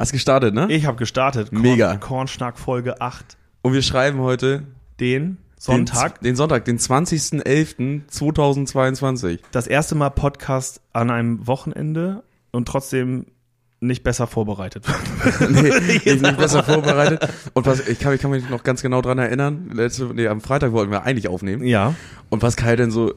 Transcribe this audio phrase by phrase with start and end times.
[0.00, 0.66] Hast gestartet, ne?
[0.70, 1.50] Ich habe gestartet.
[1.50, 1.98] Korn, Mega.
[1.98, 3.36] Kornschnack Folge 8.
[3.60, 4.62] Und wir schreiben heute
[4.98, 6.20] Den Sonntag.
[6.20, 9.40] Den, den Sonntag, den 20.11.2022.
[9.52, 13.26] Das erste Mal Podcast an einem Wochenende und trotzdem
[13.80, 14.86] nicht besser vorbereitet.
[15.50, 17.28] nee, nicht, nicht besser vorbereitet.
[17.52, 19.68] Und was, ich kann, ich kann mich noch ganz genau dran erinnern.
[19.74, 21.62] Letzte, nee, am Freitag wollten wir eigentlich aufnehmen.
[21.62, 21.94] ja.
[22.30, 23.12] Und was Kai denn so.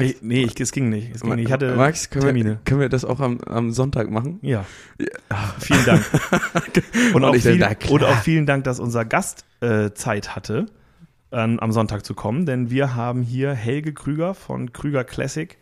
[0.00, 1.14] Ich, nee, ich, es ging nicht.
[1.14, 1.46] Es ging nicht.
[1.46, 2.58] Ich hatte Max, können wir, Termine.
[2.64, 4.38] können wir das auch am, am Sonntag machen?
[4.40, 4.64] Ja.
[5.58, 6.04] Vielen Dank.
[7.14, 7.76] und, auch viel, klar.
[7.90, 10.66] und auch vielen Dank, dass unser Gast äh, Zeit hatte,
[11.30, 15.58] ähm, am Sonntag zu kommen, denn wir haben hier Helge Krüger von Krüger Classic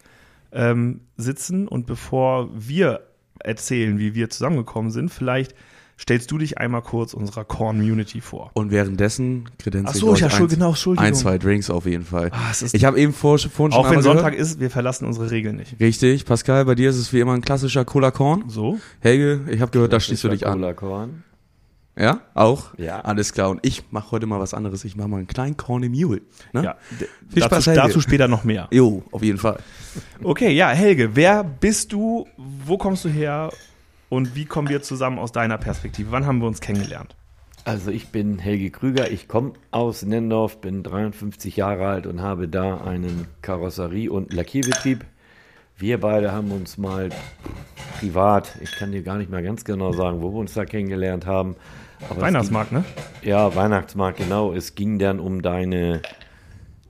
[0.52, 3.06] ähm, sitzen und bevor wir
[3.40, 5.54] erzählen, wie wir zusammengekommen sind, vielleicht
[6.00, 8.50] stellst du dich einmal kurz unserer Community vor.
[8.54, 12.30] Und währenddessen ich so, ja, ein, schon, genau, ein, zwei Drinks auf jeden Fall.
[12.32, 14.40] Ah, es ist- ich habe eben vor, vorhin schon Auch wenn Sonntag gehört.
[14.40, 15.78] ist, wir verlassen unsere Regeln nicht.
[15.78, 18.44] Richtig, Pascal, bei dir ist es wie immer ein klassischer Cola Korn.
[18.48, 18.78] So?
[19.00, 20.54] Helge, ich habe gehört, da schließt du dich an.
[20.54, 21.24] Cola Korn.
[21.98, 22.20] Ja?
[22.32, 22.72] Auch?
[22.78, 23.00] Ja.
[23.00, 23.50] Alles klar.
[23.50, 24.84] Und ich mache heute mal was anderes.
[24.84, 26.22] Ich mache mal einen kleinen Corny Mule.
[26.54, 26.64] Ne?
[26.64, 26.76] Ja.
[27.28, 27.80] Viel dazu, Spaß, Helge.
[27.82, 28.68] dazu später noch mehr.
[28.70, 29.58] Jo, auf jeden Fall.
[30.22, 32.26] Okay, ja, Helge, wer bist du?
[32.64, 33.50] Wo kommst du her?
[34.10, 36.10] Und wie kommen wir zusammen aus deiner Perspektive?
[36.10, 37.14] Wann haben wir uns kennengelernt?
[37.64, 42.48] Also ich bin Helge Krüger, ich komme aus Nendorf, bin 53 Jahre alt und habe
[42.48, 45.04] da einen Karosserie- und Lackierbetrieb.
[45.76, 47.10] Wir beide haben uns mal
[47.98, 51.26] privat, ich kann dir gar nicht mehr ganz genau sagen, wo wir uns da kennengelernt
[51.26, 51.54] haben.
[52.08, 52.82] Aber Weihnachtsmarkt, ne?
[53.20, 54.52] Ging, ja, Weihnachtsmarkt, genau.
[54.52, 56.02] Es ging dann um deine,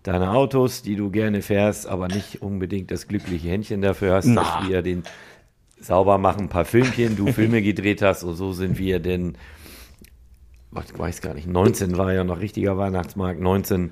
[0.05, 4.43] deine Autos, die du gerne fährst, aber nicht unbedingt das glückliche Händchen dafür hast, Na.
[4.43, 5.03] dass wir den
[5.81, 9.37] sauber machen, ein paar Filmchen, du Filme gedreht hast und so sind wir denn
[10.73, 13.91] ich weiß gar nicht, 19 war ja noch richtiger Weihnachtsmarkt, 19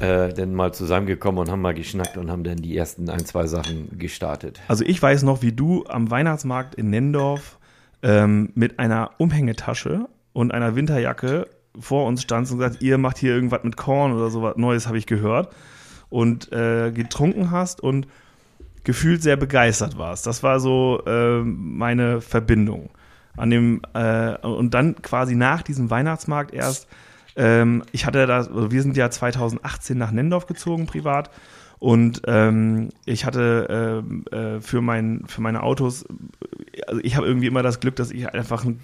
[0.00, 3.46] äh, dann mal zusammengekommen und haben mal geschnackt und haben dann die ersten ein, zwei
[3.46, 4.60] Sachen gestartet.
[4.66, 7.58] Also ich weiß noch, wie du am Weihnachtsmarkt in Nendorf
[8.02, 13.32] ähm, mit einer Umhängetasche und einer Winterjacke vor uns standst und gesagt, ihr macht hier
[13.32, 15.54] irgendwas mit Korn oder sowas Neues, habe ich gehört.
[16.10, 18.06] Und äh, getrunken hast und
[18.84, 20.26] gefühlt sehr begeistert warst.
[20.26, 22.90] Das war so äh, meine Verbindung.
[23.36, 26.86] An dem, äh, und dann quasi nach diesem Weihnachtsmarkt erst,
[27.36, 31.30] ähm, ich hatte da, also wir sind ja 2018 nach Nendorf gezogen, privat.
[31.80, 36.06] Und ähm, ich hatte ähm, äh, für, mein, für meine Autos,
[36.86, 38.80] also ich habe irgendwie immer das Glück, dass ich einfach ein,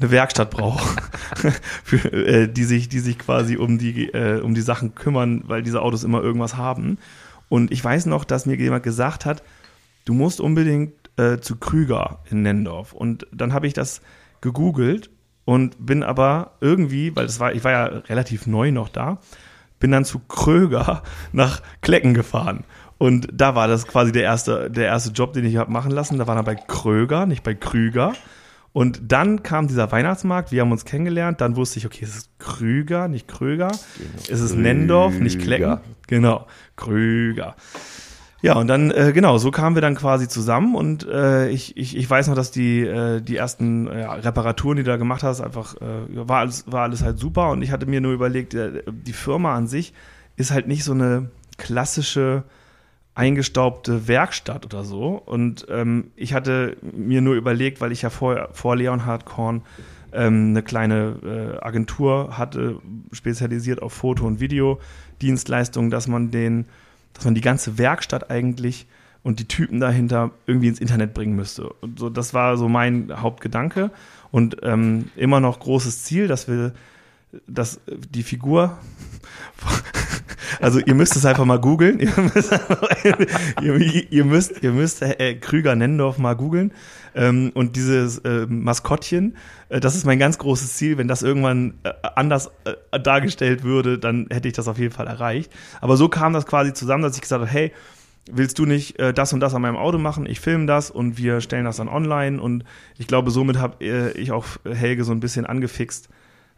[0.00, 0.96] eine Werkstatt brauche,
[2.12, 5.82] äh, die sich, die sich quasi um die, äh, um die Sachen kümmern, weil diese
[5.82, 6.98] Autos immer irgendwas haben.
[7.52, 9.42] Und ich weiß noch, dass mir jemand gesagt hat,
[10.06, 12.94] du musst unbedingt äh, zu Krüger in Nendorf.
[12.94, 14.00] Und dann habe ich das
[14.40, 15.10] gegoogelt
[15.44, 19.18] und bin aber irgendwie, weil das war, ich war ja relativ neu noch da,
[19.80, 21.02] bin dann zu Kröger
[21.32, 22.64] nach Klecken gefahren.
[22.96, 26.16] Und da war das quasi der erste, der erste Job, den ich habe machen lassen.
[26.16, 28.14] Da war dann bei Kröger, nicht bei Krüger.
[28.72, 32.38] Und dann kam dieser Weihnachtsmarkt, wir haben uns kennengelernt, dann wusste ich, okay, es ist
[32.38, 33.70] Krüger, nicht Kröger.
[34.30, 35.80] Es ist Nendorf, nicht Klecken.
[36.06, 36.46] Genau,
[36.76, 37.54] Krüger.
[38.40, 41.96] Ja, und dann, äh, genau, so kamen wir dann quasi zusammen und äh, ich, ich,
[41.96, 45.40] ich weiß noch, dass die, äh, die ersten ja, Reparaturen, die du da gemacht hast,
[45.40, 48.82] einfach, äh, war, alles, war alles halt super und ich hatte mir nur überlegt, äh,
[48.90, 49.94] die Firma an sich
[50.34, 52.42] ist halt nicht so eine klassische
[53.14, 58.48] eingestaubte Werkstatt oder so und ähm, ich hatte mir nur überlegt, weil ich ja vor,
[58.52, 59.62] vor Leonhard Korn
[60.12, 62.80] ähm, eine kleine äh, Agentur hatte,
[63.12, 66.66] spezialisiert auf Foto- und Videodienstleistungen, dass man den
[67.14, 68.86] dass man die ganze Werkstatt eigentlich
[69.22, 71.68] und die Typen dahinter irgendwie ins Internet bringen müsste.
[71.80, 73.90] Und so, das war so mein Hauptgedanke
[74.30, 76.72] und ähm, immer noch großes Ziel, dass wir,
[77.46, 78.78] dass die Figur,
[80.60, 82.52] also ihr müsst es einfach mal googeln, ihr müsst,
[83.62, 86.72] ihr, ihr müsst, ihr müsst äh, Krüger Nendorf mal googeln
[87.14, 89.36] ähm, und dieses äh, Maskottchen,
[89.68, 90.98] äh, das ist mein ganz großes Ziel.
[90.98, 95.06] Wenn das irgendwann äh, anders äh, dargestellt würde, dann hätte ich das auf jeden Fall
[95.06, 95.52] erreicht.
[95.80, 97.72] Aber so kam das quasi zusammen, dass ich gesagt habe, hey,
[98.30, 100.26] willst du nicht äh, das und das an meinem Auto machen?
[100.26, 102.40] Ich filme das und wir stellen das dann online.
[102.40, 102.64] Und
[102.98, 106.08] ich glaube, somit habe äh, ich auch Helge so ein bisschen angefixt.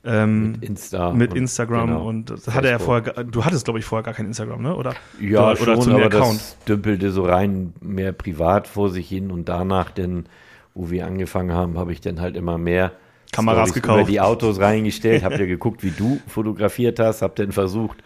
[0.06, 1.12] Ähm, Mit Insta.
[1.12, 2.06] mit und- Instagram genau.
[2.09, 4.77] und das hatte er vorher, du hattest glaube ich vorher gar kein Instagram, ne?
[4.77, 6.41] Oder Ja, oder, schon, oder zu aber Account.
[6.41, 10.27] das dümpelte so rein mehr privat vor sich hin und danach denn,
[10.75, 12.93] wo wir angefangen haben, habe ich dann halt immer mehr
[13.33, 14.01] Kameras Storys gekauft.
[14.03, 17.97] über die Autos reingestellt, hab ja geguckt, wie du fotografiert hast, hab dann versucht,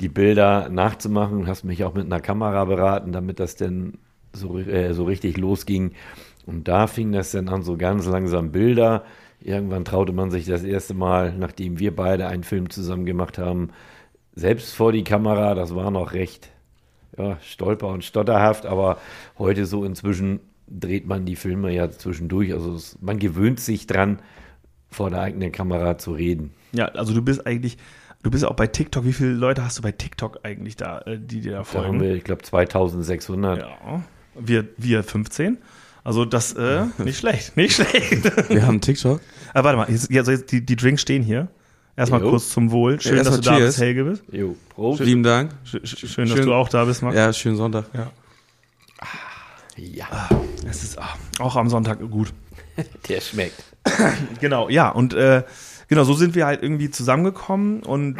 [0.00, 3.94] die Bilder nachzumachen, hast mich auch mit einer Kamera beraten, damit das dann
[4.32, 5.92] so, äh, so richtig losging.
[6.46, 9.04] Und da fing das dann an, so ganz langsam Bilder.
[9.40, 13.70] Irgendwann traute man sich das erste Mal, nachdem wir beide einen Film zusammen gemacht haben,
[14.34, 15.54] selbst vor die Kamera.
[15.54, 16.50] Das war noch recht
[17.16, 18.98] ja, stolper und stotterhaft, aber
[19.38, 22.52] heute so inzwischen dreht man die Filme ja zwischendurch.
[22.52, 24.18] Also es, man gewöhnt sich dran,
[24.90, 26.52] vor der eigenen Kamera zu reden.
[26.72, 27.78] Ja, also du bist eigentlich,
[28.22, 29.04] du bist auch bei TikTok.
[29.04, 31.86] Wie viele Leute hast du bei TikTok eigentlich da, äh, die dir da Da folgen?
[31.88, 33.58] haben wir, ich glaube, 2600.
[33.60, 34.02] ja,
[34.38, 35.58] wir, wir 15.
[36.08, 38.24] Also das, äh, nicht schlecht, nicht schlecht.
[38.48, 39.20] Wir haben TikTok.
[39.52, 41.48] Aber warte mal, jetzt, also jetzt, die, die Drinks stehen hier.
[41.96, 42.30] Erstmal Jo.
[42.30, 42.98] kurz zum Wohl.
[42.98, 43.66] Schön, Ja, dass du da cheers.
[43.66, 44.22] bist, Helge bist.
[44.32, 45.00] Jo, Prost.
[45.00, 45.50] Lieben Dank.
[45.66, 46.46] Sch- sch- Schön, dass Schön.
[46.46, 47.14] du auch da bist, Max.
[47.14, 47.84] Ja, schönen Sonntag.
[49.76, 50.28] Ja,
[50.66, 52.32] Es ist ah, auch am Sonntag gut.
[53.08, 53.62] der schmeckt.
[54.40, 55.42] Genau, ja, und äh,
[55.88, 58.16] genau, so sind wir halt irgendwie zusammengekommen und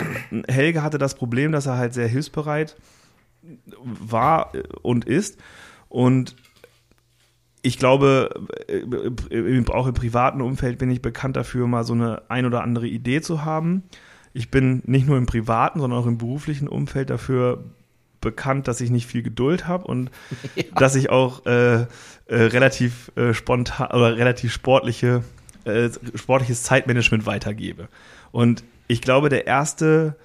[0.46, 2.76] Helge hatte das Problem, dass er halt sehr hilfsbereit
[3.82, 5.38] war äh, und ist.
[5.88, 6.36] Und
[7.68, 8.30] ich glaube,
[8.66, 12.62] äh, äh, auch im privaten Umfeld bin ich bekannt dafür, mal so eine ein oder
[12.62, 13.82] andere Idee zu haben.
[14.32, 17.62] Ich bin nicht nur im privaten, sondern auch im beruflichen Umfeld dafür
[18.22, 20.10] bekannt, dass ich nicht viel Geduld habe und
[20.74, 21.86] dass ich auch äh, äh,
[22.28, 25.22] relativ äh, spontan oder relativ sportliche
[25.64, 27.88] äh, sportliches Zeitmanagement weitergebe.
[28.32, 30.16] Und ich glaube, der erste,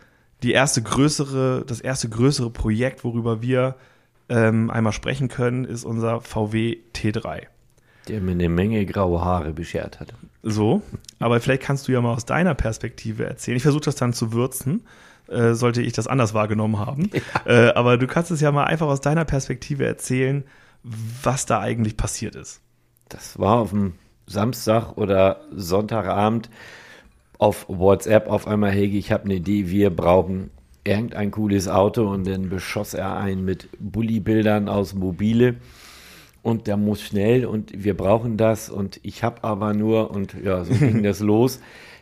[0.44, 3.76] die erste größere, das erste größere Projekt, worüber wir
[4.34, 7.44] ähm, einmal sprechen können, ist unser VW T3.
[8.08, 10.14] Der mir eine Menge graue Haare beschert hat.
[10.42, 10.82] So,
[11.20, 13.56] aber vielleicht kannst du ja mal aus deiner Perspektive erzählen.
[13.56, 14.86] Ich versuche das dann zu würzen,
[15.28, 17.10] äh, sollte ich das anders wahrgenommen haben.
[17.46, 20.44] Äh, aber du kannst es ja mal einfach aus deiner Perspektive erzählen,
[20.84, 22.62] was da eigentlich passiert ist.
[23.10, 23.94] Das war auf dem
[24.26, 26.50] Samstag oder Sonntagabend
[27.38, 30.50] auf WhatsApp auf einmal, Helge, ich habe eine Idee, wir brauchen
[30.84, 35.56] irgendein cooles Auto und dann beschoss er ein mit Bulli-Bildern aus Mobile
[36.42, 40.64] und der muss schnell und wir brauchen das und ich habe aber nur und ja,
[40.66, 41.60] so ging das los.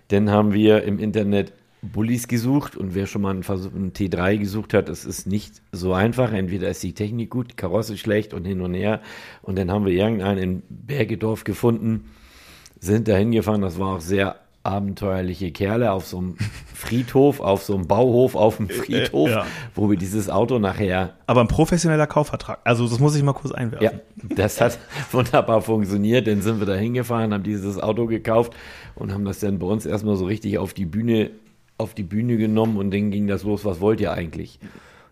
[0.07, 4.37] Dann haben wir im Internet Bullis gesucht und wer schon mal einen, Versuch, einen T3
[4.37, 6.31] gesucht hat, das ist nicht so einfach.
[6.31, 9.01] Entweder ist die Technik gut, die Karosse schlecht und hin und her.
[9.41, 12.11] Und dann haben wir irgendeinen in Bergedorf gefunden,
[12.79, 13.61] sind da hingefahren.
[13.61, 16.35] Das war auch sehr abenteuerliche Kerle auf so einem
[16.73, 19.45] Friedhof, auf so einem Bauhof, auf dem Friedhof, ja.
[19.73, 22.59] wo wir dieses Auto nachher Aber ein professioneller Kaufvertrag.
[22.63, 23.83] Also das muss ich mal kurz einwerfen.
[23.83, 24.77] ja, das hat
[25.11, 26.27] wunderbar funktioniert.
[26.27, 28.53] Dann sind wir da hingefahren, haben dieses Auto gekauft
[28.95, 31.31] und haben das dann bei uns erstmal so richtig auf die Bühne,
[31.77, 33.65] auf die Bühne genommen und dann ging das los.
[33.65, 34.59] Was wollt ihr eigentlich?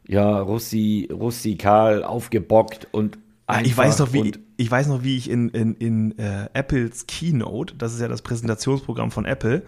[0.07, 3.17] Ja, Russi, rustikal, aufgebockt und
[3.49, 7.07] Ah, ich weiß noch, wie ich weiß noch, wie ich in, in, in äh, Apples
[7.07, 9.63] Keynote, das ist ja das Präsentationsprogramm von Apple,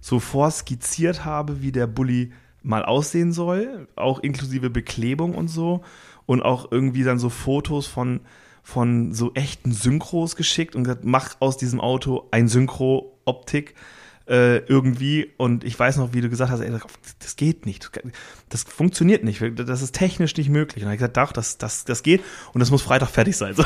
[0.00, 2.32] so vorskizziert habe, wie der Bulli
[2.64, 5.82] mal aussehen soll, auch inklusive Beklebung und so
[6.26, 8.20] und auch irgendwie dann so Fotos von
[8.64, 13.74] von so echten Synchros geschickt und gesagt, mach aus diesem Auto ein Synchro-Optik
[14.30, 16.70] äh, irgendwie und ich weiß noch, wie du gesagt hast, ey,
[17.18, 17.90] das geht nicht,
[18.48, 20.76] das funktioniert nicht, das ist technisch nicht möglich.
[20.76, 22.22] Und dann habe ich gesagt, doch, das, das, das geht
[22.52, 23.54] und das muss Freitag fertig sein.
[23.54, 23.64] So,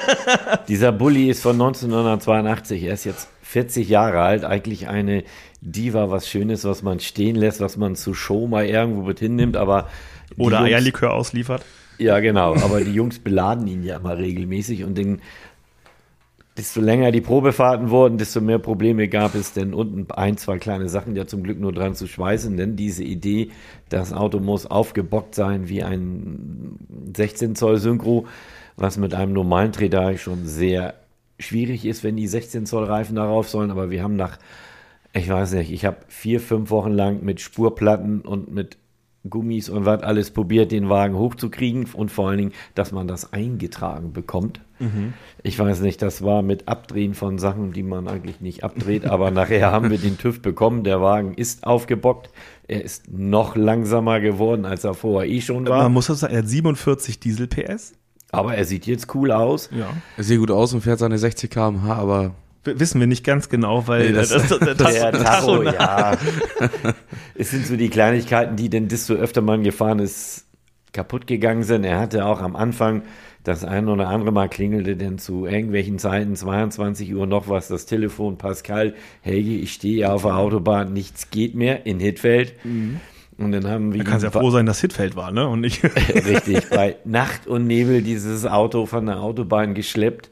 [0.68, 2.82] Dieser Bulli ist von 1982.
[2.82, 4.44] Er ist jetzt 40 Jahre alt.
[4.44, 5.22] Eigentlich eine
[5.60, 9.56] Diva, was Schönes, was man stehen lässt, was man zu Show mal irgendwo mit hinnimmt.
[9.56, 9.88] Aber
[10.36, 11.64] Oder Eierlikör ausliefert.
[11.98, 12.56] Ja, genau.
[12.56, 15.20] Aber die Jungs beladen ihn ja immer regelmäßig und den,
[16.56, 19.72] desto länger die Probefahrten wurden, desto mehr Probleme gab es, denn.
[19.72, 23.50] Unten ein, zwei kleine Sachen ja zum Glück nur dran zu schweißen, denn diese Idee,
[23.88, 26.78] das Auto muss aufgebockt sein wie ein
[27.14, 28.26] 16 Zoll Synchro,
[28.76, 30.94] was mit einem normalen Treter schon sehr
[31.38, 34.38] schwierig ist, wenn die 16 Zoll Reifen darauf sollen, aber wir haben nach,
[35.12, 38.76] ich weiß nicht, ich habe vier, fünf Wochen lang mit Spurplatten und mit
[39.28, 43.32] Gummis und was alles probiert, den Wagen hochzukriegen und vor allen Dingen, dass man das
[43.32, 44.60] eingetragen bekommt.
[45.44, 49.30] Ich weiß nicht, das war mit Abdrehen von Sachen, die man eigentlich nicht abdreht, aber
[49.30, 50.82] nachher haben wir den TÜV bekommen.
[50.82, 52.30] Der Wagen ist aufgebockt.
[52.66, 55.84] Er ist noch langsamer geworden, als er vorher eh schon war.
[55.84, 57.92] Man muss das sagen, er hat 47 Diesel PS.
[58.32, 59.70] Aber er sieht jetzt cool aus.
[59.70, 59.90] Ja.
[60.16, 63.86] Er sieht gut aus und fährt seine 60 km/h, aber Wissen wir nicht ganz genau,
[63.88, 66.16] weil Nee, das- das, das, das, das, Der das, Tacho, ja.
[67.34, 70.46] es sind so die Kleinigkeiten, die denn desto öfter man gefahren ist,
[70.92, 71.84] kaputt gegangen sind.
[71.84, 73.02] Er hatte auch am Anfang
[73.44, 77.86] das ein oder andere Mal klingelte denn zu irgendwelchen Zeiten, 22 Uhr noch was, das
[77.86, 82.54] Telefon, Pascal, Helge, ich stehe auf der Autobahn, nichts geht mehr in Hittfeld.
[83.38, 85.48] Und dann haben wir Da kannst ja froh sein, dass Hitfeld war, ne?
[85.48, 85.82] Und nicht.
[86.14, 90.30] Richtig, bei Nacht und Nebel dieses Auto von der Autobahn geschleppt.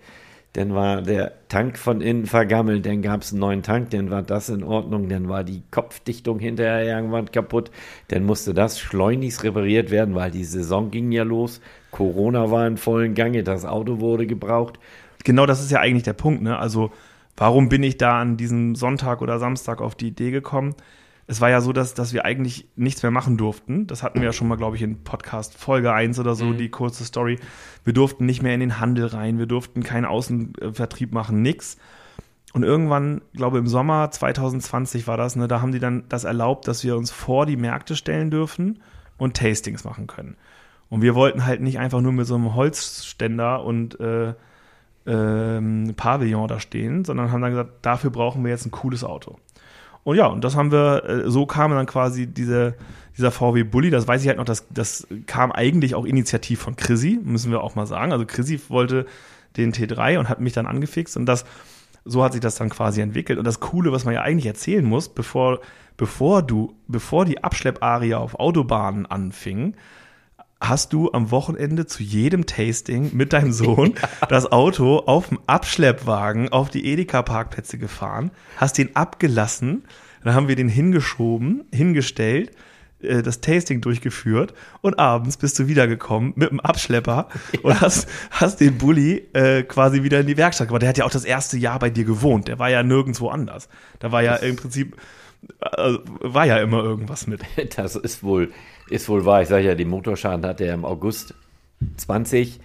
[0.54, 4.23] Dann war der Tank von innen vergammelt, dann gab es einen neuen Tank, dann war
[4.23, 7.71] das in Ordnung, dann war die Kopfdichtung hinterher irgendwann kaputt,
[8.09, 11.61] dann musste das schleunigst repariert werden, weil die Saison ging ja los,
[11.92, 14.80] Corona war in vollen Gange, das Auto wurde gebraucht.
[15.23, 16.59] genau das ist ja eigentlich der Punkt, ne?
[16.59, 16.90] Also,
[17.37, 20.75] warum bin ich da an diesem Sonntag oder Samstag auf die Idee gekommen?
[21.30, 23.87] Es war ja so, dass, dass wir eigentlich nichts mehr machen durften.
[23.87, 26.58] Das hatten wir ja schon mal, glaube ich, in Podcast Folge 1 oder so, Mhm.
[26.58, 27.38] die kurze Story.
[27.84, 31.76] Wir durften nicht mehr in den Handel rein, wir durften keinen Außenvertrieb machen, nix.
[32.52, 36.66] Und irgendwann, glaube im Sommer 2020 war das, ne, da haben die dann das erlaubt,
[36.66, 38.80] dass wir uns vor die Märkte stellen dürfen
[39.16, 40.37] und Tastings machen können.
[40.88, 44.34] Und wir wollten halt nicht einfach nur mit so einem Holzständer und äh,
[45.06, 49.38] ähm, Pavillon da stehen, sondern haben dann gesagt, dafür brauchen wir jetzt ein cooles Auto.
[50.02, 52.75] Und ja, und das haben wir, äh, so kam dann quasi diese,
[53.16, 56.76] dieser VW Bulli, das weiß ich halt noch, das, das kam eigentlich auch initiativ von
[56.76, 58.12] Chrissy, müssen wir auch mal sagen.
[58.12, 59.07] Also Chrissy wollte
[59.57, 61.45] den T3 und hat mich dann angefixt und das,
[62.04, 63.38] so hat sich das dann quasi entwickelt.
[63.38, 65.61] Und das Coole, was man ja eigentlich erzählen muss, bevor,
[65.97, 69.75] bevor du, bevor die Abschlepparie auf Autobahnen anfing,
[70.61, 73.95] hast du am Wochenende zu jedem Tasting mit deinem Sohn
[74.29, 79.85] das Auto auf dem Abschleppwagen auf die Edeka-Parkplätze gefahren, hast den abgelassen,
[80.23, 82.50] dann haben wir den hingeschoben, hingestellt,
[83.02, 84.52] äh, das Tasting durchgeführt
[84.83, 87.29] und abends bist du wiedergekommen mit dem Abschlepper
[87.62, 90.83] und hast, hast den Bulli äh, quasi wieder in die Werkstatt gebracht.
[90.83, 93.69] Der hat ja auch das erste Jahr bei dir gewohnt, der war ja nirgendwo anders.
[93.99, 94.97] Da war ja im Prinzip,
[96.20, 97.42] war ja immer irgendwas mit.
[97.76, 98.50] Das ist wohl,
[98.88, 99.42] ist wohl wahr.
[99.42, 101.35] Ich sage ja, den Motorschaden hatte er im August
[101.97, 102.61] 20.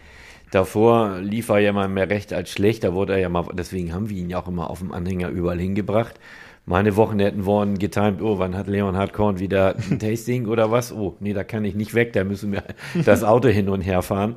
[0.52, 2.84] Davor lief er ja mal mehr recht als schlecht.
[2.84, 5.30] Da wurde er ja mal, deswegen haben wir ihn ja auch immer auf dem Anhänger
[5.30, 6.20] überall hingebracht.
[6.66, 10.92] Meine Wochenenden wurden getimt, oh, wann hat Leon Hartkorn wieder ein Tasting oder was?
[10.92, 12.64] Oh, nee, da kann ich nicht weg, da müssen wir
[13.06, 14.36] das Auto hin und her fahren.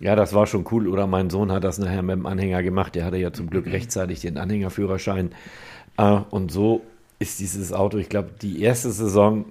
[0.00, 0.88] Ja, das war schon cool.
[0.88, 2.94] Oder mein Sohn hat das nachher mit dem Anhänger gemacht.
[2.94, 5.30] Der hatte ja zum Glück rechtzeitig den Anhängerführerschein.
[5.96, 6.82] Äh, Und so
[7.18, 9.46] ist dieses Auto, ich glaube, die erste Saison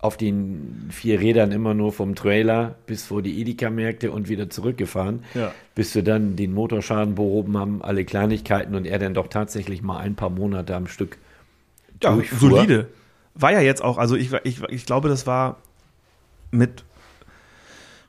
[0.00, 5.24] auf den vier Rädern immer nur vom Trailer bis vor die Edeka-Märkte und wieder zurückgefahren,
[5.34, 5.52] Ja.
[5.74, 9.98] bis wir dann den Motorschaden behoben haben, alle Kleinigkeiten und er dann doch tatsächlich mal
[9.98, 11.18] ein paar Monate am Stück
[12.02, 12.50] ja, durchfuhr.
[12.50, 12.88] solide.
[13.34, 15.56] War ja jetzt auch, also ich, ich, ich glaube, das war
[16.52, 16.84] mit.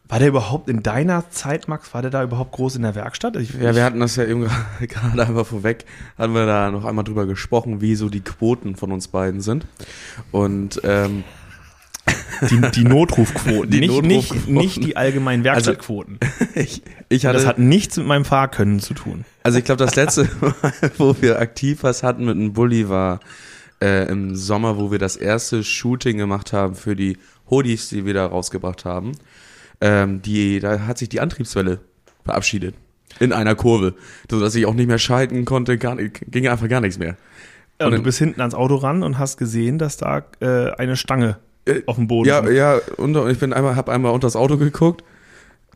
[0.09, 1.93] War der überhaupt in deiner Zeit, Max?
[1.93, 3.35] War der da überhaupt groß in der Werkstatt?
[3.35, 4.49] Ich, Ja, wir hatten das ja eben
[4.79, 5.85] gerade einfach vorweg,
[6.17, 9.67] hatten wir da noch einmal drüber gesprochen, wie so die Quoten von uns beiden sind.
[10.31, 11.23] Und ähm,
[12.49, 14.53] die, die Notrufquoten, Die nicht, Notrufquoten.
[14.55, 16.17] Nicht, nicht die allgemeinen Werkstattquoten.
[16.55, 19.25] ich, ich hatte, das hat nichts mit meinem Fahrkönnen zu tun.
[19.43, 20.55] also ich glaube, das letzte Mal,
[20.97, 23.19] wo wir aktiv was hatten mit einem Bulli war
[23.79, 27.19] äh, im Sommer, wo wir das erste Shooting gemacht haben für die
[27.51, 29.11] Hoodies, die wir da rausgebracht haben.
[29.81, 31.79] Ähm, die, da hat sich die Antriebswelle
[32.25, 32.75] verabschiedet.
[33.19, 33.95] In einer Kurve.
[34.29, 37.15] So dass ich auch nicht mehr schalten konnte, gar, nicht- ging einfach gar nichts mehr.
[37.79, 40.95] Und Und du bist hinten ans Auto ran und hast gesehen, dass da äh, eine
[40.97, 42.53] Stange Äh, auf dem Boden Ja, liegt.
[42.53, 45.03] ja, und ich bin einmal, hab einmal unter das Auto geguckt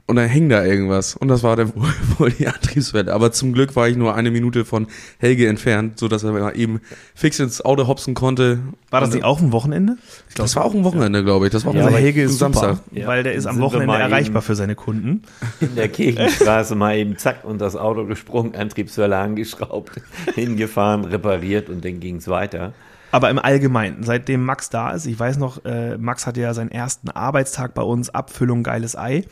[0.05, 1.15] und dann hing da irgendwas.
[1.15, 3.13] Und das war dann wohl, wohl die Antriebswelle.
[3.13, 6.57] Aber zum Glück war ich nur eine Minute von Helge entfernt, so dass er mal
[6.57, 6.81] eben
[7.15, 8.59] fix ins Auto hopsen konnte.
[8.89, 9.97] War das nicht auch ein Wochenende?
[10.35, 11.51] Das war auch ein Wochenende, glaube ich.
[11.53, 12.79] Das war Ja, auch Also aber Helge ein ist super, Samstag.
[12.91, 13.07] Ja.
[13.07, 15.23] weil der ist am Wochenende erreichbar für seine Kunden.
[15.61, 20.01] in der Kirchenstraße mal eben zack und das Auto gesprungen, Antriebswelle angeschraubt,
[20.35, 22.73] hingefahren, repariert und dann ging es weiter.
[23.11, 26.71] Aber im Allgemeinen, seitdem Max da ist, ich weiß noch, äh, Max hatte ja seinen
[26.71, 29.23] ersten Arbeitstag bei uns, Abfüllung geiles Ei.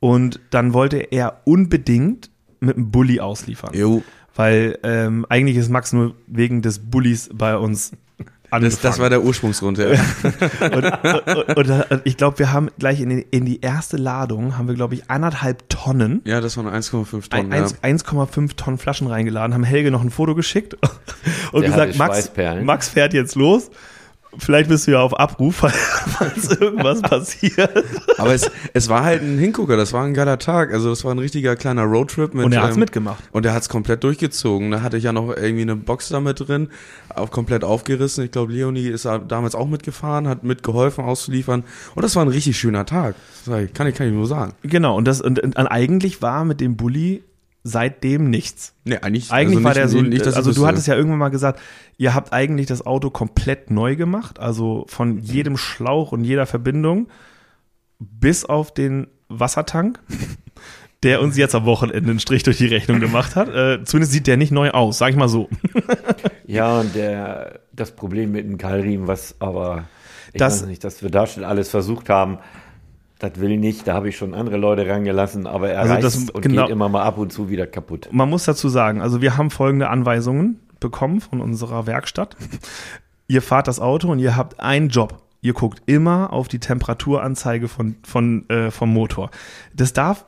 [0.00, 3.70] Und dann wollte er unbedingt mit einem Bulli ausliefern.
[3.74, 4.02] Jo,
[4.34, 7.92] Weil ähm, eigentlich ist Max nur wegen des Bullis bei uns
[8.50, 8.70] angefangen.
[8.70, 9.78] das, das war der Ursprungsgrund.
[9.78, 9.86] Ja.
[10.60, 14.56] und, und, und, und ich glaube, wir haben gleich in die, in die erste Ladung,
[14.58, 17.52] haben wir, glaube ich, anderthalb Tonnen ja, das waren 1,5 ein- Tonnen.
[17.52, 17.58] Ja.
[17.82, 20.74] eins- 1,5 Tonnen Flaschen reingeladen, haben Helge noch ein Foto geschickt
[21.52, 22.30] und Der gesagt, Max.
[22.62, 23.70] Max fährt jetzt los.
[24.38, 25.56] Vielleicht bist du ja auf Abruf,
[26.06, 27.84] falls irgendwas passiert.
[28.18, 30.72] Aber es, es war halt ein Hingucker, das war ein geiler Tag.
[30.72, 32.44] Also das war ein richtiger kleiner Roadtrip mit.
[32.44, 33.22] Und er hat's ähm, mitgemacht.
[33.32, 34.70] Und er hat's komplett durchgezogen.
[34.70, 36.68] Da hatte ich ja noch irgendwie eine Box da mit drin,
[37.14, 38.24] auch komplett aufgerissen.
[38.24, 41.64] Ich glaube, Leonie ist da damals auch mitgefahren, hat mitgeholfen auszuliefern.
[41.94, 43.14] Und das war ein richtig schöner Tag.
[43.74, 44.52] Kann ich, kann ich nur sagen.
[44.62, 47.22] Genau, und das und, und eigentlich war mit dem Bulli
[47.66, 48.74] seitdem nichts.
[48.84, 50.66] Nee, eigentlich, Eigentlich also war nicht- der so, nicht, also du wüsste.
[50.66, 51.60] hattest ja irgendwann mal gesagt,
[51.98, 57.08] ihr habt eigentlich das Auto komplett neu gemacht, also von jedem Schlauch und jeder Verbindung
[57.98, 59.98] bis auf den Wassertank,
[61.02, 63.48] der uns jetzt am Wochenende einen Strich durch die Rechnung gemacht hat.
[63.48, 65.48] Äh, zumindest sieht der nicht neu aus, sag ich mal so.
[66.48, 69.88] Ja, und der, das Problem mit dem Keilriemen, was aber,
[70.32, 72.38] ich Das- weiß nicht, dass wir da schon alles versucht haben,
[73.18, 76.42] das will nicht, da habe ich schon andere Leute rangelassen, aber er Also das- und
[76.42, 76.62] genau.
[76.62, 78.08] geht immer mal ab und zu wieder kaputt.
[78.12, 82.36] Man muss dazu sagen, also wir haben folgende Anweisungen bekommen von unserer Werkstatt.
[83.28, 85.20] Ihr fahrt das Auto und ihr habt einen Job.
[85.40, 89.30] Ihr guckt immer auf die Temperaturanzeige von, von, äh, vom Motor.
[89.74, 90.26] Das darf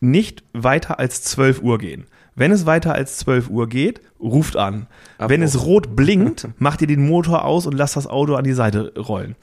[0.00, 2.06] nicht weiter als 12 Uhr gehen.
[2.34, 4.86] Wenn es weiter als 12 Uhr geht, ruft an.
[5.18, 5.30] Abbruch.
[5.30, 8.52] Wenn es rot blinkt, macht ihr den Motor aus und lasst das Auto an die
[8.52, 9.36] Seite rollen.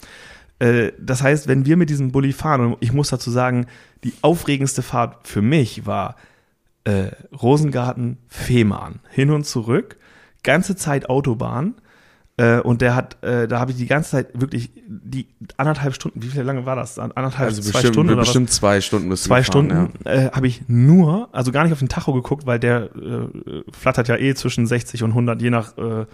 [0.60, 3.68] Äh, das heißt, wenn wir mit diesem Bulli fahren, und ich muss dazu sagen,
[4.04, 6.16] die aufregendste Fahrt für mich war
[6.84, 7.12] äh,
[7.42, 9.00] Rosengarten, Fehmarn.
[9.10, 9.98] Hin und zurück,
[10.44, 11.76] ganze Zeit Autobahn.
[12.38, 16.22] Äh, und der hat, äh, da habe ich die ganze Zeit wirklich die anderthalb Stunden,
[16.22, 17.00] wie viel lange war das?
[17.00, 18.28] Anderthalb, Also zwei bestimmt, Stunden oder was?
[18.28, 21.80] bestimmt zwei Stunden müssen zwei fahren, Stunden äh, habe ich nur, also gar nicht auf
[21.80, 25.76] den Tacho geguckt, weil der äh, flattert ja eh zwischen 60 und 100, je nach,
[25.80, 26.06] äh,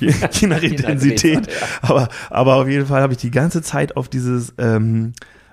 [0.00, 1.48] je, je nach Intensität.
[1.82, 5.12] Aber, aber auf jeden Fall habe ich die ganze Zeit auf dieses, ähm,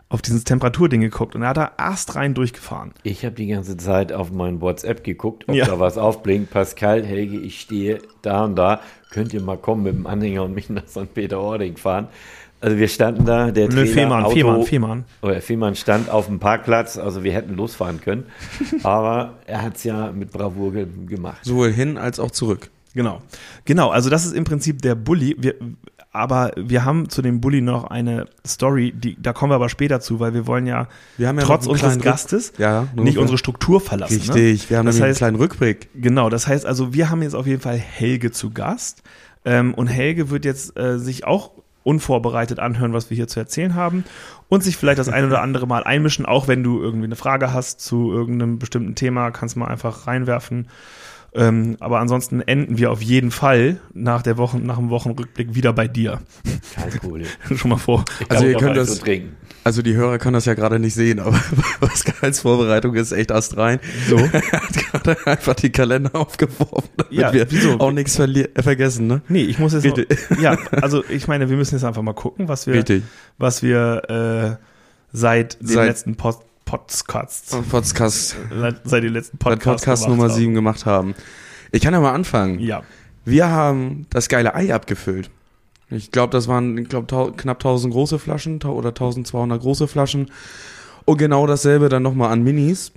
[0.09, 2.91] auf dieses Temperaturding geguckt und er hat da astrein durchgefahren.
[3.03, 5.65] Ich habe die ganze Zeit auf mein WhatsApp geguckt, ob Ja.
[5.65, 6.51] da was aufblinkt.
[6.51, 8.81] Pascal, Helge, ich stehe da und da.
[9.11, 11.13] Könnt ihr mal kommen mit dem Anhänger und mich nach St.
[11.13, 12.07] Peter-Ording fahren?
[12.63, 15.05] Also wir standen da, der Nö, Fehmarn, Auto, Fehmarn, Fehmarn.
[15.23, 18.25] Oder Fehmarn stand auf dem Parkplatz, also wir hätten losfahren können.
[18.83, 21.39] Aber er hat es ja mit Bravour ge gemacht.
[21.43, 22.69] Sowohl hin als auch zurück.
[22.93, 23.21] Genau.
[23.65, 25.35] Genau, also das ist im Prinzip der Bully.
[25.39, 25.55] Wir,
[26.11, 30.01] aber wir haben zu dem Bully noch eine Story, die, da kommen wir aber später
[30.01, 33.79] zu, weil wir wollen ja, Wir haben ja trotz unseres Gastes Ja, nicht unsere Struktur
[33.79, 34.15] verlassen.
[34.15, 34.69] Richtig, Ne?
[34.69, 35.89] wir haben das heißt, einen kleinen Rückblick.
[35.95, 39.03] Genau, das heißt also, wir haben jetzt auf jeden Fall Helge zu Gast.
[39.45, 41.51] Ähm, und Helge wird jetzt äh, sich auch
[41.83, 44.03] unvorbereitet anhören, was wir hier zu erzählen haben
[44.49, 47.53] und sich vielleicht das ein oder andere Mal einmischen, auch wenn du irgendwie eine Frage
[47.53, 50.67] hast zu irgendeinem bestimmten Thema, kannst du mal einfach reinwerfen.
[51.33, 55.71] Ähm, aber ansonsten enden wir auf jeden Fall nach der Woche, nach dem Wochenrückblick wieder
[55.71, 56.19] bei dir.
[56.75, 57.25] Kein.
[57.57, 58.03] Schon mal vor.
[58.27, 59.01] Also ihr könnt das-.
[59.63, 61.39] Also die Hörer können das ja gerade nicht sehen, aber
[61.79, 63.79] Pascals Vorbereitung ist echt astrein.
[64.09, 64.17] So.
[64.17, 67.79] er hat gerade einfach die Kalender aufgeworfen, damit Ja, wir wieso?
[67.79, 69.21] auch nichts äh, vergessen, ne?
[69.29, 72.47] Nee, ich muss jetzt noch, ja, also ich meine, wir müssen jetzt einfach mal gucken,
[72.47, 73.03] was wir, Richtig.
[73.37, 74.65] was wir äh,
[75.13, 78.35] seit den Seit- letzten Pod Podcasts, Podcast,
[78.83, 80.39] seit den letzten Podcasts Podcast gemacht Nummer haben.
[80.39, 81.15] 7 gemacht haben.
[81.71, 82.59] Ich kann ja mal anfangen.
[82.59, 82.83] Ja,
[83.25, 85.29] Wir haben das geile Ei abgefüllt.
[85.89, 90.31] Ich glaube, das waren ich glaub, knapp 1000 große Flaschen oder 1200 große Flaschen.
[91.05, 92.93] Und genau dasselbe dann nochmal an Minis.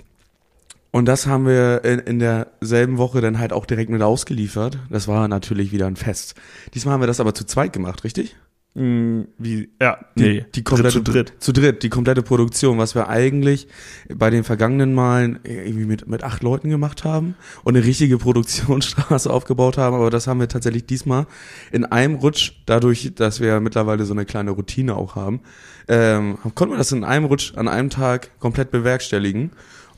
[0.91, 4.79] Und das haben wir in, in derselben Woche dann halt auch direkt mit ausgeliefert.
[4.89, 6.35] Das war natürlich wieder ein Fest.
[6.73, 8.37] Diesmal haben wir das aber zu zweit gemacht, richtig?
[8.77, 11.33] Wie, ja, Die, nee, die komplette, zu dritt.
[11.39, 13.69] Zu dritt, die komplette Produktion, was wir eigentlich
[14.13, 19.31] bei den vergangenen Malen irgendwie mit, mit acht Leuten gemacht haben und eine richtige Produktionsstraße
[19.31, 21.25] aufgebaut haben, aber das haben wir tatsächlich diesmal
[21.71, 25.39] in einem Rutsch, dadurch, dass wir mittlerweile so eine kleine Routine auch haben,
[25.87, 29.51] ähm, konnten wir das in einem Rutsch an einem Tag komplett bewerkstelligen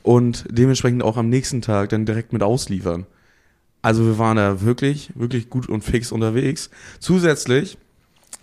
[0.04, 3.06] und dementsprechend auch am nächsten Tag dann direkt mit ausliefern.
[3.82, 6.70] Also wir waren da wirklich, wirklich gut und fix unterwegs.
[7.00, 7.76] Zusätzlich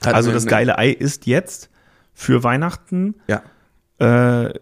[0.04, 1.70] hatten Also das eine- geile Ei ist jetzt
[2.14, 3.42] für Weihnachten Ja.
[4.00, 4.54] äh,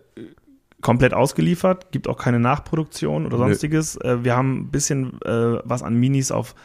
[0.82, 3.44] komplett ausgeliefert, gibt auch keine Nachproduktion oder Nö.
[3.46, 3.96] sonstiges.
[3.98, 6.56] Äh, wir haben ein bisschen äh, was an Minis auf,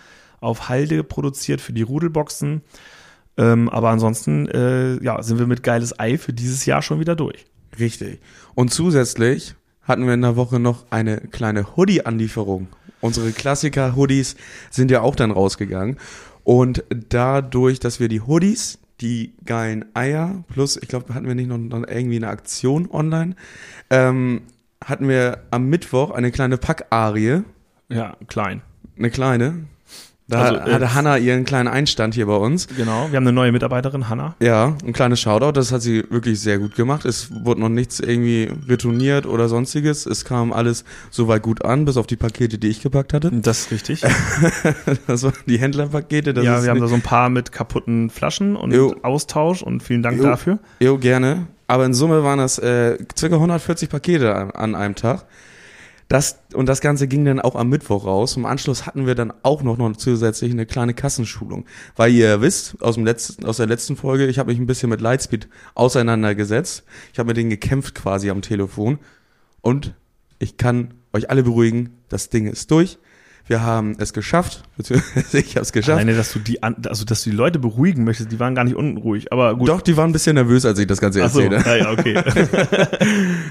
[0.40, 2.62] auf Halde produziert für die Rudelboxen.
[3.36, 7.14] Ähm, aber ansonsten äh, ja, sind wir mit geiles Ei für dieses Jahr schon wieder
[7.14, 7.46] durch.
[7.78, 8.20] Richtig.
[8.56, 12.66] Und zusätzlich hatten wir in der Woche noch eine kleine Hoodie-Anlieferung.
[13.00, 14.34] Unsere Klassiker-Hoodies
[14.70, 15.98] sind ja auch dann rausgegangen.
[16.48, 21.50] Und dadurch, dass wir die Hoodies, die geilen Eier, plus, ich glaube, hatten wir nicht
[21.50, 23.36] noch, noch irgendwie eine Aktion online,
[23.90, 24.40] ähm,
[24.82, 27.42] hatten wir am Mittwoch eine kleine Packarie,
[27.90, 28.62] Ja, klein.
[28.96, 29.66] eine kleine.
[30.30, 32.68] Da Also, äh, hatte Hanna ihren kleinen Einstand hier bei uns.
[32.68, 33.08] Genau.
[33.10, 34.34] Wir haben eine neue Mitarbeiterin, Hanna.
[34.40, 37.06] Ja, ein kleines Shoutout, das hat sie wirklich sehr gut gemacht.
[37.06, 40.04] Es wurde noch nichts irgendwie retourniert oder sonstiges.
[40.04, 43.30] Es kam alles soweit gut an, bis auf die Pakete, die ich gepackt hatte.
[43.32, 44.02] Das ist richtig.
[45.06, 46.34] Das waren die Händlerpakete.
[46.34, 48.94] Das ja, wir haben da so ein paar mit kaputten Flaschen und Jo.
[49.02, 50.24] Austausch und vielen Dank Jo.
[50.24, 50.58] dafür.
[50.80, 51.46] Jo, gerne.
[51.66, 55.24] Aber in Summe waren das äh, circa 140 Pakete an, an einem Tag.
[56.08, 58.36] Das, und das Ganze ging dann auch am Mittwoch raus.
[58.36, 61.66] Im Anschluss hatten wir dann auch noch, noch zusätzlich eine kleine Kassenschulung.
[61.96, 64.88] Weil ihr wisst, aus, dem letzten, aus der letzten Folge, ich habe mich ein bisschen
[64.88, 66.84] mit Lightspeed auseinandergesetzt.
[67.12, 68.98] Ich habe mit denen gekämpft quasi am Telefon.
[69.60, 69.94] Und
[70.38, 72.98] ich kann euch alle beruhigen, das Ding ist durch.
[73.48, 75.96] Wir haben es geschafft, beziehungsweise ich habe es geschafft.
[75.96, 78.76] Alleine, dass du die, also dass du die Leute beruhigen möchtest, die waren gar nicht
[78.76, 79.68] unruhig, aber gut.
[79.68, 81.64] Doch, die waren ein bisschen nervös, als ich das Ganze Ach so, erzähle.
[81.64, 82.22] ja, ja, okay.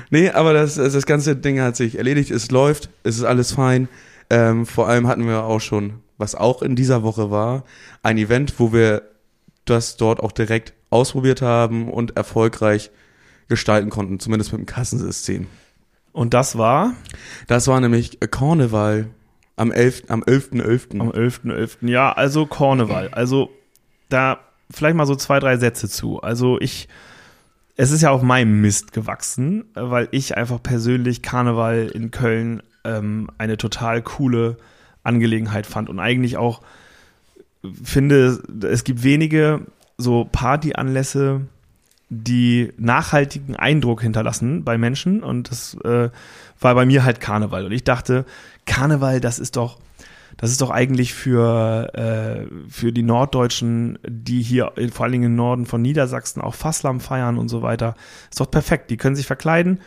[0.12, 3.90] Nee, aber das, das ganze Ding hat sich erledigt, es läuft, es ist alles fein.
[4.30, 7.64] Ähm, vor allem hatten wir auch schon, was auch in dieser Woche war,
[8.04, 9.02] ein Event, wo wir
[9.66, 12.92] das dort auch direkt ausprobiert haben und erfolgreich
[13.48, 15.48] gestalten konnten, zumindest mit dem Kassensystem.
[16.12, 16.94] Und das war
[17.48, 19.08] Das war nämlich Karneval
[19.58, 20.04] am 11.
[20.08, 21.02] am 11.11.
[21.02, 21.90] am 11.11.
[21.90, 23.10] Ja, also Karneval.
[23.10, 23.50] Also
[24.08, 24.40] da
[24.72, 26.22] vielleicht mal so zwei, drei Sätze zu.
[26.22, 26.88] Also ich,
[27.76, 33.30] es ist ja auf meinem Mist gewachsen, weil ich einfach persönlich Karneval in Köln ähm,
[33.38, 34.58] eine total coole
[35.04, 36.62] Angelegenheit fand und eigentlich auch
[37.84, 39.66] finde, es gibt wenige
[39.98, 41.42] so Partyanlässe,
[42.10, 45.24] die nachhaltigen Eindruck hinterlassen bei Menschen.
[45.24, 46.10] Und das äh,
[46.60, 47.66] war bei mir halt Karneval.
[47.66, 48.26] Und ich dachte,
[48.66, 49.78] Karneval, das ist doch
[50.38, 55.36] das ist doch eigentlich für, äh, für die Norddeutschen, die hier vor allen Dingen im
[55.36, 57.96] Norden von Niedersachsen auch Fasslamm feiern und so weiter,
[58.30, 58.92] ist doch perfekt.
[58.92, 59.80] Die können sich verkleiden,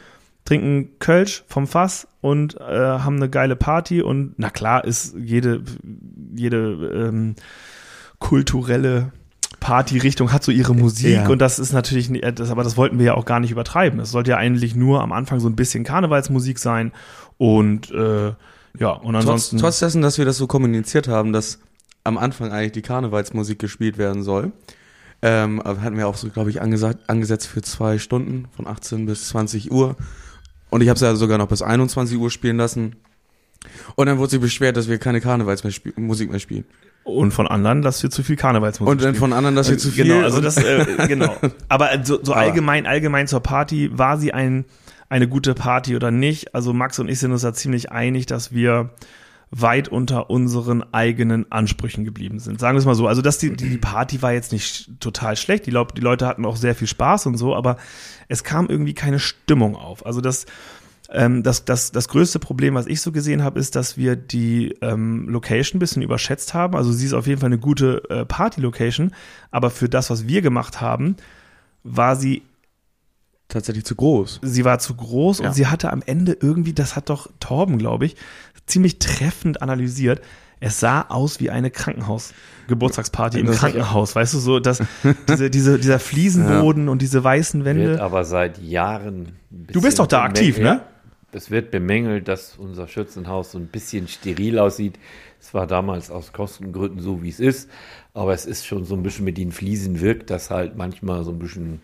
[0.44, 4.02] trinken Kölsch vom Fass und äh, haben eine geile Party.
[4.02, 5.62] Und na klar ist jede,
[6.34, 7.36] jede ähm,
[8.18, 9.12] kulturelle
[9.60, 11.28] Partyrichtung hat so ihre Musik Ja.
[11.28, 14.00] und das ist natürlich, äh, das, aber das wollten wir ja auch gar nicht übertreiben.
[14.00, 16.92] Es sollte ja eigentlich nur am Anfang so ein bisschen Karnevalsmusik sein
[17.38, 18.32] und äh,
[18.78, 19.58] ja, und Trotz, ansonsten.
[19.58, 21.58] trotz dessen, dass wir das so kommuniziert haben, dass
[22.04, 24.52] am Anfang eigentlich die Karnevalsmusik gespielt werden soll,
[25.22, 29.28] ähm, hatten wir auch so, glaube ich, angesagt, angesetzt für zwei Stunden, von 18 bis
[29.28, 29.96] 20 Uhr.
[30.70, 32.96] Und ich habe es ja sogar noch bis 21 Uhr spielen lassen.
[33.96, 36.64] Und dann wurde sich beschwert, dass wir keine Karnevalsmusik mehr spielen.
[37.14, 39.90] Und von anderen, dass wir zu viel Karnevalsmusik Und dann von anderen, dass wir zu
[39.90, 40.04] viel.
[40.04, 41.36] Genau, also das, äh, genau.
[41.68, 44.64] Aber äh, so, so allgemein, allgemein zur Party, war sie ein,
[45.08, 46.54] eine gute Party oder nicht?
[46.54, 48.90] Also Max und ich sind uns da ziemlich einig, dass wir
[49.52, 52.60] weit unter unseren eigenen Ansprüchen geblieben sind.
[52.60, 53.08] Sagen wir es mal so.
[53.08, 55.66] Also dass die, die Party war jetzt nicht total schlecht.
[55.66, 57.76] Die, Leute- die Leute hatten auch sehr viel Spaß und so, aber
[58.28, 60.06] es kam irgendwie keine Stimmung auf.
[60.06, 60.46] Also das,
[61.12, 64.74] ähm, das, das, das größte Problem, was ich so gesehen habe, ist, dass wir die
[64.80, 66.76] ähm, Location ein bisschen überschätzt haben.
[66.76, 69.12] Also sie ist auf jeden Fall eine gute äh, Party-Location,
[69.50, 71.16] aber für das, was wir gemacht haben,
[71.82, 72.42] war sie,
[73.48, 74.40] tatsächlich zu groß.
[74.42, 75.48] sie war zu groß Ja.
[75.48, 78.14] und sie hatte am Ende irgendwie, das hat doch Torben, glaube ich,
[78.66, 80.20] ziemlich treffend analysiert.
[80.60, 84.82] Es sah aus wie eine Krankenhaus-Geburtstagsparty im Krankenhaus, weißt du, so, dass
[85.28, 88.02] diese, diese, dieser Fliesenboden und diese weißen Wird Wände.
[88.02, 89.32] aber seit Jahren.
[89.50, 90.82] Du bist doch da aktiv, ne?
[91.32, 94.98] Es wird bemängelt, dass unser Schützenhaus so ein bisschen steril aussieht.
[95.40, 97.70] Es war damals aus Kostengründen so, wie es ist.
[98.14, 101.30] Aber es ist schon so ein bisschen mit den Fliesen wirkt das halt manchmal so
[101.30, 101.80] ein bisschen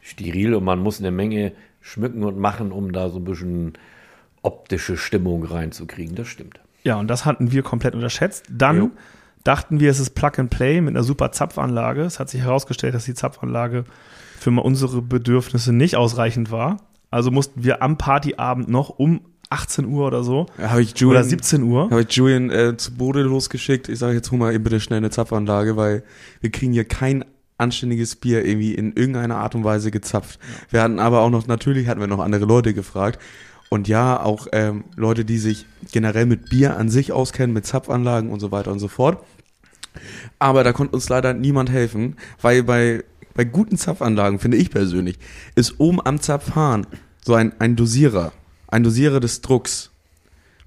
[0.00, 3.72] steril und man muss eine Menge schmücken und machen, um da so ein bisschen
[4.42, 6.14] optische Stimmung reinzukriegen.
[6.14, 6.60] Das stimmt.
[6.84, 8.44] Ja, und das hatten wir komplett unterschätzt.
[8.50, 8.90] Dann Jo.
[9.42, 12.02] dachten wir, es ist Plug and Play mit einer super Zapfanlage.
[12.02, 13.84] Es hat sich herausgestellt, dass die Zapfanlage
[14.38, 16.80] für unsere Bedürfnisse nicht ausreichend war.
[17.14, 21.24] Also mussten wir am Partyabend noch um 18 Uhr oder so Habe ich oder Julian,
[21.28, 21.88] 17 Uhr.
[21.88, 23.88] habe ich Julian äh, zu Bode losgeschickt.
[23.88, 26.02] Ich sage jetzt hol mal eben bitte schnell eine Zapfanlage, weil
[26.40, 27.24] wir kriegen hier kein
[27.56, 30.40] anständiges Bier irgendwie in irgendeiner Art und Weise gezapft.
[30.70, 33.20] Wir hatten aber auch noch, natürlich hatten wir noch andere Leute gefragt.
[33.68, 38.28] Und ja, auch ähm, Leute, die sich generell mit Bier an sich auskennen, mit Zapfanlagen
[38.28, 39.22] und so weiter und so fort.
[40.40, 45.18] Aber da konnte uns leider niemand helfen, weil bei, bei guten Zapfanlagen, finde ich persönlich,
[45.54, 46.86] ist oben am Zapfhahn
[47.24, 48.32] so ein, ein Dosierer,
[48.68, 49.90] ein Dosierer des Drucks,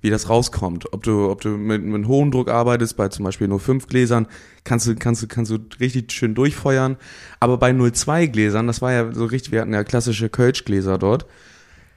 [0.01, 0.93] wie das rauskommt.
[0.93, 4.27] Ob du, ob du mit, mit hohen Druck arbeitest, bei zum Beispiel nur fünf Gläsern,
[4.63, 6.97] kannst du, kannst du, kannst du richtig schön durchfeuern.
[7.39, 11.25] Aber bei 0,2 Gläsern, das war ja so richtig, wir hatten ja klassische Kölschgläser dort.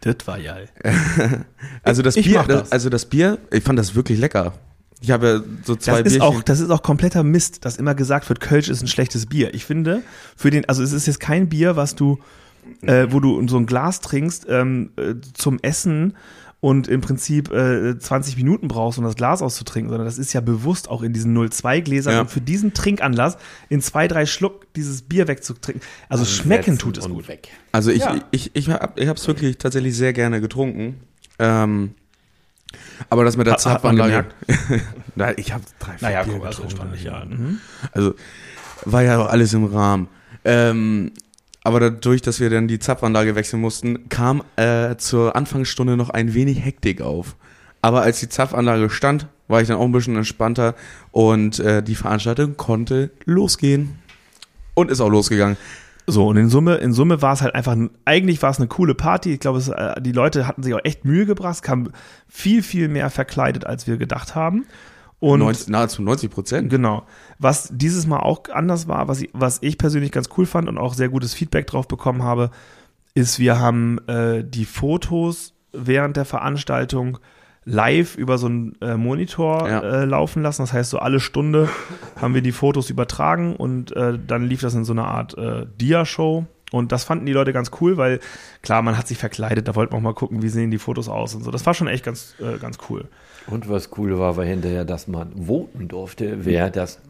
[0.01, 0.69] Das war geil.
[1.83, 2.73] Also das Ich Bier, das.
[2.73, 4.55] also das Bier, ich fand das wirklich lecker.
[5.01, 6.37] Ich habe ja so zwei Das ist, Bierchen.
[6.39, 9.55] auch, das ist auch kompletter Mist, dass immer gesagt wird, Kölsch ist ein schlechtes Bier.
[9.55, 10.03] Ich finde,
[10.37, 12.19] für den, also es ist jetzt kein Bier, was du,
[12.83, 16.17] äh, wo du so ein Glas trinkst ähm, äh, zum Essen
[16.63, 20.43] und im Prinzip äh, 20 Minuten brauchst, um das Glas auszutrinken, sondern das ist ja
[20.43, 22.21] bewusst auch in diesen 02 Gläsern Ja.
[22.21, 23.39] und für diesen Trinkanlass
[23.71, 25.81] in zwei, drei Schluck dieses Bier wegzutrinken.
[26.11, 27.29] Also schmecken Setzen tut es gut.
[27.29, 27.49] Weg.
[27.73, 28.17] Also ich, Ja.
[28.31, 30.97] ich, ich, hab, ich habe es wirklich tatsächlich sehr gerne getrunken.
[31.39, 31.93] Ähm,
[33.09, 34.29] aber das mit der Hat- hat man Zapfanlage.
[35.17, 36.71] Nein, ich habe drei, vier Naja, Bier also getrunken.
[36.77, 37.25] stand ich ja.
[37.25, 37.59] Mhm.
[37.93, 38.15] Also
[38.85, 40.09] war ja auch alles im Rahmen.
[40.45, 41.13] Ähm,
[41.63, 46.33] aber dadurch, dass wir dann die Zapfanlage wechseln mussten, kam äh, zur Anfangsstunde noch ein
[46.35, 47.37] wenig Hektik auf.
[47.83, 50.75] Aber als die Zapfanlage stand, war ich dann auch ein bisschen entspannter
[51.13, 53.99] und äh, die Veranstaltung konnte losgehen.
[54.75, 55.57] Und ist auch losgegangen.
[56.11, 58.95] So, und in Summe, in Summe war es halt einfach, eigentlich war es eine coole
[58.95, 59.33] Party.
[59.33, 61.57] Ich glaube, es, äh, die Leute hatten sich auch echt Mühe gebracht.
[61.57, 61.91] Es kam
[62.29, 64.67] viel, viel mehr verkleidet, als wir gedacht haben.
[65.21, 66.71] Und 90, nahezu 90 Prozent.
[66.71, 67.05] genau.
[67.39, 70.79] Was dieses Mal auch anders war, was ich, was ich persönlich ganz cool fand und
[70.79, 72.51] auch sehr gutes Feedback drauf bekommen habe,
[73.15, 77.19] ist, wir haben äh, die Fotos während der Veranstaltung
[77.65, 79.81] live über so einen äh, Monitor Ja.
[79.81, 80.63] äh, laufen lassen.
[80.63, 81.69] Das heißt, so alle Stunde
[82.21, 85.67] haben wir die Fotos übertragen und äh, dann lief das in so einer Art äh,
[85.81, 86.47] Dia-Show.
[86.73, 88.21] Und das fanden die Leute ganz cool, weil
[88.63, 91.09] klar, man hat sich verkleidet, da wollten wir auch mal gucken, wie sehen die Fotos
[91.09, 91.51] aus und so.
[91.51, 93.07] Das war schon echt ganz, äh, ganz cool.
[93.49, 97.01] Und was cool war, war hinterher, dass man voten durfte, wer das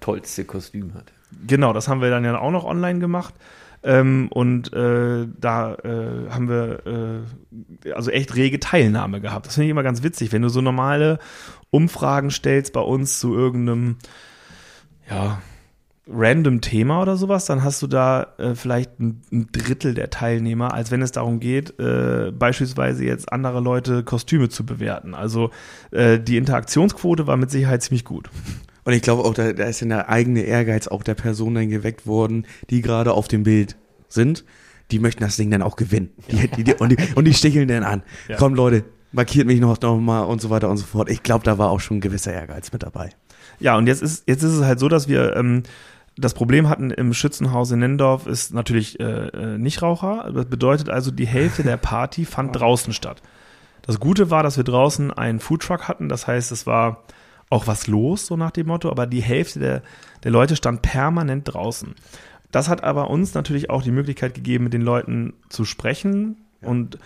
[0.00, 1.06] tollste Kostüm hat.
[1.46, 3.34] Genau, das haben wir dann ja auch noch online gemacht.
[3.82, 7.24] Ähm, und äh, da äh, haben wir
[7.84, 9.46] äh, also echt rege Teilnahme gehabt.
[9.46, 11.18] Das finde ich immer ganz witzig, wenn du so normale
[11.70, 13.96] Umfragen stellst bei uns zu irgendeinem,
[15.08, 15.40] ja,
[16.10, 20.72] random Thema oder sowas, dann hast du da äh, vielleicht ein, ein, Drittel der Teilnehmer,
[20.72, 25.14] als wenn es darum geht, äh, beispielsweise jetzt andere Leute Kostüme zu bewerten.
[25.14, 25.50] Also
[25.90, 28.30] äh, die Interaktionsquote war mit Sicherheit ziemlich gut.
[28.88, 31.68] Und ich glaube auch, da, da ist ja der eigene Ehrgeiz auch der Person dann
[31.68, 33.76] geweckt worden, die gerade auf dem Bild
[34.08, 34.46] sind.
[34.90, 36.08] Die möchten das Ding dann auch gewinnen.
[36.30, 38.02] Die, die, die, und, die, und die sticheln dann an.
[38.28, 38.36] Ja.
[38.38, 41.10] Komm Leute, markiert mich noch, noch mal und so weiter und so fort.
[41.10, 43.10] Ich glaube, da war auch schon ein gewisser Ehrgeiz mit dabei.
[43.60, 45.64] Ja, und jetzt ist, jetzt ist es halt so, dass wir ähm,
[46.16, 50.32] das Problem hatten im Schützenhaus in Nendorf ist natürlich äh, äh, Nichtraucher.
[50.34, 53.20] Das bedeutet also, die Hälfte der Party fand draußen statt.
[53.82, 56.08] Das Gute war, dass wir draußen einen Foodtruck hatten.
[56.08, 57.02] Das heißt, es war
[57.50, 58.90] auch was los, so nach dem Motto.
[58.90, 59.82] Aber die Hälfte der,
[60.24, 61.94] der Leute stand permanent draußen.
[62.50, 66.98] Das hat aber uns natürlich auch die Möglichkeit gegeben, mit den Leuten zu sprechen und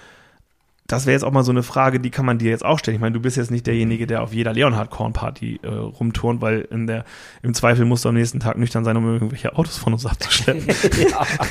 [0.92, 2.96] das wäre jetzt auch mal so eine Frage, die kann man dir jetzt auch stellen.
[2.96, 6.86] Ich meine, du bist jetzt nicht derjenige, der auf jeder Leonhard-Korn-Party äh, rumturnt, weil in
[6.86, 7.04] der,
[7.42, 10.66] im Zweifel musst du am nächsten Tag nüchtern sein, um irgendwelche Autos von uns abzuschleppen.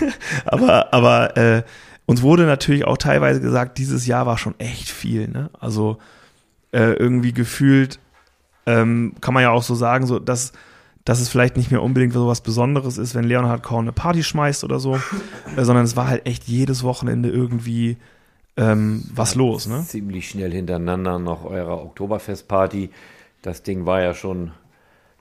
[0.45, 1.63] aber aber äh,
[2.06, 5.27] uns wurde natürlich auch teilweise gesagt, dieses Jahr war schon echt viel.
[5.27, 5.49] Ne?
[5.60, 5.97] Also
[6.71, 7.99] äh, irgendwie gefühlt
[8.72, 10.54] ähm, kann man ja auch so sagen, so dass
[11.04, 14.22] dass es vielleicht nicht mehr unbedingt so was Besonderes ist, wenn Leonhard Korn eine Party
[14.24, 15.00] schmeißt oder so,
[15.58, 17.98] äh, sondern es war halt echt jedes Wochenende irgendwie
[18.56, 19.68] ähm, was los.
[19.68, 19.84] Ne?
[19.88, 22.92] Ziemlich schnell hintereinander noch eurer Oktoberfestparty.
[23.42, 24.52] Das Ding war ja schon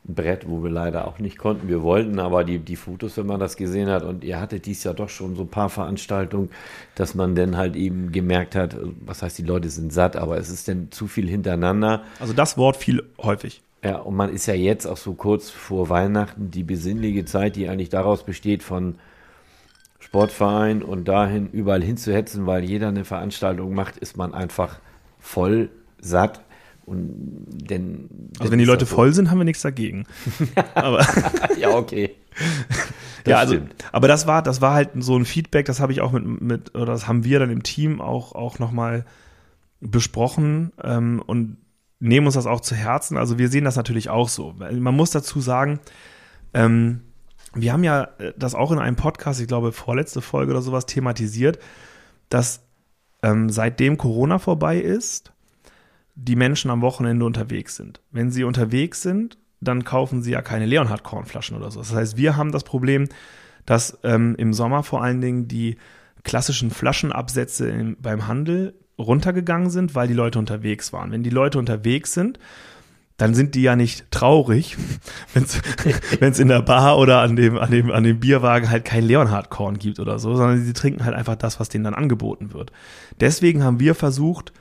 [0.04, 1.68] Brett, wo wir leider auch nicht konnten.
[1.68, 4.82] Wir wollten aber die, die Fotos, wenn man das gesehen hat, und ihr hattet dies
[4.84, 6.50] ja doch schon so ein paar Veranstaltungen,
[6.94, 10.48] dass man dann halt eben gemerkt hat, was heißt, die Leute sind satt, aber es
[10.48, 12.02] ist denn zu viel hintereinander.
[12.18, 13.62] Also das Wort viel häufig.
[13.84, 17.68] Ja, und man ist ja jetzt auch so kurz vor Weihnachten, die besinnliche Zeit, die
[17.68, 18.96] eigentlich daraus besteht von
[20.00, 24.80] Sportverein und dahin überall hinzuhetzen, weil jeder eine Veranstaltung macht, ist man einfach
[25.18, 26.42] voll satt.
[26.86, 30.06] Und denn, also wenn die Leute voll sind, haben wir nichts dagegen.
[30.74, 31.06] aber
[31.58, 32.10] ja, okay.
[33.24, 33.74] Das ja, also, stimmt.
[33.92, 36.74] aber das war, das war halt so ein Feedback, das habe ich auch mit, mit,
[36.74, 39.04] oder das haben wir dann im Team auch, auch nochmal
[39.80, 41.58] besprochen ähm, und
[41.98, 43.18] nehmen uns das auch zu Herzen.
[43.18, 44.54] Also wir sehen das natürlich auch so.
[44.58, 45.80] Man muss dazu sagen,
[46.54, 47.02] ähm,
[47.54, 50.86] wir haben ja äh, das auch in einem Podcast, ich glaube, vorletzte Folge oder sowas
[50.86, 51.58] thematisiert,
[52.28, 52.62] dass
[53.22, 55.32] ähm, seitdem Corona vorbei ist,
[56.24, 58.00] die Menschen am Wochenende unterwegs sind.
[58.10, 61.80] Wenn sie unterwegs sind, dann kaufen sie ja keine Leonhard-Kornflaschen oder so.
[61.80, 63.08] Das heißt, wir haben das Problem,
[63.66, 65.76] dass ähm, im Sommer vor allen Dingen die
[66.22, 71.10] klassischen Flaschenabsätze im, beim Handel runtergegangen sind, weil die Leute unterwegs waren.
[71.10, 72.38] Wenn die Leute unterwegs sind,
[73.16, 74.76] dann sind die ja nicht traurig,
[75.34, 75.44] wenn
[76.32, 79.78] es in der Bar oder an dem, an, dem, an dem Bierwagen halt kein Leonhardkorn
[79.78, 82.72] gibt oder so, sondern sie trinken halt einfach das, was denen dann angeboten wird.
[83.20, 84.52] Deswegen haben wir versucht,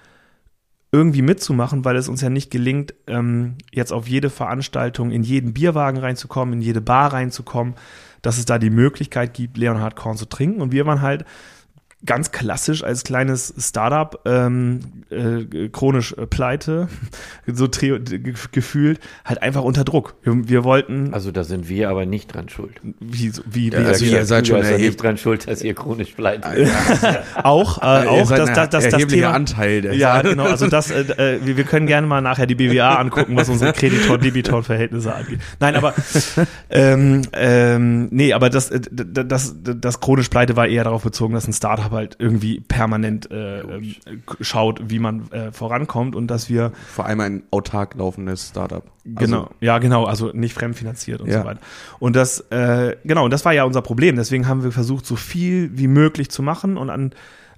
[0.91, 5.53] irgendwie mitzumachen, weil es uns ja nicht gelingt, ähm, jetzt auf jede Veranstaltung in jeden
[5.53, 7.75] Bierwagen reinzukommen, in jede Bar reinzukommen,
[8.21, 10.61] dass es da die Möglichkeit gibt, Leonhard Korn zu trinken.
[10.61, 11.25] Und wir waren halt
[12.05, 16.87] ganz klassisch als kleines Startup ähm, äh, chronisch äh, pleite,
[17.47, 17.67] so
[18.51, 20.15] gefühlt, halt einfach unter Druck.
[20.23, 21.13] Wir, wir, wollten.
[21.13, 22.79] Also da sind wir aber nicht dran schuld.
[22.99, 26.47] Wie, wie, ja, also ihr seid schon nicht dran schuld, dass ihr chronisch pleite
[27.43, 29.33] Auch, äh, auch, dass das, das, das Thema.
[29.33, 29.81] Anteil.
[29.81, 30.43] Der ja, genau.
[30.43, 33.73] Also das, äh, äh, wir, wir können gerne mal nachher die BWA angucken, was unsere
[33.73, 35.39] Kreditor-Debitor-Verhältnisse angeht.
[35.59, 35.93] Nein, aber
[36.69, 41.33] ähm, ähm, nee, aber das, äh, das, das, das chronisch pleite war eher darauf bezogen,
[41.33, 43.95] dass ein Startup aber halt irgendwie permanent äh, ähm,
[44.41, 48.83] schaut, wie man äh, vorankommt und dass wir vor allem ein autark laufendes Startup.
[49.03, 51.41] Genau, also, ja genau, also nicht fremdfinanziert und ja.
[51.41, 51.59] so weiter.
[51.99, 54.15] Und das äh, genau, und das war ja unser Problem.
[54.15, 57.11] Deswegen haben wir versucht, so viel wie möglich zu machen und an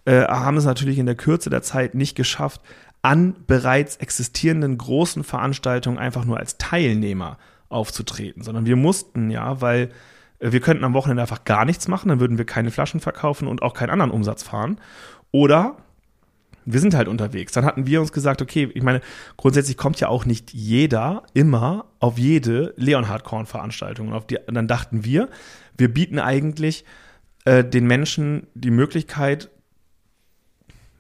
[0.06, 2.62] äh, haben es natürlich in der Kürze der Zeit nicht geschafft,
[3.02, 7.38] an bereits existierenden großen Veranstaltungen einfach nur als Teilnehmer
[7.70, 9.90] aufzutreten, sondern wir mussten ja, weil
[10.42, 13.62] wir könnten am Wochenende einfach gar nichts machen, dann würden wir keine Flaschen verkaufen und
[13.62, 14.80] auch keinen anderen Umsatz fahren.
[15.32, 15.78] Oder
[16.66, 17.54] wir sind halt unterwegs.
[17.54, 19.02] Dann hatten wir uns gesagt, okay, ich meine,
[19.38, 24.10] grundsätzlich kommt ja auch nicht jeder immer auf jede Leonhard Korn Veranstaltung.
[24.10, 25.30] Und auf die, dann dachten wir,
[25.78, 26.86] wir bieten eigentlich
[27.46, 29.50] äh, den Menschen die Möglichkeit,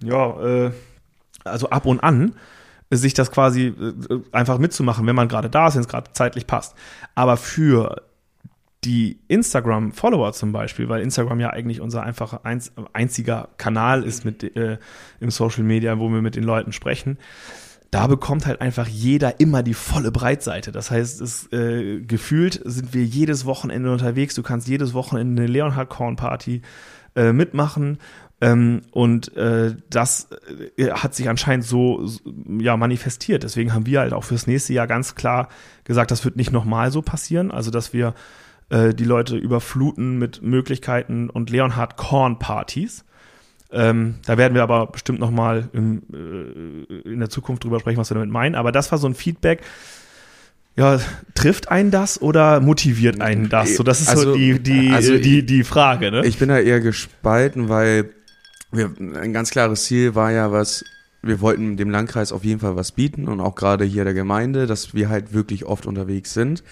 [0.03, 0.71] ja, äh,
[1.43, 2.35] also ab und an,
[2.91, 6.45] sich das quasi äh, einfach mitzumachen, wenn man gerade da ist, wenn es gerade zeitlich
[6.47, 6.75] passt.
[7.15, 8.03] Aber für
[8.83, 12.41] die Instagram-Follower zum Beispiel, weil Instagram ja eigentlich unser einfacher
[12.93, 14.79] einziger Kanal ist mit äh,
[15.19, 17.17] im Social Media, wo wir mit den Leuten sprechen,
[17.91, 20.71] da bekommt halt einfach jeder immer die volle Breitseite.
[20.71, 24.33] Das heißt, es äh, gefühlt sind wir jedes Wochenende unterwegs.
[24.33, 26.61] Du kannst jedes Wochenende eine Leonhard Korn Party
[27.15, 27.97] äh, mitmachen.
[28.39, 30.29] Ähm, und äh, das
[30.77, 32.21] äh, hat sich anscheinend so, so
[32.59, 33.43] ja manifestiert.
[33.43, 35.49] Deswegen haben wir halt auch fürs nächste Jahr ganz klar
[35.83, 37.51] gesagt, das wird nicht nochmal so passieren.
[37.51, 38.15] Also dass wir
[38.71, 43.03] äh, die Leute überfluten mit Möglichkeiten und Leonhard Korn Partys.
[43.71, 47.97] Ähm, da werden wir aber bestimmt noch mal im, äh, in der Zukunft drüber sprechen,
[47.97, 48.55] was wir damit meinen.
[48.55, 49.61] Aber das war so ein Feedback.
[50.77, 50.99] Ja,
[51.35, 53.75] trifft einen das oder motiviert einen das?
[53.75, 56.25] So, das ist Also, so die, die, also die, die Frage, ne?
[56.25, 58.11] Ich bin da eher gespalten, weil
[58.71, 60.85] wir, ein ganz klares Ziel war ja, was
[61.21, 64.65] wir wollten dem Landkreis auf jeden Fall was bieten und auch gerade hier der Gemeinde,
[64.65, 66.63] dass wir halt wirklich oft unterwegs sind.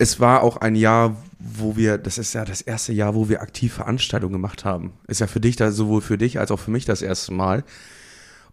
[0.00, 3.42] Es war auch ein Jahr, wo wir, das ist ja das erste Jahr, wo wir
[3.42, 4.94] aktiv Veranstaltungen gemacht haben.
[5.06, 7.64] Ist ja für dich da sowohl für dich als auch für mich das erste Mal.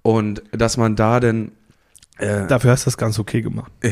[0.02, 1.54] Und dass man da denn
[2.18, 3.72] äh, Dafür hast du das ganz okay gemacht.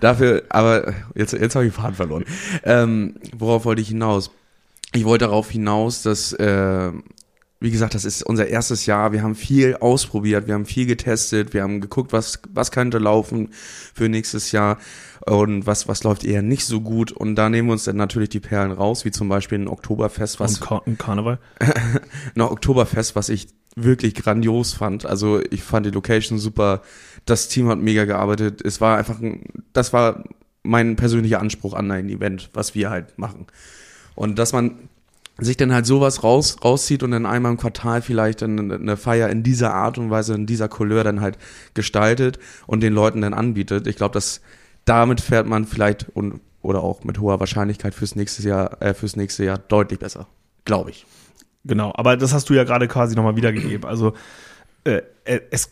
[0.00, 2.24] Dafür, aber jetzt, jetzt habe ich den Faden verloren.
[2.62, 4.30] Ähm, worauf wollte ich hinaus?
[4.92, 6.90] Ich wollte darauf hinaus, dass, äh,
[7.66, 9.10] wie gesagt, das ist unser erstes Jahr.
[9.10, 13.48] Wir haben viel ausprobiert, wir haben viel getestet, wir haben geguckt, was, was könnte laufen
[13.92, 14.78] für nächstes Jahr
[15.26, 17.10] und was, was läuft eher nicht so gut.
[17.10, 20.38] Und da nehmen wir uns dann natürlich die Perlen raus, wie zum Beispiel ein Oktoberfest,
[20.38, 21.40] was Und Kar ein Karneval.
[22.36, 25.04] ein Oktoberfest, was ich wirklich grandios fand.
[25.04, 26.82] Also ich fand die Location super,
[27.24, 28.62] das Team hat mega gearbeitet.
[28.64, 30.22] Es war einfach, ein, das war
[30.62, 33.48] mein persönlicher Anspruch an ein Event, was wir halt machen.
[34.14, 34.88] Und dass man
[35.38, 39.42] sich dann halt sowas raus, rauszieht und dann einmal im Quartal vielleicht eine, Feier in
[39.42, 41.36] dieser Art und Weise, in dieser Couleur dann halt
[41.74, 43.86] gestaltet und den Leuten dann anbietet.
[43.86, 44.40] Ich glaube, dass
[44.86, 49.14] damit fährt man vielleicht und oder auch mit hoher Wahrscheinlichkeit fürs nächste Jahr, äh, fürs
[49.14, 50.26] nächste Jahr deutlich besser.
[50.64, 51.06] Glaube ich.
[51.64, 53.88] Genau, aber das hast du ja gerade quasi nochmal wiedergegeben.
[53.88, 54.14] Also
[54.84, 55.70] äh, äh, es,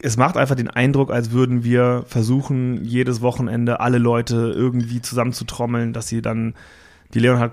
[0.00, 5.92] es macht einfach den Eindruck, als würden wir versuchen, jedes Wochenende alle Leute irgendwie zusammenzutrommeln,
[5.92, 6.54] dass sie dann
[7.14, 7.52] die Leonhard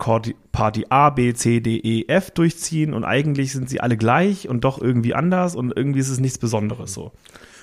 [0.52, 4.64] Party A, B, C, D, E, F durchziehen und eigentlich sind sie alle gleich und
[4.64, 7.12] doch irgendwie anders und irgendwie ist es nichts Besonderes so.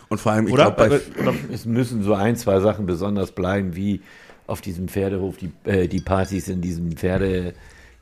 [0.08, 4.00] Und vor allem, ich glaube, Oder Es müssen so ein, zwei Sachen besonders bleiben, wie
[4.48, 7.54] auf diesem Pferdehof, die, äh, die Partys in diesem Pferde,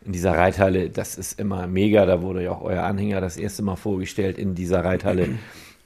[0.04, 0.88] in dieser Reithalle.
[0.88, 2.06] Das ist immer mega.
[2.06, 5.28] Da wurde ja auch euer Anhänger das erste Mal vorgestellt in dieser Reithalle.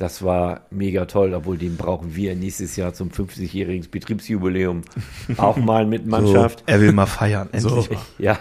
[0.02, 4.82] Das war mega toll, obwohl den brauchen wir nächstes Jahr zum 50-jährigen Betriebsjubiläum
[5.36, 6.64] auch mal mit Mannschaft.
[6.66, 7.98] er will mal feiern, endlich mal.
[8.18, 8.36] Ja,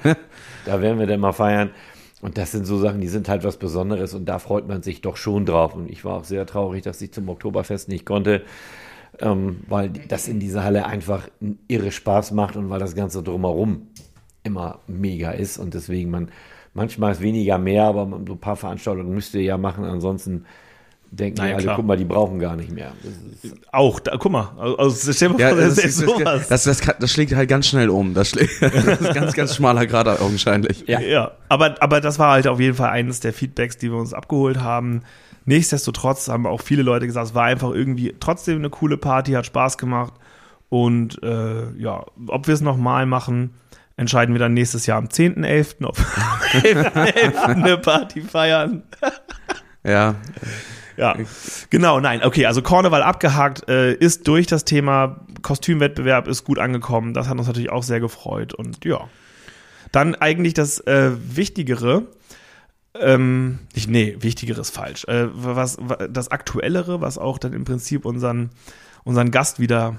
[0.64, 1.70] da werden wir dann mal feiern.
[2.20, 5.02] Und das sind so Sachen, die sind halt was Besonderes und da freut man sich
[5.02, 5.76] doch schon drauf.
[5.76, 8.42] Und ich war auch sehr traurig, dass ich zum Oktoberfest nicht konnte,
[9.20, 11.28] ähm, weil das in dieser Halle einfach
[11.68, 13.86] irre Spaß macht und weil das Ganze drumherum
[14.42, 15.58] immer mega ist.
[15.58, 16.32] Und deswegen man,
[16.74, 19.84] manchmal ist weniger mehr, aber so ein paar Veranstaltungen müsst ihr ja machen.
[19.84, 20.44] Ansonsten
[21.12, 21.76] denken alle, klar.
[21.76, 22.92] guck mal, die brauchen gar nicht mehr.
[23.42, 24.48] Das Auch, da, guck mal,
[24.78, 26.48] also stell dir mal Ja, vor, das, das sowas.
[26.48, 28.14] das, das, kann, das schlägt halt ganz schnell um.
[28.14, 30.84] Das, schlägt, das ist ganz, ganz schmaler Grad augenscheinlich.
[30.86, 31.00] Ja.
[31.00, 34.14] Ja, aber, aber das war halt auf jeden Fall eines der Feedbacks, die wir uns
[34.14, 35.02] abgeholt haben.
[35.44, 39.44] Nichtsdestotrotz haben auch viele Leute gesagt, es war einfach irgendwie trotzdem eine coole Party, hat
[39.44, 40.14] Spaß gemacht.
[40.70, 43.50] Und äh, ja, ob wir es nochmal machen,
[43.96, 45.98] entscheiden wir dann nächstes Jahr am 10.11., ob
[46.62, 47.36] wir am 11.11.
[47.44, 48.82] eine Party feiern.
[49.84, 50.14] Ja,
[51.02, 51.16] Ja,
[51.70, 57.12] genau, nein, okay, also Karneval abgehakt, äh, ist durch das Thema Kostümwettbewerb, ist gut angekommen.
[57.14, 59.08] Das hat uns natürlich auch sehr gefreut und ja.
[59.90, 62.06] Dann eigentlich das äh, Wichtigere,
[62.94, 65.04] ähm, ich, nee, Wichtigere ist falsch.
[65.06, 68.50] Äh, was, wa- das Aktuellere, was auch dann im Prinzip unseren,
[69.04, 69.96] unseren Gast wieder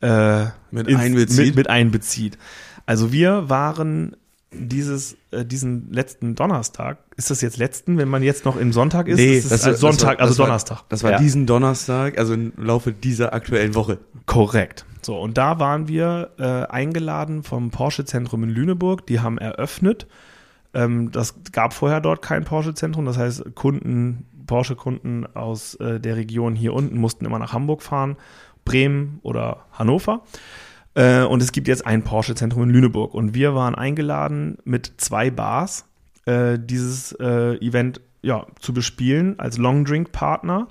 [0.00, 1.46] äh, Mit ins- einbezieht.
[1.46, 2.38] Mit, mit einbezieht.
[2.86, 4.16] Also wir waren
[4.52, 9.08] dieses, äh, diesen letzten Donnerstag, ist das jetzt letzten, wenn man jetzt noch im Sonntag
[9.08, 9.18] ist?
[9.20, 10.82] ist es als Sonntag, war- also war- Donnerstag.
[10.88, 11.18] Das war Ja.
[11.18, 13.98] diesen Donnerstag, also im Laufe dieser aktuellen Woche.
[14.26, 14.84] Korrekt.
[15.02, 19.06] So, und da waren wir äh, eingeladen vom Porsche-Zentrum in Lüneburg.
[19.06, 20.06] Die haben eröffnet.
[20.74, 23.04] Ähm, das gab vorher dort kein Porsche-Zentrum.
[23.06, 28.16] Das heißt, Kunden, Porsche-Kunden aus äh, der Region hier unten mussten immer nach Hamburg fahren,
[28.64, 30.22] Bremen oder Hannover.
[30.94, 33.14] Äh, und es gibt jetzt ein Porsche-Zentrum in Lüneburg.
[33.14, 35.86] Und wir waren eingeladen mit zwei Bars,
[36.26, 40.68] äh, dieses äh, Event ja, zu bespielen als Long Drink Partner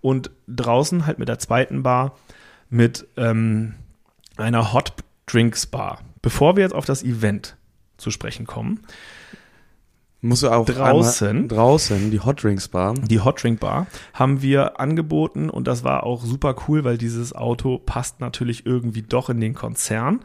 [0.00, 2.16] und draußen halt mit der zweiten Bar
[2.68, 3.74] mit ähm,
[4.36, 4.94] einer Hot
[5.26, 6.00] Drinks Bar.
[6.22, 7.56] Bevor wir jetzt auf das Event
[7.96, 8.80] zu sprechen kommen,
[10.22, 11.48] Musst du auch Draußen?
[11.48, 12.94] draußen die Hot Drinks Bar.
[12.94, 17.34] die Hot Drink Bar, haben wir angeboten und das war auch super cool, weil dieses
[17.34, 20.20] Auto passt natürlich irgendwie doch in den Konzern.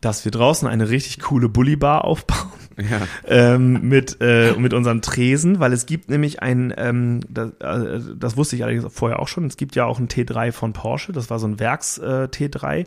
[0.00, 2.48] dass wir draußen eine richtig coole Bulli-Bar aufbauen.
[2.78, 3.02] Ja.
[3.26, 8.38] ähm, mit, äh, mit unserem Tresen, weil es gibt nämlich ein, ähm, das, äh, das
[8.38, 11.28] wusste ich allerdings vorher auch schon, es gibt ja auch ein T3 von Porsche, das
[11.28, 12.86] war so ein Werks-T3,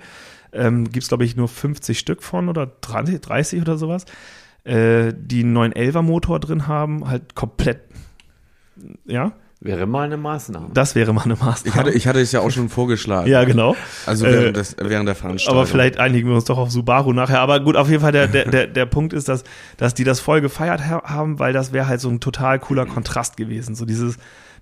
[0.54, 4.06] ähm, gibt es glaube ich nur 50 Stück von oder 30, 30 oder sowas,
[4.64, 7.82] äh, die einen 911er Motor drin haben, halt komplett,
[9.06, 9.32] ja,
[9.66, 10.72] Wäre mal eine Maßnahme.
[10.74, 11.64] das wäre mal eine Maßnahme.
[11.70, 13.30] Ich hatte, ich hatte es ja auch schon vorgeschlagen.
[13.30, 13.78] ja, genau.
[14.06, 15.58] Also Äh, während, des, während der Veranstaltung.
[15.58, 17.40] Aber vielleicht einigen wir uns doch auf Subaru nachher.
[17.40, 19.46] Aber gut, auf jeden Fall, der, der, der, der Punkt ist, dass,
[19.78, 22.86] dass die das voll gefeiert ha- haben, weil das wäre halt so ein total cooler
[22.86, 23.74] Kontrast gewesen.
[23.74, 24.18] So dieses,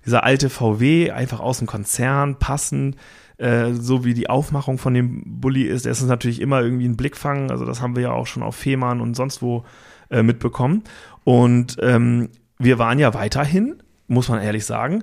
[0.06, 2.94] dieser alte VW, einfach aus dem Konzern, passend,
[3.38, 5.84] äh, so wie die Aufmachung von dem Bulli ist.
[5.84, 7.50] Das ist natürlich immer irgendwie ein Blickfang.
[7.50, 9.64] Also das haben wir ja auch schon auf Fehmarn und sonst wo
[10.12, 10.84] äh, mitbekommen.
[11.24, 15.02] Und ähm, wir waren ja weiterhin, muss man ehrlich sagen,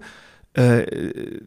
[0.53, 1.39] äh,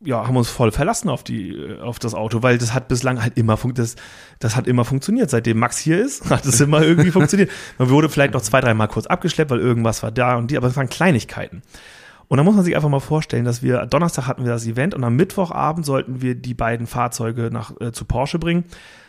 [0.00, 3.20] ja, haben uns voll verlassen auf die, äh, auf das Auto, weil das hat bislang
[3.20, 3.96] halt immer das,
[4.38, 5.30] das hat immer funktioniert.
[5.30, 7.50] Seitdem Max hier ist, hat es immer irgendwie funktioniert.
[7.78, 10.68] Man wurde vielleicht noch zwei, dreimal kurz abgeschleppt, weil irgendwas war da und die, aber
[10.68, 11.62] es waren Kleinigkeiten.
[12.28, 14.94] Und da muss man sich einfach mal vorstellen, dass wir, Donnerstag hatten wir das Event
[14.94, 18.64] und am Mittwochabend sollten wir die beiden Fahrzeuge nach, äh, zu Porsche bringen,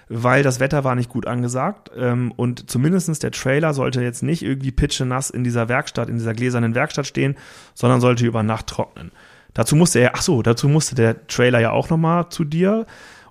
[0.08, 1.92] weil das Wetter war nicht gut angesagt.
[1.98, 6.34] Ähm, und zumindestens der Trailer sollte jetzt nicht irgendwie pitschenass in dieser Werkstatt, in dieser
[6.34, 7.36] gläsernen Werkstatt stehen,
[7.74, 9.12] sondern sollte über Nacht trocknen.
[9.54, 12.86] Dazu musste er, ach so, dazu musste der Trailer ja auch nochmal zu dir,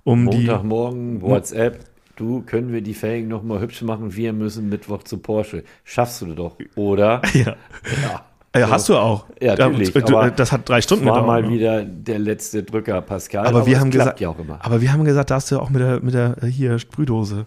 [0.04, 0.38] um die.
[0.38, 1.84] Montagmorgen, WhatsApp.
[2.16, 4.16] Du, können wir die Felgen noch mal hübsch machen?
[4.16, 5.62] Wir müssen Mittwoch zu Porsche.
[5.84, 7.22] Schaffst du doch, oder?
[7.32, 7.56] Ja.
[8.02, 8.27] Ja.
[8.52, 9.26] Äh, hast du auch.
[9.40, 11.42] Ja, natürlich, Du, aber das hat drei Stunden Das war gedauert.
[11.42, 11.54] mal ne?
[11.54, 13.46] wieder der letzte Drücker, Pascal.
[13.46, 14.58] aber, wir es haben gesagt, ja auch immer.
[14.64, 17.46] aber wir haben gesagt, da hast du auch mit der, mit der äh, hier Sprühdose.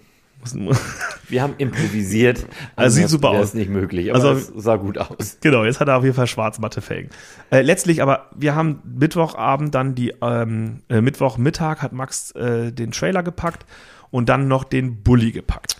[1.30, 2.46] Wir haben improvisiert.
[2.76, 3.46] Also sieht super aus.
[3.50, 5.38] es nicht möglich, aber Also- es sah gut aus.
[5.42, 7.10] Genau, jetzt hat er auf jeden Fall schwarz-matte Felgen.
[7.52, 12.92] Äh, letztlich aber, wir haben Mittwochabend dann die, ähm, äh, Mittwochmittag hat Max äh, den
[12.92, 13.66] Trailer gepackt
[14.10, 15.78] und dann noch den Bulli gepackt.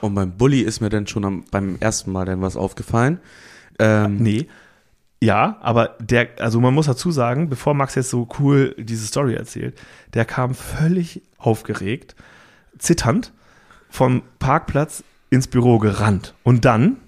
[0.00, 3.18] Und beim Bulli ist mir dann schon am, beim ersten Mal dann was aufgefallen.
[3.78, 4.46] Ähm, Nee.
[5.22, 9.34] Ja, aber der, also man muss dazu sagen, bevor Max jetzt so cool diese Story
[9.34, 9.78] erzählt,
[10.12, 12.14] der kam völlig aufgeregt,
[12.78, 13.32] zitternd
[13.88, 16.34] vom Parkplatz ins Büro gerannt.
[16.42, 16.98] Und dann,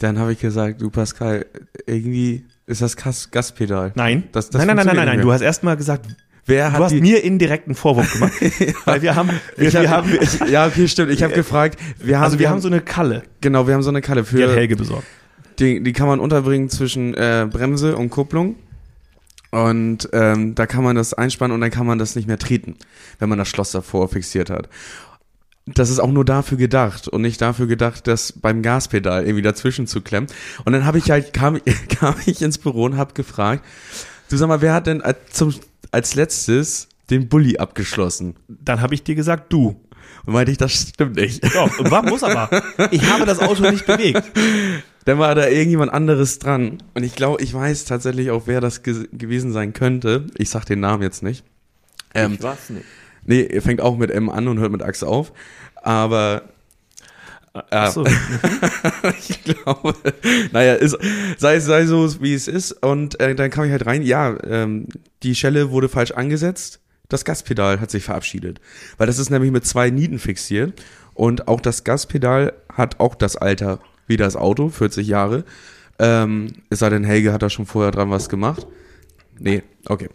[0.00, 1.46] Dann habe ich gesagt, du Pascal,
[1.86, 3.92] irgendwie ist das Gas Gaspedal.
[3.94, 6.06] nein, Das- das nein, nein, nein, nein, nein, du hast erstmal gesagt,
[6.44, 8.32] Wer du hast mir indirekten Vorwurf gemacht,
[8.84, 11.10] weil wir haben, wir, ich wir hab, haben, ich, ja, okay, stimmt.
[11.12, 13.88] Ich habe gefragt, wir haben, also wir haben so eine Kalle, genau, wir haben so
[13.88, 15.06] eine Kalle die hat für, Helge besorgt.
[15.60, 18.56] Die, die kann man unterbringen zwischen äh, Bremse und Kupplung.
[19.50, 22.76] Und ähm, da kann man das einspannen und dann kann man das nicht mehr treten,
[23.18, 24.68] wenn man das Schloss davor fixiert hat.
[25.66, 29.86] Das ist auch nur dafür gedacht und nicht dafür gedacht, das beim Gaspedal irgendwie dazwischen
[29.86, 30.28] zu klemmen.
[30.64, 33.64] Und dann habe ich halt kam, kam ich ins Büro und habe gefragt,
[34.28, 35.54] du sag mal, wer hat denn als, zum,
[35.90, 38.36] als letztes den Bulli abgeschlossen?
[38.48, 39.80] Dann habe ich dir gesagt, du.
[40.24, 41.42] Und meinte ich, das stimmt nicht.
[41.54, 42.62] Doch, muss aber.
[42.90, 44.24] Ich habe das Auto nicht bewegt.
[45.06, 46.82] Dann war da irgendjemand anderes dran.
[46.94, 50.26] Und ich glaube, ich weiß tatsächlich auch, wer das ge gewesen sein könnte.
[50.36, 51.44] Ich sag den Namen jetzt nicht.
[52.12, 52.84] Ähm, ich weiß nicht.
[53.24, 55.32] nee, er fängt auch mit M an und hört mit Achse auf.
[55.76, 56.42] Aber
[57.70, 58.04] Ach so.
[59.18, 59.94] ich glaube,
[60.52, 60.98] naja, ist,
[61.38, 62.72] sei, sei so, wie es ist.
[62.82, 64.88] Und äh, dann kam ich halt rein, ja, ähm,
[65.22, 66.80] die Schelle wurde falsch angesetzt.
[67.08, 68.60] Das Gaspedal hat sich verabschiedet.
[68.98, 70.82] Weil das ist nämlich mit zwei Nieten fixiert.
[71.14, 75.44] Und auch das Gaspedal hat auch das Alter wie das Auto, 40 Jahre.
[75.98, 78.66] Ähm, es sei denn, Helge hat da schon vorher dran was gemacht.
[79.38, 80.08] Nee, okay.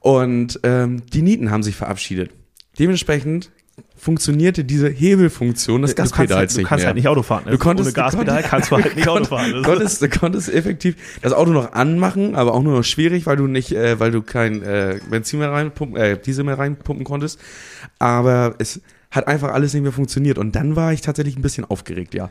[0.00, 2.30] Und ähm, die Nieten haben sich verabschiedet.
[2.78, 3.50] Dementsprechend
[3.96, 6.86] funktionierte diese Hebelfunktion des Du Gaspedals halt, du nicht kannst mehr.
[6.88, 7.44] halt nicht Auto fahren.
[7.48, 9.52] Du konntest- Ohne Gaspedal du kannst du halt nicht Auto fahren.
[9.52, 13.36] Du konntest, du konntest effektiv das Auto noch anmachen, aber auch nur noch schwierig, weil
[13.36, 17.38] du nicht, äh, weil du kein äh, Benzin mehr reinpumpen, äh, Diesel mehr reinpumpen konntest.
[18.00, 18.80] Aber es
[19.12, 20.36] hat einfach alles nicht mehr funktioniert.
[20.38, 22.28] Und dann war ich tatsächlich ein bisschen aufgeregt, ja.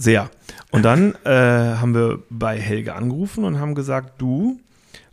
[0.00, 0.30] Sehr.
[0.70, 4.60] Und dann äh, haben wir bei Helge angerufen und haben gesagt, du,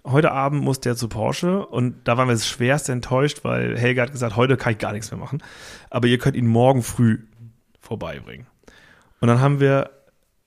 [0.06, 1.66] heute Abend muss der zu Porsche.
[1.66, 5.10] Und da waren wir schwerst enttäuscht, weil Helge hat gesagt, heute kann ich gar nichts
[5.10, 5.42] mehr machen.
[5.90, 7.18] Aber ihr könnt ihn morgen früh
[7.80, 8.46] vorbeibringen.
[9.22, 9.90] Und dann haben wir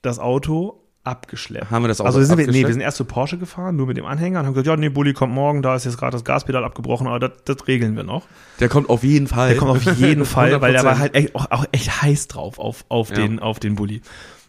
[0.03, 1.71] das Auto abgeschleppt.
[1.71, 3.87] Haben wir das Auto also sind wir, nee, wir sind erst zu Porsche gefahren, nur
[3.87, 6.13] mit dem Anhänger und haben gesagt, ja, nee, Bulli kommt morgen, da ist jetzt gerade
[6.13, 8.27] das Gaspedal abgebrochen, aber das, das regeln wir noch.
[8.61, 9.49] Der kommt auf jeden Fall.
[9.49, 10.99] Der kommt auf jeden Fall, weil der war 100%.
[10.99, 13.17] halt echt, auch, auch echt heiß drauf auf, auf, Ja.
[13.17, 14.03] den, auf den Bulli.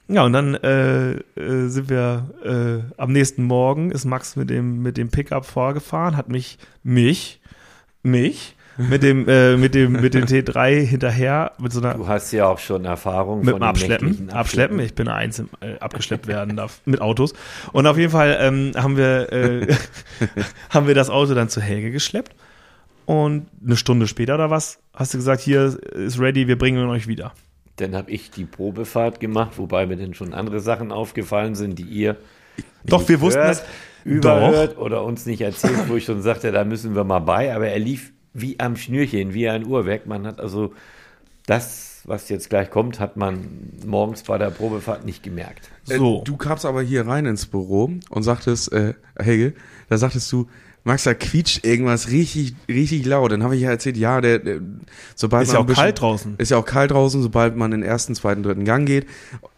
[0.08, 4.82] Ja, und dann äh, äh, sind wir äh, am nächsten Morgen ist Max mit dem
[4.82, 7.40] mit dem Pickup vorgefahren, hat mich mich
[8.02, 12.32] mich mit dem äh, mit dem mit dem T3 hinterher mit so einer Du hast
[12.32, 14.80] ja auch schon Erfahrung mit von dem Abschleppen, Abschleppen.
[14.80, 17.34] Ich bin eins im, äh, abgeschleppt werden darf mit Autos.
[17.74, 19.76] Und auf jeden Fall ähm, haben wir äh,
[20.70, 22.34] haben wir das Auto dann zu Helge geschleppt
[23.06, 27.08] und eine Stunde später oder was, hast du gesagt, hier ist ready, wir bringen euch
[27.08, 27.34] wieder.
[27.78, 31.84] Dann habe ich die Probefahrt gemacht, wobei mir dann schon andere Sachen aufgefallen sind, die
[31.86, 32.18] ihr
[32.86, 33.66] Doch, wir wussten hört, das.
[34.04, 37.56] überhört oder uns nicht erzählt, wo ich schon sagte, da müssen wir mal bei.
[37.56, 40.06] Aber er lief wie am Schnürchen, wie ein Uhrwerk.
[40.06, 40.74] Man hat also
[41.46, 43.48] das, was jetzt gleich kommt, hat man
[43.86, 45.70] morgens bei der Probefahrt nicht gemerkt.
[45.84, 46.20] So.
[46.20, 49.54] Äh, du kamst aber hier rein ins Büro und sagtest, äh, Helge,
[49.90, 50.48] da sagtest du,
[50.86, 53.32] Max, da quietscht irgendwas richtig, richtig laut.
[53.32, 54.62] Dann habe ich ja erzählt, ja, der, der
[55.14, 56.36] sobald Ist man ja auch bisschen- kalt draußen.
[56.38, 59.06] Ist ja auch kalt draußen, sobald man in den ersten, zweiten, dritten Gang geht,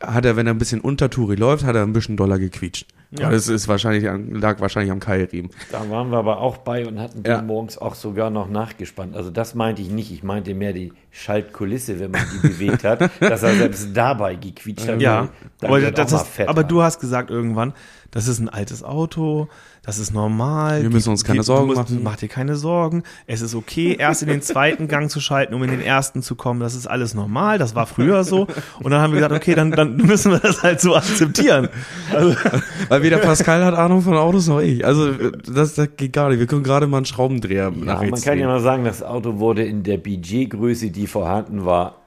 [0.01, 2.87] hat er, wenn er ein bisschen untertourig läuft, hat er ein bisschen doller gequietscht.
[3.11, 3.23] Ja.
[3.25, 3.29] Ja.
[3.29, 5.51] Das ist wahrscheinlich, an- lag wahrscheinlich am Keilriemen.
[5.71, 7.39] Da waren wir aber auch bei und hatten Ja.
[7.39, 9.15] die morgens auch sogar noch nachgespannt.
[9.17, 10.11] Also das meinte ich nicht.
[10.13, 14.87] Ich meinte mehr die Schaltkulisse, wenn man die bewegt hat, dass er selbst dabei gequietscht
[14.87, 15.01] hat.
[15.01, 15.27] Ja,
[15.61, 17.73] aber, das ist, Fett aber du hast gesagt irgendwann,
[18.11, 19.47] das ist ein altes Auto,
[19.83, 20.83] das ist normal.
[20.83, 22.01] Wir müssen uns keine Sorgen musst, machen.
[22.03, 23.01] Mach dir keine Sorgen.
[23.25, 26.35] Es ist okay, erst in den zweiten Gang zu schalten, um in den ersten zu
[26.35, 26.59] kommen.
[26.59, 27.57] Das ist alles normal.
[27.57, 28.45] Das war früher so.
[28.83, 31.69] Und dann haben wir gesagt, okay, dann, dann müssen wir das halt so akzeptieren.
[32.13, 32.35] Also,
[32.89, 34.85] Weil weder Pascal hat Ahnung von Autos noch ich.
[34.85, 36.37] Also das, das geht gar nicht.
[36.37, 38.53] Wir können gerade mal einen Schraubendreher nach Ja, man kann ja drehen.
[38.53, 42.03] mal sagen, das Auto wurde in der Budgetgröße, die vorhanden war,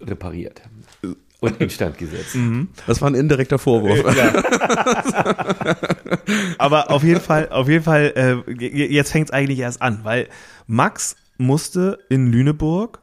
[0.00, 0.62] repariert
[1.40, 2.36] und instand gesetzt.
[2.86, 4.04] Das war ein indirekter Vorwurf.
[6.58, 10.28] aber auf jeden Fall, auf jeden Fall, äh, jetzt fängt es eigentlich erst an, weil
[10.66, 12.98] Max musste in Lüneburg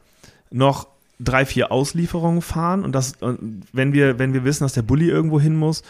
[0.52, 0.88] noch
[1.20, 5.08] drei, vier Auslieferungen fahren und das, und wenn wir, wenn wir wissen, dass der Bulli
[5.08, 5.84] irgendwo hin muss,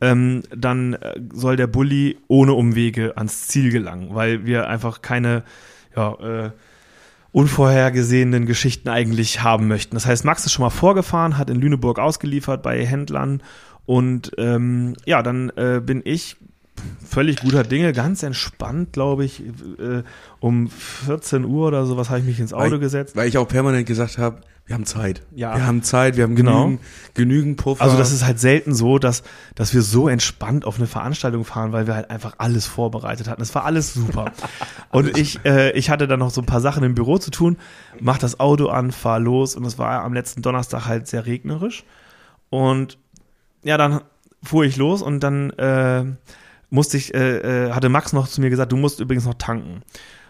[0.00, 5.42] ähm, dann äh, soll der Bulli ohne Umwege ans Ziel gelangen, weil wir einfach keine,
[5.96, 6.14] ja,
[6.46, 6.50] äh,
[7.32, 9.94] unvorhergesehenen Geschichten eigentlich haben möchten.
[9.94, 13.42] Das heißt, Max ist schon mal vorgefahren, hat in Lüneburg ausgeliefert bei Händlern
[13.86, 16.36] und ähm, ja, dann äh, bin ich
[17.04, 19.42] völlig guter Dinge, ganz entspannt, glaube ich,
[19.78, 20.02] äh,
[20.40, 23.16] um 14 Uhr oder sowas habe ich mich ins Auto weil, gesetzt.
[23.16, 25.22] Weil ich auch permanent gesagt habe, wir haben Zeit.
[25.34, 25.56] Ja.
[25.56, 26.64] Wir haben Zeit, wir haben Genau.
[26.64, 26.80] genügend,
[27.14, 27.82] genügend Puffer.
[27.82, 29.22] Also das ist halt selten so, dass,
[29.54, 33.40] dass wir so entspannt auf eine Veranstaltung fahren, weil wir halt einfach alles vorbereitet hatten.
[33.40, 34.30] Es war alles super.
[34.92, 37.56] Und ich, äh, ich hatte dann noch so ein paar Sachen im Büro zu tun,
[37.98, 41.84] mach das Auto an, fahr los und es war am letzten Donnerstag halt sehr regnerisch.
[42.50, 42.98] Und
[43.62, 44.02] ja, dann
[44.42, 46.04] fuhr ich los und dann äh,
[46.68, 49.80] musste ich, äh, äh, hatte Max noch zu mir gesagt, du musst übrigens noch tanken.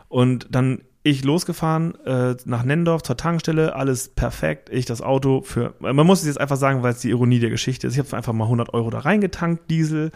[0.09, 4.69] Und dann ich losgefahren äh, nach Nendorf zur Tankstelle, alles perfekt.
[4.71, 7.51] Ich das Auto für, man muss es jetzt einfach sagen, weil es die Ironie der
[7.51, 7.95] Geschichte ist.
[7.95, 10.11] Ich habe einfach mal 100 Euro da reingetankt, Diesel,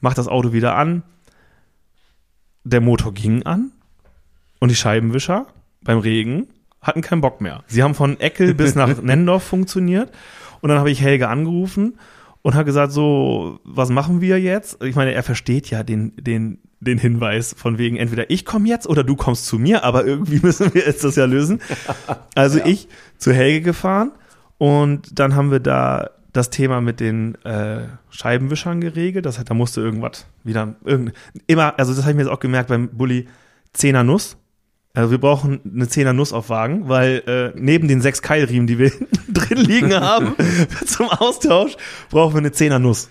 [0.00, 1.02] mach das Auto wieder an.
[2.64, 3.72] Der Motor ging an
[4.58, 5.46] und die Scheibenwischer
[5.82, 6.48] beim Regen
[6.82, 7.64] hatten keinen Bock mehr.
[7.66, 10.12] Sie haben von Eckel bis nach Nendorf funktioniert
[10.60, 11.98] und dann habe ich Helge angerufen
[12.42, 14.82] und habe gesagt, so, was machen wir jetzt?
[14.82, 18.86] Ich meine, er versteht ja den, den, den Hinweis von wegen, entweder ich komme jetzt
[18.86, 21.60] oder du kommst zu mir, aber irgendwie müssen wir jetzt das ja lösen.
[22.34, 24.12] Also ich zu Helge gefahren
[24.58, 29.26] und dann haben wir da das Thema mit den äh, Scheibenwischern geregelt.
[29.26, 31.12] Das heißt, da musste irgendwas wieder, irgend,
[31.48, 33.26] immer, also das habe ich mir jetzt auch gemerkt beim Bulli,
[33.72, 34.36] Zehner Nuss.
[34.94, 38.78] Also wir brauchen eine Zehner Nuss auf Wagen, weil äh, neben den sechs Keilriemen, die
[38.78, 40.34] wir hinten drin liegen haben,
[40.86, 41.76] zum Austausch,
[42.10, 43.10] brauchen wir eine Zehner Nuss.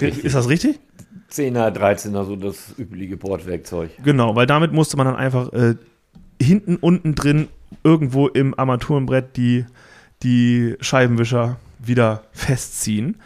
[0.00, 0.80] Ist das richtig?
[1.30, 3.90] 10er, 13er, so das übliche Bordwerkzeug.
[4.02, 5.74] Genau, weil damit musste man dann einfach äh,
[6.40, 7.48] hinten, unten drin,
[7.82, 9.66] irgendwo im Armaturenbrett die,
[10.22, 13.16] die Scheibenwischer wieder festziehen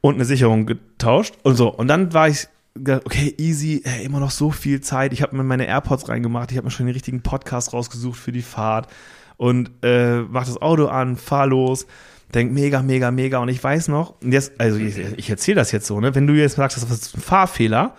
[0.00, 1.68] und eine Sicherung getauscht und so.
[1.68, 5.12] Und dann war ich, okay, easy, ey, immer noch so viel Zeit.
[5.12, 8.32] Ich habe mir meine AirPods reingemacht, ich habe mir schon den richtigen Podcast rausgesucht für
[8.32, 8.88] die Fahrt
[9.36, 11.86] und äh, mach das Auto an, fahr los.
[12.34, 13.38] Denk mega, mega, mega.
[13.38, 16.14] Und ich weiß noch, jetzt, also ich, ich erzähle das jetzt so, ne?
[16.14, 17.94] Wenn du jetzt sagst, das ist ein Fahrfehler,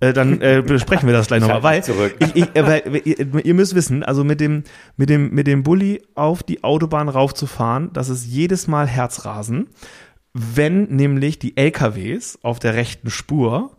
[0.00, 1.82] äh, dann äh, besprechen wir das gleich nochmal, weil
[2.18, 4.64] ich, ich, äh, weil, ihr, ihr müsst wissen, also mit dem,
[4.96, 9.68] mit dem, mit dem Bulli auf die Autobahn raufzufahren, das ist jedes Mal Herzrasen,
[10.32, 13.76] wenn nämlich die LKWs auf der rechten Spur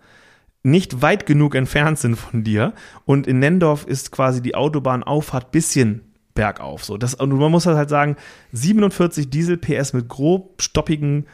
[0.64, 2.74] nicht weit genug entfernt sind von dir
[3.06, 6.84] und in Nendorf ist quasi die Autobahnauffahrt bisschen bergauf.
[6.86, 8.16] So, das, und man muss halt sagen,
[8.52, 11.26] 47 Diesel PS mit grob stoppigen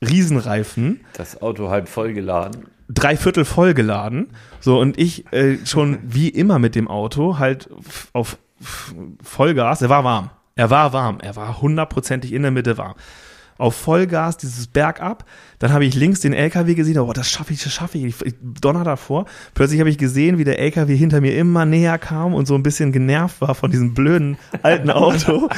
[0.00, 2.66] Riesenreifen Das Auto halb vollgeladen.
[2.88, 4.28] drei Viertel vollgeladen.
[4.60, 7.68] So, und ich äh, schon wie immer mit dem Auto halt
[8.12, 8.38] auf
[9.22, 9.82] Vollgas.
[9.82, 10.30] Er war warm.
[10.54, 11.18] Er war warm.
[11.20, 12.94] Er war hundertprozentig in der Mitte warm.
[13.58, 15.24] auf Vollgas dieses Bergab.
[15.62, 18.20] Dann habe ich links den LKW gesehen, oh, das schaffe ich, das schaffe ich.
[18.20, 19.26] Ich donner davor.
[19.54, 22.64] Plötzlich habe ich gesehen, wie der LKW hinter mir immer näher kam und so ein
[22.64, 25.48] bisschen genervt war von diesem blöden alten Auto.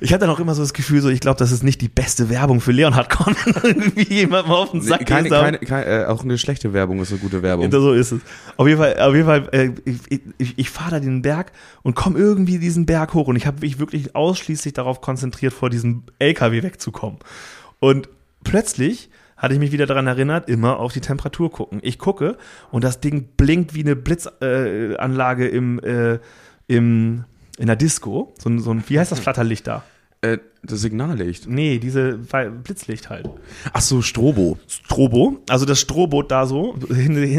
[0.00, 1.90] ich hatte dann auch immer so das Gefühl, so ich glaube, das ist nicht die
[1.90, 5.84] beste Werbung für Leonhard Conan, irgendwie jemand mal auf den Sack Nee, keine, keine, keine,
[5.84, 7.70] äh, auch eine schlechte Werbung ist eine gute Werbung.
[7.70, 8.22] so ist es.
[8.56, 11.52] Auf jeden Fall, auf jeden Fall äh, ich, ich, ich fahre da den Berg
[11.82, 15.68] und komme irgendwie diesen Berg hoch und ich habe mich wirklich ausschließlich darauf konzentriert, vor
[15.68, 17.18] diesem LKW wegzukommen.
[17.78, 18.08] Und
[18.44, 21.80] plötzlich hatte ich mich wieder daran erinnert, immer auf die Temperatur gucken.
[21.82, 22.36] Ich gucke
[22.70, 26.20] und das Ding blinkt wie eine Blitzanlage äh, im, äh,
[26.68, 27.24] im,
[27.58, 28.32] in der Disco.
[28.38, 29.82] So, so ein, wie heißt das Flatterlicht da?
[30.22, 31.48] Äh, das Signallicht.
[31.48, 32.18] Nee, diese
[32.62, 33.28] Blitzlicht halt.
[33.72, 34.56] Ach so, Strobo.
[34.68, 36.76] Strobo, also das Strobot da so,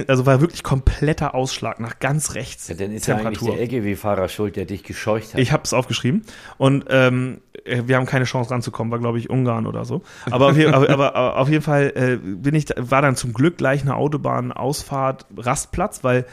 [0.09, 2.67] also war wirklich kompletter Ausschlag nach ganz rechts.
[2.67, 5.39] Ja, dann ist ja eigentlich der LKW-Fahrer schuld, der dich gescheucht hat.
[5.39, 6.23] Ich habe es aufgeschrieben
[6.57, 10.01] und ähm, äh, wir haben keine Chance ranzukommen, war glaube ich Ungarn oder so.
[10.29, 13.31] Aber auf, je, aber, aber auf jeden Fall äh, bin ich, da- war dann zum
[13.31, 16.25] Glück gleich eine Autobahnausfahrt, Rastplatz, weil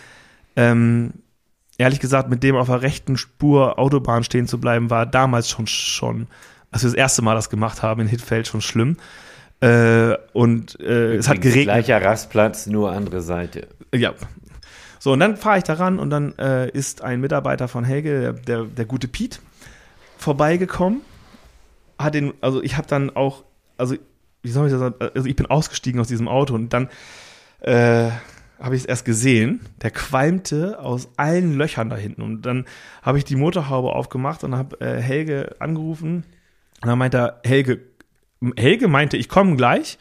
[0.57, 1.13] ähm,
[1.81, 5.67] ehrlich gesagt mit dem auf der rechten Spur Autobahn stehen zu bleiben, war damals schon
[5.67, 6.27] schon,
[6.71, 8.99] als wir das erste Mal das gemacht haben in Hittfeld schon schlimm.
[9.61, 11.65] Äh, und äh, es hat geregnet.
[11.65, 13.69] Gleicher Rastplatz, nur andere Seite.
[13.95, 14.15] Ja.
[14.99, 18.21] So, und dann fahre ich da ran und dann äh, ist ein Mitarbeiter von Helge,
[18.21, 19.41] der, der, der gute Piet,
[20.19, 21.01] vorbeigekommen.
[21.99, 23.45] Hat den, also ich habe dann auch,
[23.79, 23.97] also
[24.43, 26.89] wie soll ich das sagen, also ich bin ausgestiegen aus diesem Auto und dann
[27.61, 28.11] äh,
[28.61, 29.61] habe ich es erst gesehen.
[29.83, 32.23] Der qualmte aus allen Löchern da hinten.
[32.23, 32.67] Und dann
[33.03, 36.25] habe ich die Motorhaube aufgemacht und habe äh, Helge angerufen.
[36.83, 37.81] Und dann meinte er, Helge,
[38.57, 39.99] Helge meinte, ich komme gleich.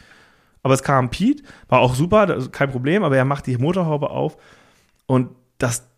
[0.62, 4.38] Aber es kam Pete, war auch super, kein Problem, aber er macht die Motorhaube auf.
[5.05, 5.88] Und das,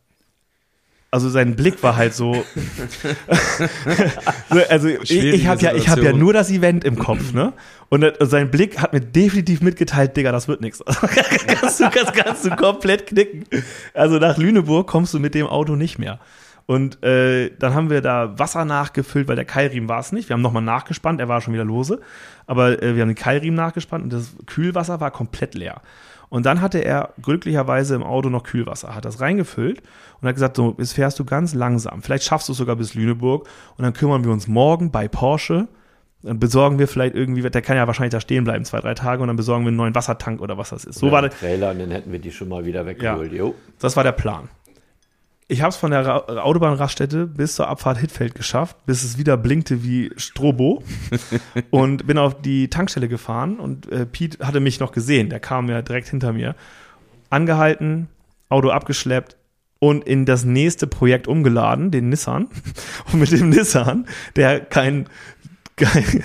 [1.12, 2.34] also sein Blick war halt so,
[4.49, 7.53] So, also ich, ich habe ja, ich habe ja nur das Event im Kopf, ne?
[7.89, 10.84] Und das- sein Blick hat mir definitiv mitgeteilt, Digga, das wird nichts.
[10.86, 13.45] kannst, du, kannst, kannst du komplett knicken.
[13.93, 16.20] Also nach Lüneburg kommst du mit dem Auto nicht mehr.
[16.68, 20.30] Und äh, dann haben wir da Wasser nachgefüllt, weil der Keilriemen war es nicht.
[20.30, 21.99] Wir haben nochmal nachgespannt, er war schon wieder lose.
[22.45, 25.82] Aber äh, wir haben den Keilriemen nachgespannt und das Kühlwasser war komplett leer.
[26.32, 29.84] Und dann hatte er glücklicherweise im Auto noch Kühlwasser, hat das reingefüllt
[30.21, 32.01] und hat gesagt, so, jetzt fährst du ganz langsam.
[32.01, 35.67] Vielleicht schaffst du es sogar bis Lüneburg und dann kümmern wir uns morgen bei Porsche.
[36.23, 39.21] Dann besorgen wir vielleicht irgendwie, der kann ja wahrscheinlich da stehen bleiben, zwei, drei Tage
[39.21, 40.99] und dann besorgen wir einen neuen Wassertank oder was das ist.
[40.99, 41.32] So war der.
[41.32, 43.34] Trailer und dann hätten wir die schon mal wieder weggeholt.
[43.34, 43.53] Jo.
[43.79, 44.47] Das war der Plan.
[45.51, 49.35] Ich habe es von der Ra Autobahnraststätte bis zur Abfahrt Hittfeld geschafft, bis es wieder
[49.35, 50.81] blinkte wie Strobo
[51.71, 55.67] und bin auf die Tankstelle gefahren und äh, Pete hatte mich noch gesehen, der kam
[55.67, 56.55] ja direkt hinter mir.
[57.29, 58.07] Angehalten,
[58.47, 59.35] Auto abgeschleppt
[59.79, 62.47] und in das nächste Projekt umgeladen, den Nissan.
[63.11, 65.09] Und mit dem Nissan, der kein,
[65.75, 66.23] kein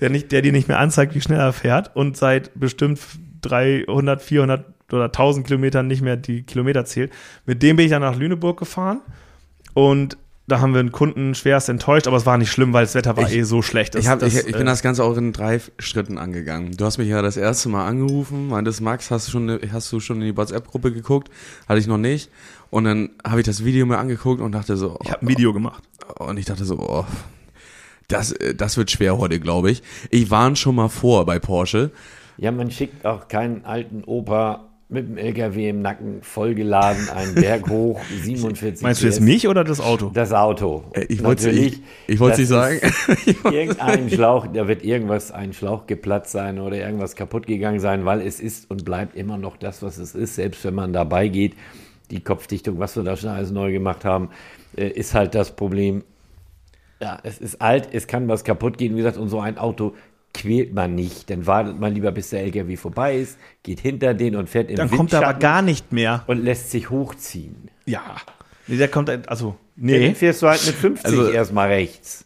[0.00, 3.00] der nicht, der dir nicht mehr anzeigt, wie schnell er fährt und seit bestimmt
[3.40, 7.12] 300, 400 oder 1000 Kilometern nicht mehr die Kilometer zählt.
[7.46, 9.00] Mit dem bin ich dann nach Lüneburg gefahren
[9.74, 10.16] und
[10.46, 13.18] da haben wir einen Kunden schwerst enttäuscht, aber es war nicht schlimm, weil das Wetter
[13.18, 13.94] war Ich- eh so schlecht.
[13.94, 16.74] Das, Ich, hab, das, ich, ich bin äh, das Ganze auch in drei Schritten angegangen.
[16.74, 20.00] Du hast mich ja das erste Mal angerufen, meintest, Max, hast du schon, hast du
[20.00, 21.28] schon in die WhatsApp-Gruppe geguckt?
[21.68, 22.30] Hatte ich noch nicht.
[22.70, 25.52] Und dann habe ich das Video mir angeguckt und dachte so, ich habe ein Video
[25.52, 25.82] gemacht.
[26.18, 27.04] und ich dachte so, oh,
[28.08, 29.82] das, äh, das wird schwer heute, glaube ich.
[30.10, 31.90] Ich warn schon mal vor bei Porsche.
[32.38, 37.68] Ja, man schickt auch keinen alten Opa mit dem LKW im Nacken vollgeladen einen Berg
[37.68, 39.20] hoch, 47 Meinst du jetzt PS.
[39.24, 40.10] mich oder das Auto?
[40.14, 40.84] Das Auto.
[40.94, 41.80] Äh, ich Natürlich, ich-
[42.14, 42.80] ich wollt's nicht sagen.
[43.44, 48.22] Irgendein Schlauch, da wird irgendwas, ein Schlauch geplatzt sein oder irgendwas kaputt gegangen sein, weil
[48.22, 51.54] es ist und bleibt immer noch das, was es ist, selbst wenn man dabei geht.
[52.10, 54.30] Die Kopfdichtung, was wir da schon alles neu gemacht haben,
[54.76, 56.02] äh, ist halt das Problem.
[57.02, 58.94] Ja, es ist alt, es kann was kaputt gehen.
[58.94, 59.94] Wie gesagt, und so ein Auto
[60.34, 61.30] quält man nicht.
[61.30, 64.76] Dann wartet man lieber, bis der LKW vorbei ist, geht hinter den und fährt im
[64.76, 66.22] Dann kommt er aber gar nicht mehr.
[66.26, 67.70] und lässt sich hochziehen.
[67.86, 68.16] Ja.
[68.66, 70.14] Nee, der kommt, also, Dann nee.
[70.14, 72.24] fährst du halt mit 50 Also- erstmal rechts.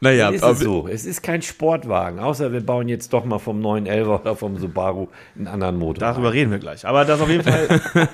[0.00, 0.86] Naja, Dann ist aber- es so.
[0.86, 5.08] Es ist kein Sportwagen, außer wir bauen jetzt doch mal vom 911 oder vom Subaru
[5.36, 5.98] einen anderen Motor.
[5.98, 6.86] Darüber reden wir gleich.
[6.86, 7.80] Aber das auf jeden Fall.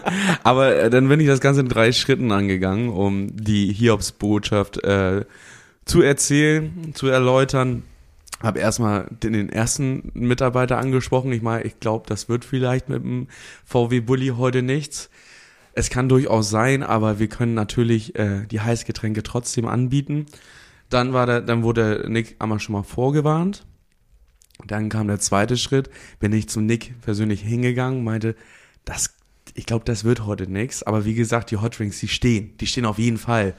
[0.45, 5.27] Aber äh, dann bin ich das Ganze in drei Schritten angegangen, um die Hiobsbotschaft äh,
[5.85, 7.83] zu erzählen, zu erläutern.
[8.45, 11.33] Habe erstmal den, den ersten Mitarbeiter angesprochen.
[11.33, 13.29] Ich meine, ich glaube, das wird vielleicht mit dem
[13.65, 15.09] VW Bulli heute nichts.
[15.73, 20.27] Es kann durchaus sein, aber wir können natürlich äh, die Heißgetränke trotzdem anbieten.
[20.91, 23.65] Dann war der, dann wurde Nick einmal schon mal vorgewarnt.
[24.67, 25.89] Dann kam der zweite Schritt,
[26.21, 28.37] bin ich zum Nick persönlich hingegangen, meinte,
[28.85, 29.17] das,
[29.55, 30.83] ich glaube, das wird heute nichts.
[30.83, 33.55] Aber wie gesagt, die Hot Drinks, die stehen, die stehen auf jeden Fall.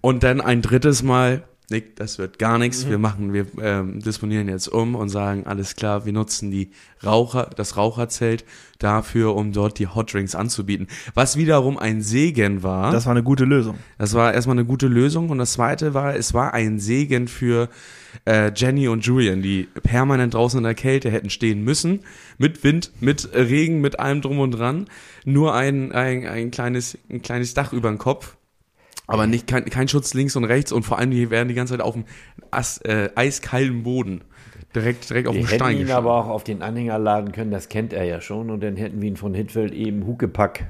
[0.00, 2.88] Und dann ein drittes Mal Nick, das wird gar nichts.
[2.88, 6.70] Wir machen, wir ähm, disponieren jetzt um und sagen, alles klar, wir nutzen die
[7.04, 8.44] Raucher, das Raucherzelt
[8.78, 10.86] dafür, um dort die Hot Drinks anzubieten.
[11.14, 12.92] Was wiederum ein Segen war.
[12.92, 13.78] Das war eine gute Lösung.
[13.98, 17.68] Das war erstmal eine gute Lösung und das zweite war, es war ein Segen für
[18.26, 22.00] äh, Jenny und Julian, die permanent draußen in der Kälte hätten stehen müssen,
[22.38, 24.86] mit Wind, mit Regen, mit allem drum und dran,
[25.24, 28.36] nur ein, ein, ein, kleines, ein kleines Dach über den Kopf,
[29.06, 31.74] aber nicht kein, kein Schutz links und rechts und vor allem die werden die ganze
[31.74, 32.04] Zeit auf dem
[32.50, 34.22] As, äh, eiskalten Boden
[34.74, 36.06] direkt, direkt auf Wir dem hätten Stein ihn gestanden.
[36.10, 38.50] aber auch auf den Anhänger laden können, das kennt er ja schon.
[38.50, 40.66] Und dann hätten wir ihn von Hitfeld eben Huckepack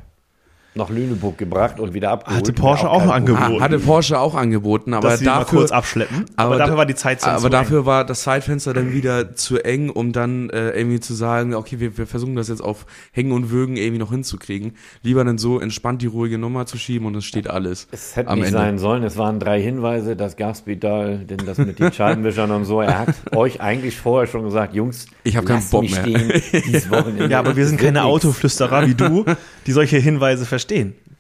[0.76, 2.38] nach Lüneburg gebracht und wieder abgeholt.
[2.40, 3.10] Hatte Porsche auch Problem.
[3.12, 3.56] angeboten.
[3.58, 6.24] Ah, hatte Porsche auch angeboten, aber dass sie mal dafür kurz abschleppen.
[6.36, 9.34] Aber, aber dafür da- war die Zeit zu Aber dafür war das Zeitfenster dann wieder
[9.34, 12.86] zu eng, um dann äh, irgendwie zu sagen, okay, wir, wir versuchen das jetzt auf
[13.12, 14.72] Hängen und Würgen irgendwie noch hinzukriegen.
[15.02, 17.88] Lieber dann so entspannt die ruhige Nummer zu schieben und es steht alles.
[17.90, 18.58] Es hätte am nicht Ende.
[18.58, 19.02] sein sollen.
[19.02, 22.80] Es waren drei Hinweise, das Gaspedal, denn das mit den Scheibenwischern und so.
[22.80, 25.90] Er hat euch eigentlich vorher schon gesagt, Jungs, Ich hab keinen Bock mehr.
[26.02, 26.32] stehen
[26.66, 27.28] dieses Wochenende.
[27.28, 28.04] Ja, aber wir sind keine.
[28.04, 29.24] Autoflüsterer wie du,
[29.66, 30.65] die solche Hinweise verstehen.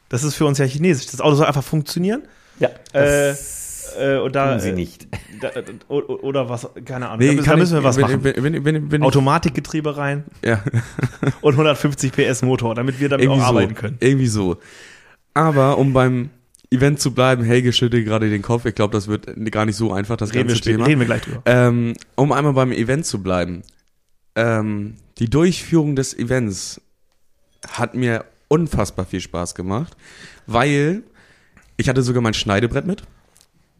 [0.08, 1.06] Das ist für uns ja chinesisch.
[1.06, 2.22] Das Auto soll einfach funktionieren.
[2.58, 5.06] Ja, Äh, das äh, und da, tun sie nicht.
[5.38, 5.50] Da,
[5.90, 7.18] o- oder was, keine Ahnung.
[7.26, 8.24] Nee, da da müssen wir ich- was wenn, machen.
[8.24, 10.64] Wenn, wenn, wenn, Automatikgetriebe rein ja,
[11.42, 13.96] und 150 PS Motor, damit wir damit auch irgendwie so, arbeiten können.
[14.00, 14.56] irgendwie so.
[15.34, 16.30] Aber um beim
[16.70, 18.64] Event zu bleiben, Helge schüttelt gerade den Kopf.
[18.64, 20.86] Ich glaube, das wird gar nicht so einfach, das Reden wir, ganze spät, Thema.
[20.86, 21.42] reden wir gleich drüber.
[21.44, 23.62] Ähm, um einmal beim Event zu bleiben.
[24.36, 26.80] Ähm, die Durchführung des Events
[27.68, 29.96] hat mir unfassbar viel Spaß gemacht,
[30.46, 31.02] weil
[31.76, 33.02] ich hatte sogar mein Schneidebrett mit.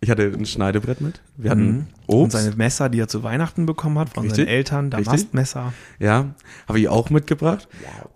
[0.01, 1.23] Ich hatte ein Schneidebrett mit.
[1.39, 1.87] Wir hatten Mhm.
[2.07, 2.33] Und Obst.
[2.37, 4.45] seine Messer, die er zu Weihnachten bekommen hat von Richtig.
[4.45, 4.91] seinen Eltern.
[4.91, 5.73] Damastmesser.
[5.99, 6.35] Ja,
[6.69, 7.67] habe ich auch mitgebracht.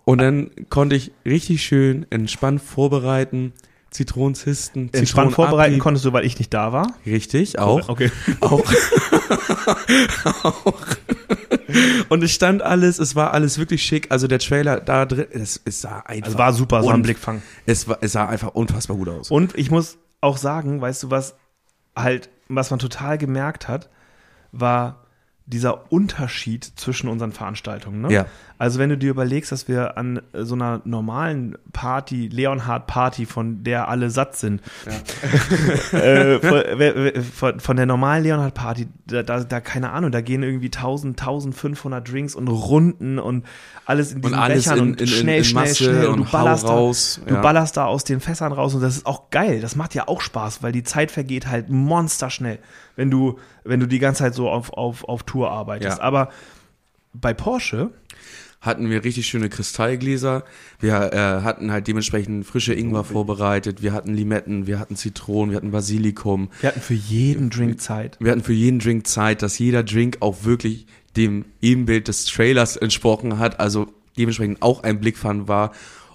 [0.05, 3.53] Und dann konnte ich richtig schön entspannt vorbereiten.
[3.91, 5.79] Zitronenzisten, Entspannt Zitronen vorbereiten abbiegen.
[5.81, 6.93] konntest du, weil ich nicht da war.
[7.05, 7.89] Richtig, auch.
[7.89, 8.09] Okay.
[8.39, 8.63] Auch.
[10.43, 10.81] auch.
[12.09, 14.07] Und es stand alles, es war alles wirklich schick.
[14.09, 16.27] Also der Trailer da drin, es, es sah einfach.
[16.27, 17.41] Also war super, es war ein Blickfang.
[17.65, 19.29] Es, war, es sah einfach unfassbar gut aus.
[19.29, 21.35] Und ich muss auch sagen, weißt du was,
[21.95, 23.89] halt, was man total gemerkt hat,
[24.51, 25.00] war
[25.51, 28.01] dieser Unterschied zwischen unseren Veranstaltungen.
[28.01, 28.11] Ne?
[28.13, 28.25] Ja.
[28.57, 33.25] Also wenn du dir überlegst, dass wir an äh, so einer normalen Party, Leonhard Party,
[33.25, 34.61] von der alle satt sind,
[35.93, 40.11] äh, von, wer- wer- von, von der normalen Leonhard Party, da, da, da keine Ahnung,
[40.11, 43.45] da gehen irgendwie 1000, 1500 Drinks und Runden und
[43.85, 46.27] alles in diesen alles Bechern in- und in- schnell, in schnell, schnell und du und
[46.33, 47.41] hau ballerst raus, da, du ja.
[47.41, 49.59] ballerst da aus den Fässern raus und das ist auch geil.
[49.61, 52.59] Das macht ja auch Spaß, weil die Zeit vergeht halt monsterschnell,
[53.01, 55.97] wenn du, wenn du die ganze Zeit so auf, auf, auf Tour arbeitest.
[55.97, 56.03] Ja.
[56.03, 56.29] Aber
[57.13, 57.89] bei Porsche,
[58.61, 60.43] hatten wir richtig schöne Kristallgläser.
[60.79, 63.81] Wir äh, hatten halt dementsprechend frische Ingwer vorbereitet.
[63.81, 66.51] Wir hatten Limetten, wir hatten Zitronen, wir hatten Basilikum.
[66.59, 68.17] wir hatten für jeden Drink Zeit.
[68.19, 70.85] Wir hatten für jeden Drink Zeit, dass jeder Drink auch wirklich
[71.17, 75.71] dem Ebenbild des Trailers entsprochen hat, also dementsprechend auch ein Blickfang war.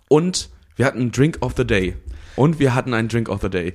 [0.06, 1.96] Und wir hatten Drink of the Day.
[2.36, 3.74] Und wir hatten einen Drink of the Day.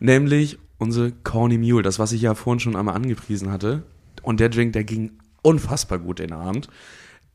[0.00, 3.82] Nämlich unsere Corny Mule, das, was ich ja vorhin schon einmal angepriesen hatte.
[4.22, 5.12] Und der Drink, der ging
[5.42, 6.68] unfassbar gut den Abend.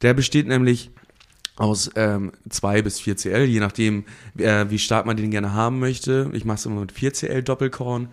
[0.02, 0.92] Der besteht nämlich
[1.56, 4.06] aus ähm, 2 bis 4 CL, je nachdem,
[4.38, 6.30] äh, wie stark man den gerne haben möchte.
[6.34, 8.10] Ich mache es immer mit 4 CL Doppelkorn,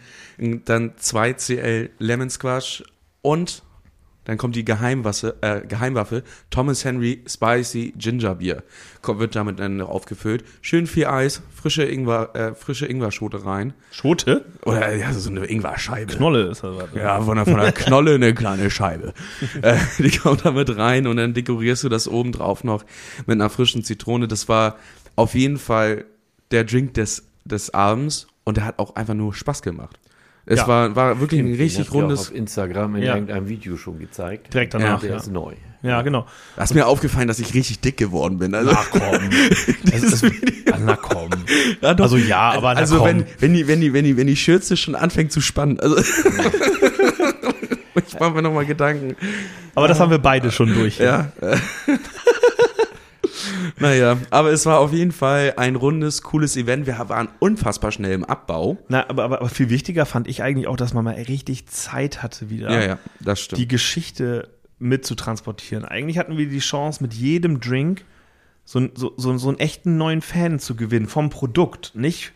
[0.65, 2.83] dann 2 CL Lemon Squash
[3.23, 3.63] und
[4.29, 8.63] dann kommt die Geheimwaffe, äh, Geheimwaffe Thomas Henry Spicy Ginger Beer.
[9.01, 10.45] Kommt, wird damit dann noch aufgefüllt.
[10.61, 13.73] Schön viel Eis, frische Ingwer, äh, frische Ingwer-Schote rein.
[13.91, 14.45] Schote?
[14.67, 16.15] Oder ja, so eine Ingwer-Scheibe.
[16.15, 16.77] Knolle ist das.
[16.77, 16.89] was.
[16.95, 19.15] Ja, von der, von der Knolle eine kleine Scheibe.
[19.63, 22.85] äh, die kommt da mit rein und dann dekorierst du das oben drauf noch
[23.21, 24.29] mit einer frischen Zitrone.
[24.29, 24.77] Das war
[25.17, 26.05] auf jeden Fall
[26.51, 29.99] der Drink des, des Abends und der hat auch einfach nur Spaß gemacht.
[30.51, 30.69] Es Ja.
[30.69, 32.29] war, war wirklich ein richtig rundes.
[32.31, 33.15] auf Instagram in Ja.
[33.15, 34.53] irgendeinem Video schon gezeigt.
[34.55, 35.17] Direkt danach, Der ja.
[35.17, 35.53] ist neu.
[35.83, 36.27] Ja, genau.
[36.57, 38.55] Da ist mir aufgefallen, dass ich richtig dick geworden bin.
[38.55, 39.31] Also, Ach komm.
[39.93, 40.25] Ist,
[40.85, 41.31] na komm.
[41.83, 41.91] Ja.
[41.95, 43.07] Also ja, aber na also komm.
[43.07, 45.97] wenn, wenn die, wenn die, wenn die, wenn die Schürze schon anfängt zu spannen, also
[48.07, 49.15] ich mache mir nochmal Gedanken.
[49.75, 50.99] Aber das haben wir beide schon durch.
[50.99, 51.31] Ja.
[53.79, 56.87] Naja, aber es war auf jeden Fall ein rundes, cooles Event.
[56.87, 58.79] Wir waren unfassbar schnell im Abbau.
[58.89, 62.23] Na, aber, aber, aber viel wichtiger fand ich eigentlich auch, dass man mal richtig Zeit
[62.23, 62.71] hatte wieder.
[62.71, 63.61] Ja, ja, das stimmt.
[63.61, 64.49] die Geschichte
[64.79, 65.85] mitzutransportieren.
[65.85, 68.05] Eigentlich hatten wir die Chance, mit jedem Drink
[68.65, 72.33] so, so, so, so einen echten neuen Fan zu gewinnen vom Produkt, nicht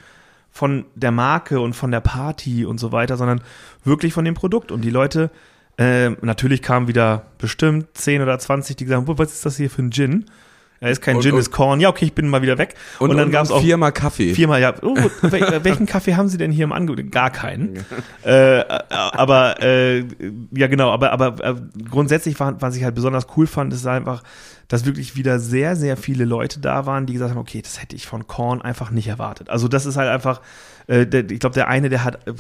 [0.51, 3.43] von der Marke und von der Party und so weiter, sondern
[3.85, 4.73] wirklich von dem Produkt.
[4.73, 5.31] Und die Leute,
[5.79, 9.57] äh, natürlich kamen wieder bestimmt 10 oder 20, die gesagt haben, "Boah, was ist das
[9.57, 10.27] hier für ein Gin?
[10.83, 11.79] Da ist kein Und- Gin, und- ist Korn.
[11.79, 12.75] Ja, okay, ich bin mal wieder weg.
[12.99, 14.35] Und, dann gab's auch viermal Kaffee.
[14.35, 17.13] viermal, ja, oh, wel- welchen Kaffee haben Sie denn hier im Angebot?
[17.13, 17.77] Gar keinen.
[18.25, 20.01] äh, aber, äh,
[20.51, 21.55] ja genau, aber, aber äh,
[21.89, 24.25] grundsätzlich, war, was ich halt besonders cool fand, ist einfach,
[24.67, 27.95] dass wirklich wieder sehr, sehr viele Leute da waren, die gesagt haben, okay, das hätte
[27.95, 29.51] ich von Korn einfach nicht erwartet.
[29.51, 30.41] Also das ist halt einfach,
[30.89, 32.33] äh, der, ich glaube, der eine, der hat äh,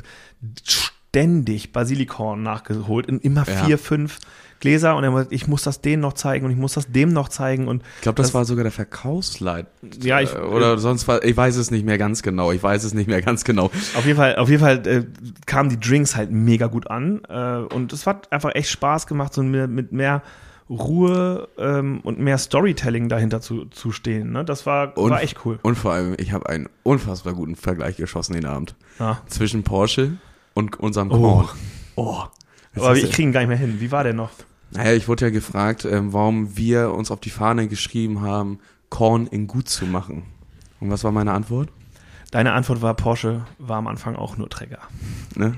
[0.66, 3.64] ständig Basilikorn nachgeholt, in immer Ja.
[3.64, 4.18] vier, fünf
[4.63, 7.13] Gläser und er meinte, ich muss das denen noch zeigen und ich muss das dem
[7.13, 9.67] noch zeigen und Ich glaube, das, Das- war sogar der Verkaufsleit.
[10.03, 12.53] Ja, ich- Äh, oder sonst war, ich weiß es nicht mehr ganz genau.
[12.53, 13.67] Ich weiß es nicht mehr ganz genau.
[13.67, 15.05] Auf jeden Fall, auf jeden Fall äh,
[15.45, 19.35] kamen die Drinks halt mega gut an äh, und es hat einfach echt Spaß gemacht,
[19.35, 20.23] so mit, mit mehr
[20.71, 24.33] Ruhe ähm, und mehr Storytelling dahinter zu, zu stehen.
[24.33, 24.45] Ne?
[24.45, 25.59] Das war, Und, war echt cool.
[25.63, 28.75] Und vor allem, ich habe einen unfassbar guten Vergleich geschossen den Abend.
[28.99, 29.21] Ja.
[29.27, 30.13] Zwischen Porsche
[30.55, 31.19] und unserem Oh.
[31.19, 31.49] Korn.
[31.97, 32.23] Oh.
[32.75, 33.81] Das Aber ich kriege ihn gar nicht mehr hin.
[33.81, 34.31] Wie war der noch?
[34.75, 38.59] Naja, ich wurde ja gefragt, ähm, warum wir uns auf die Fahne geschrieben haben,
[38.89, 40.25] Korn in gut zu machen.
[40.81, 41.70] Und was war meine Antwort?
[42.33, 44.78] Deine Antwort war, Porsche war am Anfang auch nur Träger.
[45.35, 45.55] Ne?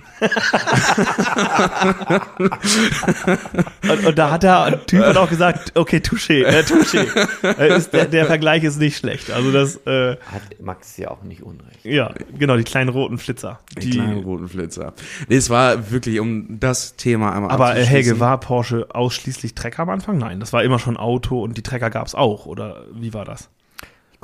[3.89, 7.07] Und, und da hat der ein Typ hat auch gesagt, okay, touché, äh, touché.
[7.45, 9.31] Äh, ist, der, der Vergleich ist nicht schlecht.
[9.31, 11.85] Also das, äh, Hat Max ja auch nicht unrecht.
[11.85, 13.61] ja, genau, die kleinen roten Flitzer.
[13.81, 14.95] Die kleinen roten Flitzer.
[15.29, 17.85] Nee, es war wirklich um das Thema einmal Aber äh.
[17.85, 20.18] Helge, war Porsche ausschließlich Trecker am Anfang?
[20.18, 22.47] Nein, das war immer schon Auto und die Trecker gab es auch.
[22.47, 23.49] Oder wie war das?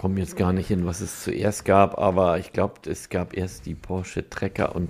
[0.01, 3.37] Ich komme jetzt gar nicht hin, was es zuerst gab, aber ich glaube, es gab
[3.37, 4.89] erst die Porsche Trecker und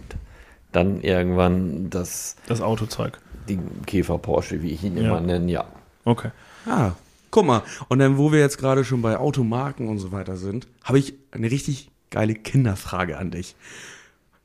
[0.70, 3.18] dann irgendwann das, Das Autozeug.
[3.48, 5.08] die Käfer Porsche, wie ich ihn Ja.
[5.08, 5.64] immer nenne, ja.
[6.04, 6.30] Okay.
[6.64, 6.92] Ah,
[7.32, 7.62] guck mal.
[7.88, 11.14] Und dann, wo wir jetzt gerade schon bei Automarken und so weiter sind, habe ich
[11.32, 13.56] eine richtig geile Kinderfrage an dich.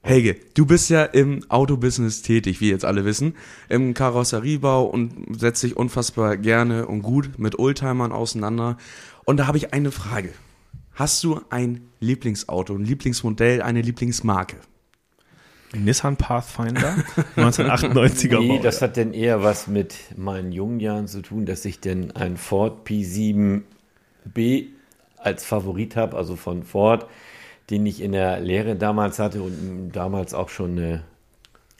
[0.02, 3.36] Helge, du bist ja im Autobusiness tätig, wie jetzt alle wissen,
[3.70, 8.78] im Karosseriebau und setzt dich unfassbar gerne und gut mit Oldtimern auseinander.
[9.26, 10.34] Und da habe ich eine Frage.
[10.96, 14.56] Hast du ein Lieblingsauto, ein Lieblingsmodell, eine Lieblingsmarke?
[15.76, 16.96] Nissan Pathfinder
[17.36, 21.82] 1998er Nee, das hat denn eher was mit meinen jungen Jahren zu tun, dass ich
[21.82, 24.68] denn ein Ford P7B
[25.18, 27.08] als Favorit habe, also von Ford,
[27.70, 31.04] den ich in der Lehre damals hatte und damals auch schon eine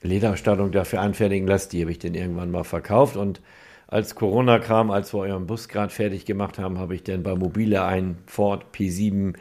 [0.02, 1.70] Lederstattung dafür anfertigen lassen.
[1.72, 3.40] Die habe ich dann irgendwann mal verkauft und
[3.88, 7.36] als Corona kam, als wir euren Bus gerade fertig gemacht haben, habe ich dann bei
[7.36, 9.36] Mobile einen Ford P7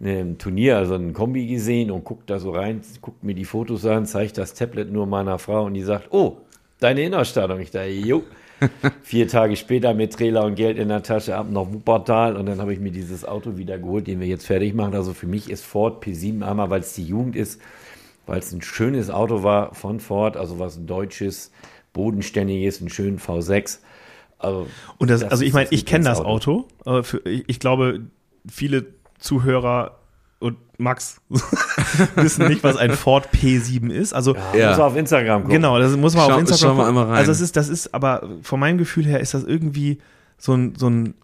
[0.00, 3.86] einem Turnier, also ein Kombi gesehen und guckt da so rein, guckt mir die Fotos
[3.86, 6.38] an, zeigt das Tablet nur meiner Frau und die sagt, oh,
[6.80, 7.60] deine Innerstattung.
[7.60, 8.24] Ich dachte, jo.
[9.02, 12.60] Vier Tage später mit Trailer und Geld in der Tasche ab nach Wuppertal und dann
[12.60, 14.94] habe ich mir dieses Auto wieder geholt, den wir jetzt fertig machen.
[14.94, 17.60] Also für mich ist Ford P7 einmal, weil es die Jugend ist,
[18.24, 20.86] weil es ein schönes Auto war von Ford, also was ein
[21.92, 23.78] deutsches, bodenständiges, ein schönen V6.
[24.38, 24.66] Also,
[24.98, 26.20] Und das, das also ich ist meine, ich kenne das.
[26.20, 26.66] Auto.
[26.84, 28.00] aber für, ich, ich glaube,
[28.48, 28.86] viele
[29.18, 29.98] Zuhörer
[30.40, 31.20] und Max
[32.16, 34.12] wissen nicht, was ein Ford P7 ist.
[34.12, 35.54] Also ja, muss auf Instagram gucken.
[35.54, 36.88] Genau, das muss man Schau- auf Instagram gucken.
[36.88, 37.14] einmal rein.
[37.16, 39.98] Also das ist, das ist, aber von meinem Gefühl her ist das irgendwie
[40.38, 41.14] so ein, so ein,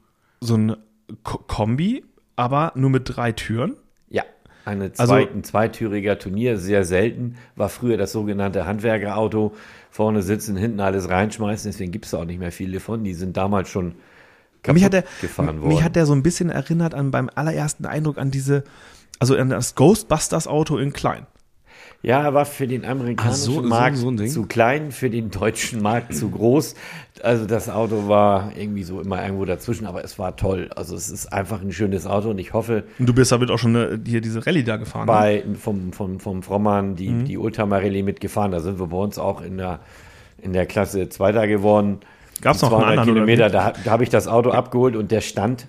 [0.41, 0.77] so ein
[1.25, 2.05] Ko- Kombi,
[2.37, 3.75] aber nur mit drei Türen.
[4.09, 4.23] Ja,
[4.65, 7.35] eine Also- zwei, ein zweitüriger Turnier, sehr selten.
[7.57, 9.57] War früher das sogenannte Handwerkerauto.
[9.99, 11.69] Vorne sitzen, hinten alles reinschmeißen.
[11.69, 13.03] Deswegen gibt es auch nicht mehr viele von.
[13.03, 13.97] Die sind damals schon
[14.65, 15.75] mich hat der, gefahren worden.
[15.75, 18.63] mich hat der so ein bisschen erinnert an beim allerersten Eindruck an diese,
[19.19, 21.27] also an das Ghostbusters Auto in klein.
[22.03, 24.29] Ja, er war für den amerikanischen so- so- Markt so Ding?
[24.29, 26.75] zu klein, für den deutschen Markt zu groß.
[27.23, 30.71] Also das Auto war irgendwie so immer irgendwo dazwischen, aber es war toll.
[30.77, 33.59] Also es ist einfach ein schönes Auto und ich hoffe, Und du bist damit auch
[33.59, 35.07] schon äh, hier diese Rallye da gefahren.
[35.07, 35.13] ne?
[35.13, 37.25] bei, vom, vom, vom Frommann die, Mhm.
[37.25, 38.53] die Ultramarelli mitgefahren.
[38.53, 39.81] Da sind wir bei uns auch in der,
[40.41, 41.99] in der Klasse Zweiter geworden.
[42.41, 45.11] Gab's Die noch einen 200 anderen, Kilometer, da, da habe ich das Auto abgeholt und
[45.11, 45.67] der stand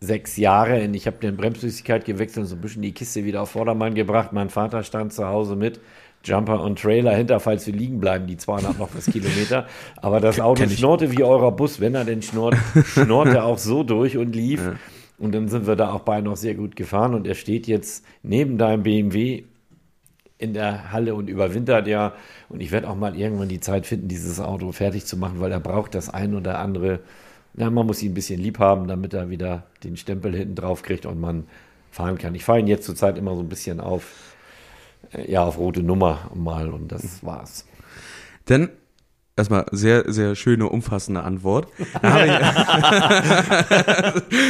[0.00, 3.42] sechs Jahre und ich habe den Bremsflüssigkeit gewechselt und so ein bisschen die Kiste wieder
[3.42, 4.32] auf Vordermann gebracht.
[4.32, 5.80] Mein Vater stand zu Hause mit
[6.24, 9.66] Jumper und Trailer hinter, falls wir liegen bleiben, die 200 noch bis Kilometer.
[9.96, 14.16] Aber das Auto schnorrte wie eurer Bus, wenn er denn schnurrt, schnorrte auch so durch
[14.16, 14.72] und lief.
[15.18, 18.04] Und dann sind wir da auch beide noch sehr gut gefahren und er steht jetzt
[18.22, 19.44] neben deinem BMW
[20.38, 22.14] in der Halle und überwintert ja.
[22.48, 25.52] Und ich werde auch mal irgendwann die Zeit finden, dieses Auto fertig zu machen, weil
[25.52, 27.00] er braucht das ein oder andere.
[27.56, 30.82] Ja, man muss ihn ein bisschen lieb haben, damit er wieder den Stempel hinten drauf
[30.82, 31.44] kriegt und man
[31.90, 32.34] fahren kann.
[32.34, 34.34] Ich fahre ihn jetzt zurzeit immer so ein bisschen auf,
[35.12, 37.66] äh, ja, auf rote Nummer mal und das war's.
[38.48, 38.70] Denn
[39.36, 41.68] erstmal sehr, sehr schöne, umfassende Antwort.
[42.02, 42.32] Dann habe ich,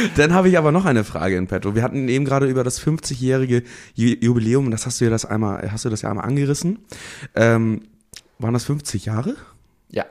[0.17, 1.75] dann habe ich aber noch eine Frage in petto.
[1.75, 3.63] Wir hatten eben gerade über das 50-jährige
[3.95, 6.79] Ju- Jubiläum, das hast du ja das einmal, hast du das ja einmal angerissen.
[7.35, 7.81] Ähm,
[8.39, 9.35] waren das 50 Jahre?
[9.89, 10.05] Ja,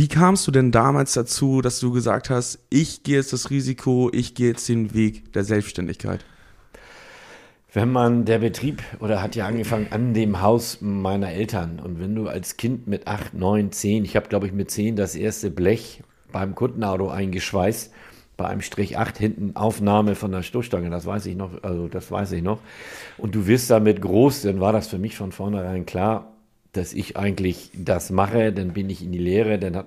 [0.00, 4.08] Wie kamst du denn damals dazu, dass du gesagt hast, ich gehe jetzt das Risiko,
[4.14, 6.24] ich gehe jetzt den Weg der Selbstständigkeit?
[7.74, 11.80] Wenn man, der Betrieb, oder hat ja angefangen an dem Haus meiner Eltern.
[11.80, 14.96] Und wenn du als Kind mit acht, neun, zehn, ich habe glaube ich mit zehn
[14.96, 17.92] das erste Blech beim Kundenauto eingeschweißt,
[18.38, 22.10] bei einem Strich 8 hinten Aufnahme von der Stoßstange, das weiß ich noch, also das
[22.10, 22.60] weiß ich noch.
[23.18, 26.29] Und du wirst damit groß, dann war das für mich von vornherein klar,
[26.72, 29.86] dass ich eigentlich das mache, dann bin ich in die Lehre, dann hat,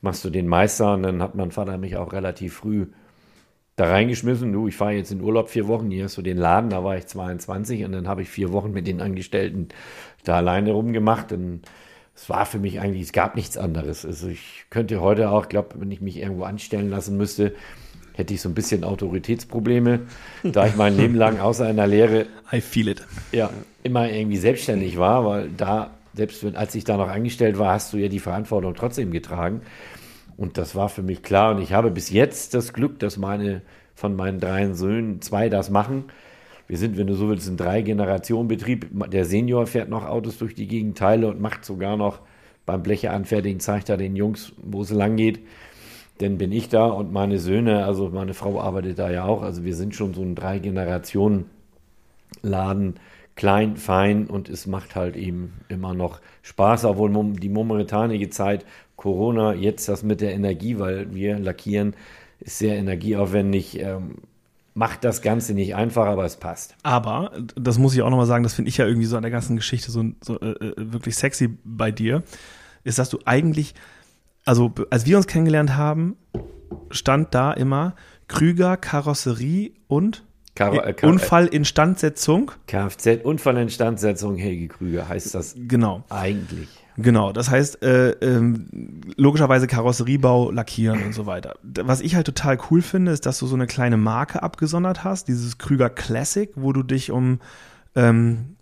[0.00, 2.86] machst du den Meister und dann hat mein Vater mich auch relativ früh
[3.76, 4.52] da reingeschmissen.
[4.52, 6.96] Du, ich fahre jetzt in Urlaub vier Wochen, hier hast du den Laden, da war
[6.96, 9.68] ich 22 und dann habe ich vier Wochen mit den Angestellten
[10.24, 11.62] da alleine rumgemacht und
[12.14, 14.04] es war für mich eigentlich, es gab nichts anderes.
[14.04, 17.54] Also ich könnte heute auch, glaube, wenn ich mich irgendwo anstellen lassen müsste,
[18.12, 20.00] hätte ich so ein bisschen Autoritätsprobleme,
[20.42, 23.06] da ich mein Leben lang außer einer Lehre I feel it.
[23.30, 23.50] ja,
[23.84, 27.92] immer irgendwie selbstständig war, weil da, selbst wenn, als ich da noch angestellt war, hast
[27.92, 29.62] du ja die Verantwortung trotzdem getragen.
[30.36, 31.54] Und das war für mich klar.
[31.54, 33.62] Und ich habe bis jetzt das Glück, dass meine
[33.94, 36.04] von meinen drei Söhnen zwei das machen.
[36.66, 38.88] Wir sind, wenn du so willst, ein Drei-Generationen-Betrieb.
[39.10, 42.20] Der Senior fährt noch Autos durch die Gegenteile und macht sogar noch
[42.66, 45.40] beim Bleche anfertigen, zeigt er den Jungs, wo es lang geht.
[46.18, 49.42] Dann bin ich da und meine Söhne, also meine Frau arbeitet da ja auch.
[49.42, 50.34] Also wir sind schon so ein
[52.42, 52.94] Drei-Generationen-Laden,
[53.36, 58.66] klein, fein und es macht halt eben immer noch Spaß, obwohl die momentanige Zeit,
[58.96, 61.94] Corona, jetzt das mit der Energie, weil wir lackieren,
[62.40, 63.78] ist sehr energieaufwendig.
[63.78, 64.16] Ähm,
[64.74, 66.76] macht das Ganze nicht einfach, aber es passt.
[66.84, 69.30] Aber, das muss ich auch nochmal sagen, das finde ich ja irgendwie so an der
[69.30, 72.22] ganzen Geschichte so, so äh, äh, wirklich sexy bei dir,
[72.84, 73.74] ist, dass du eigentlich,
[74.44, 76.16] also als wir uns kennengelernt haben,
[76.90, 77.94] stand da immer
[78.28, 80.24] Krüger, Karosserie und
[80.58, 82.50] Kar äh, Kar Unfallinstandsetzung.
[82.66, 86.02] Kfz, Unfallinstandsetzung, Helge Krüger heißt das Genau.
[86.10, 86.68] eigentlich.
[86.96, 91.54] Genau, das heißt, äh, ähm, logischerweise Karosseriebau, Lackieren und so weiter.
[91.62, 95.28] Was ich halt total cool finde, ist, dass du so eine kleine Marke abgesondert hast,
[95.28, 97.38] dieses Krüger Classic, wo du dich um
[97.94, 98.56] ähm,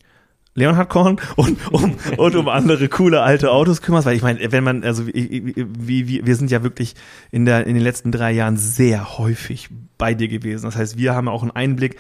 [0.57, 4.65] Leonhard Korn und um, und um andere coole alte Autos kümmerst, weil ich meine, wenn
[4.65, 6.95] man, also wie, wie, wir sind ja wirklich
[7.31, 10.65] in, der, in den letzten drei Jahren sehr häufig bei dir gewesen.
[10.65, 11.97] Das heißt, wir haben auch einen Einblick,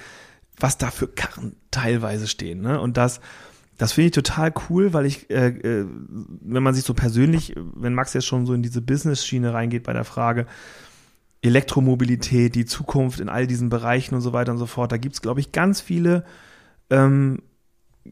[0.58, 2.62] was da für Karren teilweise stehen.
[2.62, 2.80] Ne?
[2.80, 3.20] Und das,
[3.76, 5.86] das finde ich total cool, weil ich, äh, äh,
[6.40, 9.92] wenn man sich so persönlich, wenn Max jetzt schon so in diese Business-Schiene reingeht bei
[9.92, 10.46] der Frage,
[11.42, 15.20] Elektromobilität, die Zukunft in all diesen Bereichen und so weiter und so fort, da gibt's
[15.20, 16.24] glaube ich, ganz viele
[16.88, 17.42] ähm,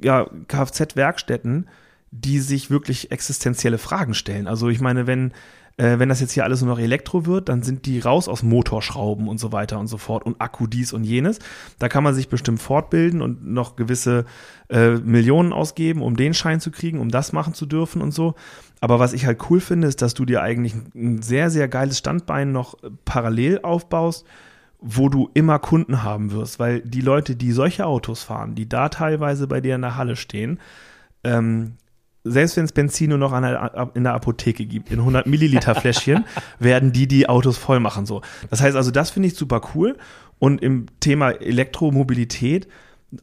[0.02, 1.68] ja, Kfz-Werkstätten,
[2.10, 4.46] die sich wirklich existenzielle Fragen stellen.
[4.46, 5.32] Also ich meine, wenn,
[5.76, 8.42] äh, wenn das jetzt hier alles nur noch Elektro wird, dann sind die raus aus
[8.42, 11.40] Motorschrauben und so weiter und so fort und Akku dies und jenes.
[11.78, 14.26] Da kann man sich bestimmt fortbilden und noch gewisse
[14.70, 18.34] äh, Millionen ausgeben, um den Schein zu kriegen, um das machen zu dürfen und so.
[18.80, 21.98] Aber was ich halt cool finde, ist, dass du dir eigentlich ein sehr, sehr geiles
[21.98, 24.24] Standbein noch äh, parallel aufbaust,
[24.86, 28.90] wo du immer Kunden haben wirst, weil die Leute, die solche Autos fahren, die da
[28.90, 30.60] teilweise bei dir in der Halle stehen,
[31.24, 31.72] ähm,
[32.22, 36.24] selbst wenn es Benzin nur noch der, in der Apotheke gibt, in 100 Milliliter Fläschchen,
[36.58, 38.04] werden die die Autos voll machen.
[38.04, 38.20] So.
[38.50, 39.96] Das heißt also, das finde ich super cool.
[40.38, 42.68] Und im Thema Elektromobilität,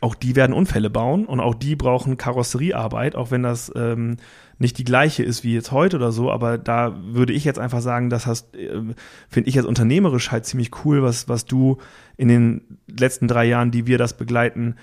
[0.02, 4.18] auch die werden Unfälle bauen und auch die brauchen Karosseriearbeit, auch wenn das ähm,
[4.62, 7.82] nicht die gleiche ist wie jetzt heute oder so, aber da würde ich jetzt einfach
[7.82, 8.82] sagen, das hast, äh,
[9.28, 11.80] finde ich jetzt unternehmerisch halt ziemlich cool, was, was du
[12.16, 14.76] in den letzten drei Jahren, die wir das begleiten,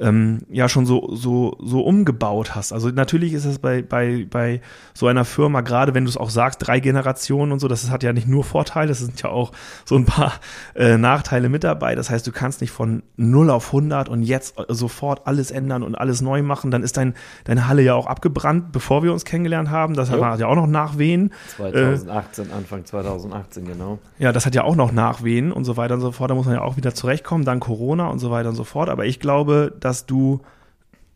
[0.00, 2.72] ähm, ja schon so so so umgebaut hast.
[2.72, 4.60] Also natürlich ist es bei bei bei
[4.94, 8.02] so einer Firma gerade, wenn du es auch sagst, drei Generationen und so, das hat
[8.02, 9.52] ja nicht nur Vorteile, das sind ja auch
[9.84, 10.32] so ein paar
[10.74, 11.94] äh, Nachteile mit dabei.
[11.94, 15.94] Das heißt, du kannst nicht von 0 auf 100 und jetzt sofort alles ändern und
[15.94, 19.70] alles neu machen, dann ist dein deine Halle ja auch abgebrannt, bevor wir uns kennengelernt
[19.70, 19.94] haben.
[19.94, 20.24] Das Jo.
[20.24, 21.32] hat ja auch noch Nachwehen.
[21.56, 23.98] 2018, Anfang 2018, genau.
[24.18, 26.30] Ja, das hat ja auch noch Nachwehen und so weiter und so fort.
[26.30, 28.88] Da muss man ja auch wieder zurechtkommen, dann Corona und so weiter und so fort.
[28.88, 30.42] Aber ich glaube, dass du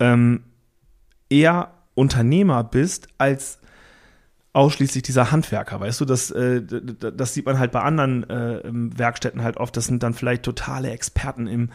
[0.01, 0.45] ähm,
[1.29, 3.59] eher Unternehmer bist als
[4.53, 8.97] ausschließlich dieser Handwerker, weißt du, das, äh, das sieht man halt bei anderen äh, ähm,
[8.97, 11.71] Werkstätten halt oft, das sind dann vielleicht totale Experten im,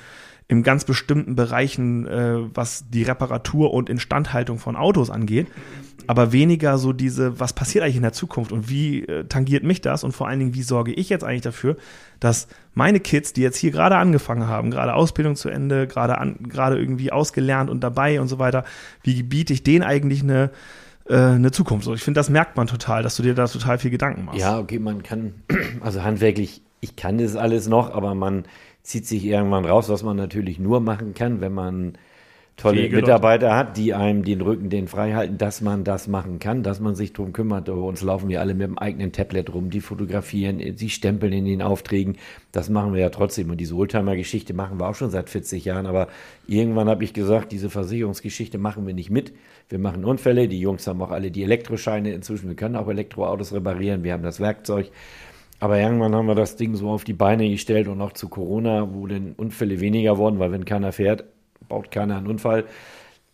[0.49, 5.47] im ganz bestimmten Bereichen, äh, was die Reparatur und Instandhaltung von Autos angeht,
[6.07, 9.79] aber weniger so diese, was passiert eigentlich in der Zukunft und wie äh, tangiert mich
[9.79, 11.77] das und vor allen Dingen, wie sorge ich jetzt eigentlich dafür,
[12.19, 16.37] dass meine Kids, die jetzt hier gerade angefangen haben, gerade Ausbildung zu Ende, gerade an,
[16.49, 18.65] gerade irgendwie ausgelernt und dabei und so weiter,
[19.03, 20.49] wie biete ich denen eigentlich eine
[21.07, 21.85] äh, eine Zukunft.
[21.85, 24.39] So, ich finde, das merkt man total, dass du dir da total viel Gedanken machst.
[24.39, 25.35] Ja, okay, man kann,
[25.81, 28.45] also handwerklich, ich kann das alles noch, aber man
[28.89, 31.93] zieht sich irgendwann raus, was man natürlich nur machen kann, wenn man
[32.57, 36.39] tolle Fähige Mitarbeiter hat, die einem den Rücken den frei halten, dass man das machen
[36.39, 37.69] kann, dass man sich drum kümmert.
[37.69, 41.61] Uns laufen wir alle mit dem eigenen Tablet rum, die fotografieren, sie stempeln in den
[41.61, 42.17] Aufträgen.
[42.51, 43.51] Das machen wir ja trotzdem.
[43.51, 45.85] Und diese Oldtimer-Geschichte machen wir auch schon seit 40 Jahren.
[45.85, 46.07] Aber
[46.47, 49.33] irgendwann habe ich gesagt, diese Versicherungsgeschichte machen wir nicht mit.
[49.69, 50.47] Wir machen Unfälle.
[50.47, 52.49] Die Jungs haben auch alle die Elektroscheine inzwischen.
[52.49, 54.03] Wir können auch Elektroautos reparieren.
[54.03, 54.89] Wir haben das Werkzeug.
[55.59, 58.93] Aber irgendwann haben wir das Ding so auf die Beine gestellt und auch zu Corona,
[58.93, 61.25] wo dann Unfälle weniger wurden, weil wenn keiner fährt,
[61.67, 62.65] baut keiner einen Unfall.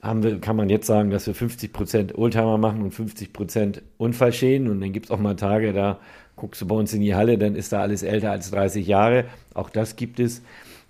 [0.01, 3.81] Haben wir, kann man jetzt sagen, dass wir 50 Prozent Oldtimer machen und 50 Prozent
[3.97, 4.69] Unfallschäden.
[4.69, 5.99] Und dann gibt es auch mal Tage, da
[6.35, 9.25] guckst du bei uns in die Halle, dann ist da alles älter als 30 Jahre.
[9.53, 10.43] Auch das gibt es.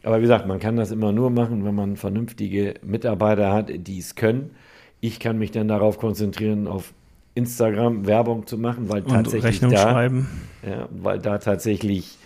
[0.04, 4.00] Aber wie gesagt, man kann das immer nur machen, wenn man vernünftige Mitarbeiter hat, die
[4.00, 4.52] es können.
[5.02, 6.94] Ich kann mich dann darauf konzentrieren, auf
[7.36, 10.30] Instagram Werbung zu machen, weil tatsächlich Rechnung da, schreiben.
[10.68, 12.18] ja, weil da tatsächlich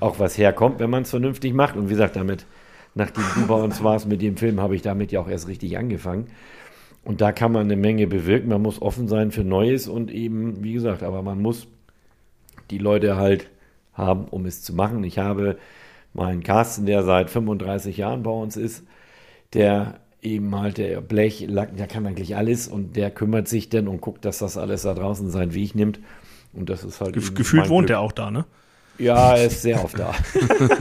[0.00, 1.76] auch was herkommt, wenn man es vernünftig macht.
[1.76, 2.46] Und wie gesagt, damit,
[2.94, 5.78] nachdem du bei uns warst mit dem Film, habe ich damit ja auch erst richtig
[5.78, 6.28] angefangen.
[7.04, 8.48] Und da kann man eine Menge bewirken.
[8.48, 11.66] Man muss offen sein für Neues und eben, wie gesagt, aber man muss
[12.70, 13.50] die Leute halt
[13.92, 15.04] haben, um es zu machen.
[15.04, 15.58] Ich habe
[16.14, 18.84] meinen Carsten, der seit 35 Jahren bei uns ist,
[19.52, 23.88] der eben halt der Blech, Lack, der kann eigentlich alles und der kümmert sich dann
[23.88, 26.00] und guckt, dass das alles da draußen seinen Weg nimmt.
[26.52, 27.14] Und das ist halt.
[27.14, 27.96] Gef gefühlt wohnt Glück.
[27.96, 28.44] er auch da, ne?
[28.98, 30.14] Ja, er ist sehr oft da.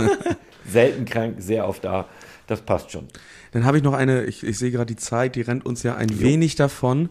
[0.68, 2.08] Selten krank, sehr oft da.
[2.48, 3.08] Das passt schon.
[3.52, 5.96] Dann habe ich noch eine, ich, ich sehe gerade die Zeit, die rennt uns ja
[5.96, 7.10] ein wenig davon.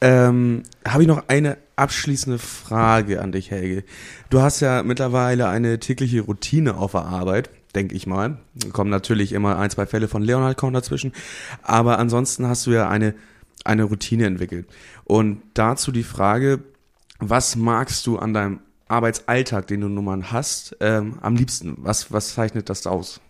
[0.00, 3.84] Ähm, habe ich noch eine abschließende Frage an dich, Helge.
[4.30, 8.38] Du hast ja mittlerweile eine tägliche Routine auf der Arbeit, denke ich mal.
[8.72, 11.12] Kommen natürlich immer ein, zwei Fälle von Leonhard kommen dazwischen.
[11.62, 13.14] Aber ansonsten hast du ja eine,
[13.64, 14.66] eine Routine entwickelt.
[15.04, 16.60] Und dazu die Frage,
[17.18, 21.74] was magst du an deinem Arbeitsalltag, den du nun mal hast, ähm, am liebsten?
[21.78, 23.20] Was, was zeichnet das aus?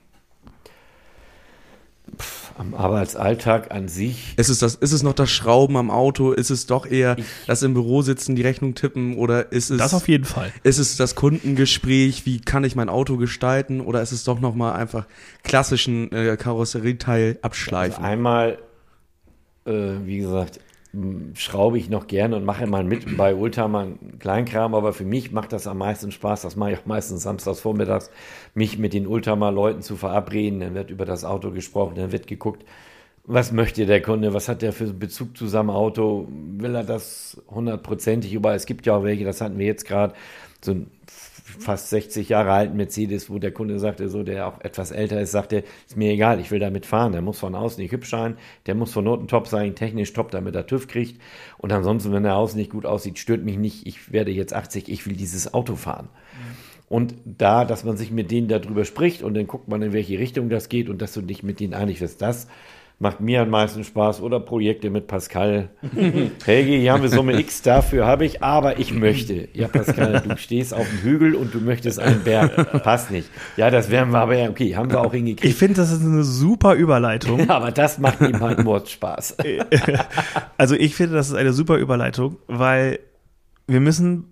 [2.57, 4.35] Am Arbeitsalltag an sich.
[4.37, 6.33] Ist es, das, ist es noch das Schrauben am Auto?
[6.33, 9.17] Ist es doch eher das im Büro sitzen, die Rechnung tippen?
[9.17, 10.53] Oder ist es, Das auf jeden Fall.
[10.63, 12.27] ist es das Kundengespräch?
[12.27, 13.81] Wie kann ich mein Auto gestalten?
[13.81, 15.07] Oder ist es doch nochmal einfach
[15.43, 17.97] klassischen äh, Karosserieteil abschleifen?
[17.97, 18.59] Also einmal,
[19.67, 19.73] äh,
[20.05, 20.61] wie gesagt,
[21.35, 23.89] schraube ich noch gerne und mache mal mit bei Oldtimer
[24.19, 27.61] Kleinkram, aber für mich macht das am meisten Spaß, das mache ich auch meistens samstags
[27.61, 28.11] vormittags,
[28.55, 32.65] mich mit den Oldtimer-Leuten zu verabreden, dann wird über das Auto gesprochen, dann wird geguckt,
[33.27, 37.43] was möchte der Kunde, was hat der für Bezug zu seinem Auto, will er das
[37.49, 40.15] hundertprozentig über, es gibt ja auch welche, das hatten wir jetzt gerade,
[40.61, 40.91] so ein
[41.45, 45.31] fast 60 Jahre alten Mercedes, wo der Kunde sagte, so, der auch etwas älter ist,
[45.31, 47.13] sagte, ist mir egal, ich will damit fahren.
[47.13, 50.31] Der muss von außen nicht hübsch sein, der muss von Noten top sein, technisch top,
[50.31, 51.21] damit er TÜV kriegt.
[51.59, 53.87] Und ansonsten, wenn er außen nicht gut aussieht, stört mich nicht.
[53.87, 56.09] Ich werde jetzt 80, ich will dieses Auto fahren.
[56.89, 60.19] Und da, dass man sich mit denen darüber spricht und dann guckt man, in welche
[60.19, 62.47] Richtung das geht und dass du dich mit denen einig wirst, das
[62.99, 64.21] macht mir am meisten Spaß.
[64.23, 65.69] Oder Projekte mit Pascal.
[66.45, 69.49] Helge, hier haben wir Summe X, dafür habe ich, aber ich möchte.
[69.53, 72.83] Ja, Pascal, du stehst auf dem Hügel und du möchtest einen Berg.
[72.83, 73.29] Passt nicht.
[73.57, 75.57] Ja, das werden wir aber ja, okay, haben wir auch Ich hingekriegt.
[75.57, 77.49] finde, das ist eine super Überleitung.
[77.55, 79.37] Aber das macht ihm halt Mordspaß.
[80.57, 83.01] Also ich finde, das ist eine super Überleitung, weil
[83.67, 84.25] wir müssen,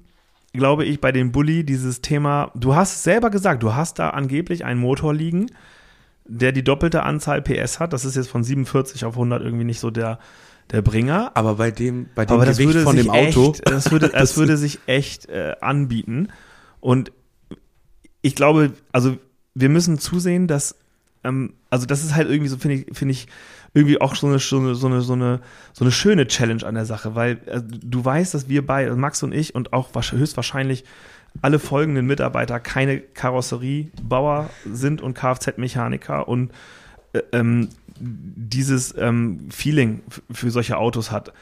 [0.53, 4.11] glaube ich, bei dem Bulli dieses Thema, du hast es selber gesagt, du hast da
[4.11, 5.47] angeblich einen Motor liegen,
[6.39, 7.93] der die doppelte Anzahl PS hat.
[7.93, 10.19] Das ist jetzt von 47 auf 100 irgendwie nicht so der,
[10.71, 11.33] der Bringer.
[11.35, 13.51] Aber bei dem, bei dem Aber Gewicht von dem Auto.
[13.53, 16.29] echt, das würde, das würde sich echt äh, anbieten.
[16.81, 17.13] Und
[18.23, 19.17] ich glaube, also
[19.55, 20.77] wir müssen zusehen, dass,
[21.25, 23.27] ähm, also das ist halt irgendwie so, finde ich, finde ich,
[23.75, 25.41] irgendwie auch so eine, so eine, so eine, so eine,
[25.73, 29.23] so eine schöne Challenge an der Sache, weil äh, du weißt, dass wir beide, Max
[29.23, 30.85] und ich und auch wahrsch- höchstwahrscheinlich
[31.41, 36.53] alle folgenden Mitarbeiter keine Karosseriebauer sind und Kfz-Mechaniker und
[37.13, 37.69] äh, ähm,
[37.99, 41.33] dieses ähm, Feeling für solche Autos hat.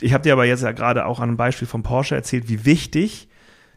[0.00, 2.64] Ich habe dir aber jetzt ja gerade auch an einem Beispiel von Porsche erzählt, wie
[2.64, 3.28] wichtig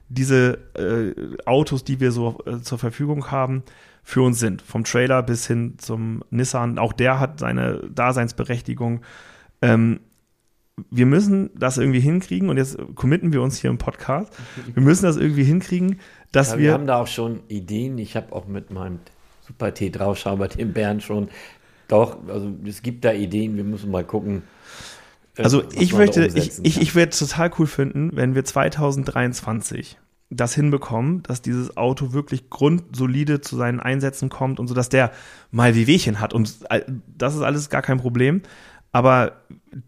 [0.10, 3.64] diese äh, Autos, die wir so äh, zur Verfügung haben,
[4.04, 4.62] für uns sind.
[4.62, 6.80] Vom Trailer bis hin zum Nissan.
[6.80, 9.02] Auch der hat seine Daseinsberechtigung.
[9.62, 10.00] Ähm,
[10.90, 14.32] wir müssen das irgendwie hinkriegen und jetzt committen wir uns hier im Podcast.
[14.74, 16.00] Wir müssen das irgendwie hinkriegen,
[16.32, 17.98] dass Ja, wir wir haben da auch schon Ideen.
[17.98, 19.00] Ich habe auch mit meinem
[19.48, 21.30] Super T Draufschauber, dem Bernd schon.
[21.88, 23.58] Doch, also es gibt da Ideen.
[23.58, 24.44] Wir müssen mal gucken.
[25.36, 29.98] äh, Also ich möchte, ich, ich, ich werde total cool finden, wenn wir 2023
[30.32, 35.12] das hinbekommen, dass dieses Auto wirklich grundsolide zu seinen Einsätzen kommt und so, dass der
[35.50, 36.82] mal Wehwehchen hat und äh,
[37.18, 38.44] das ist alles gar kein Problem.
[38.92, 39.34] Aber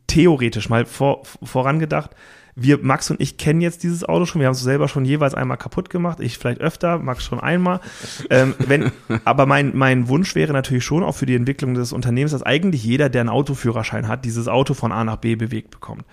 [0.07, 2.11] theoretisch mal vor, vorangedacht,
[2.55, 4.41] wir, Max und ich, kennen jetzt dieses Auto schon.
[4.41, 6.19] Wir haben es selber schon jeweils einmal kaputt gemacht.
[6.19, 7.79] Ich vielleicht öfter, Max schon einmal.
[8.29, 8.91] ähm, wenn,
[9.25, 12.83] aber mein, mein Wunsch wäre natürlich schon auch für die Entwicklung des Unternehmens, dass eigentlich
[12.83, 16.03] jeder, der einen Autoführerschein hat, dieses Auto von A nach B bewegt bekommt.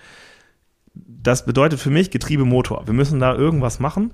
[0.93, 2.87] Das bedeutet für mich Getriebemotor.
[2.87, 4.13] Wir müssen da irgendwas machen.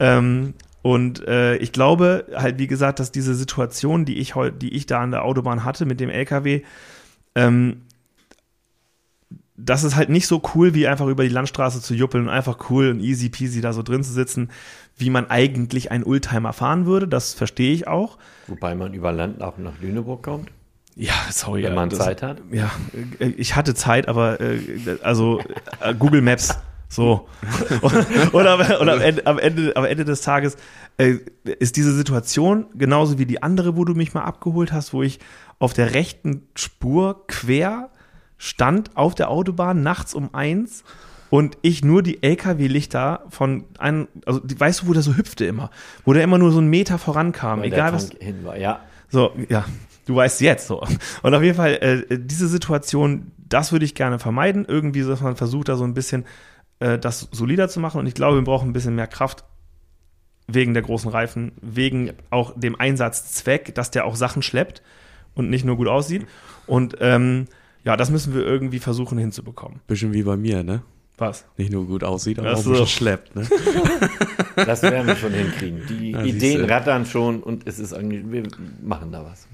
[0.00, 4.74] Ähm, und äh, ich glaube halt, wie gesagt, dass diese Situation, die ich heute, die
[4.74, 6.62] ich da an der Autobahn hatte mit dem LKW,
[7.34, 7.82] ähm,
[9.64, 12.70] das ist halt nicht so cool, wie einfach über die Landstraße zu juppeln und einfach
[12.70, 14.50] cool und easy peasy da so drin zu sitzen,
[14.96, 17.08] wie man eigentlich ein Oldtimer fahren würde.
[17.08, 18.18] Das verstehe ich auch.
[18.46, 20.50] Wobei man über Land auch nach Lüneburg kommt.
[20.96, 21.62] Ja, sorry.
[21.62, 22.42] Wenn man das, Zeit hat.
[22.50, 22.70] Ja,
[23.18, 24.60] äh, ich hatte Zeit, aber äh,
[25.02, 25.40] also
[25.80, 26.58] äh, Google Maps.
[26.88, 27.28] So.
[27.82, 30.56] und, und, am, und am, Ende, am, Ende, am Ende des Tages
[30.98, 35.02] äh, ist diese Situation genauso wie die andere, wo du mich mal abgeholt hast, wo
[35.02, 35.20] ich
[35.60, 37.90] auf der rechten Spur quer
[38.42, 40.82] stand auf der Autobahn nachts um eins
[41.28, 45.44] und ich nur die LKW-Lichter von einem, also die- weißt du, wo der so hüpfte
[45.44, 45.70] immer,
[46.06, 48.08] wo der immer nur so einen Meter vorankam, Weil egal was.
[48.18, 48.56] Hin war.
[48.56, 48.80] Ja,
[49.10, 49.64] So, ja,
[50.06, 50.82] du weißt jetzt so.
[51.22, 51.74] Und auf jeden Fall,
[52.10, 54.64] äh, diese Situation, das würde ich gerne vermeiden.
[54.66, 56.24] Irgendwie, dass man versucht, da so ein bisschen
[56.78, 57.98] äh, das solider zu machen.
[58.00, 59.44] Und ich glaube, wir brauchen ein bisschen mehr Kraft
[60.46, 64.82] wegen der großen Reifen, wegen auch dem Einsatzzweck, dass der auch Sachen schleppt
[65.34, 66.26] und nicht nur gut aussieht.
[66.66, 67.46] Und ähm,
[67.84, 69.80] ja, das müssen wir irgendwie versuchen hinzubekommen.
[69.86, 70.82] Bisschen wie bei mir, ne?
[71.18, 71.44] Was?
[71.58, 72.86] Nicht nur gut aussieht, aber auch so.
[72.86, 73.46] schleppt, ne?
[74.56, 75.82] das werden wir schon hinkriegen.
[75.86, 78.44] Die Ja, Ideen rattern schon und es ist eigentlich, wir
[78.82, 79.46] machen da was.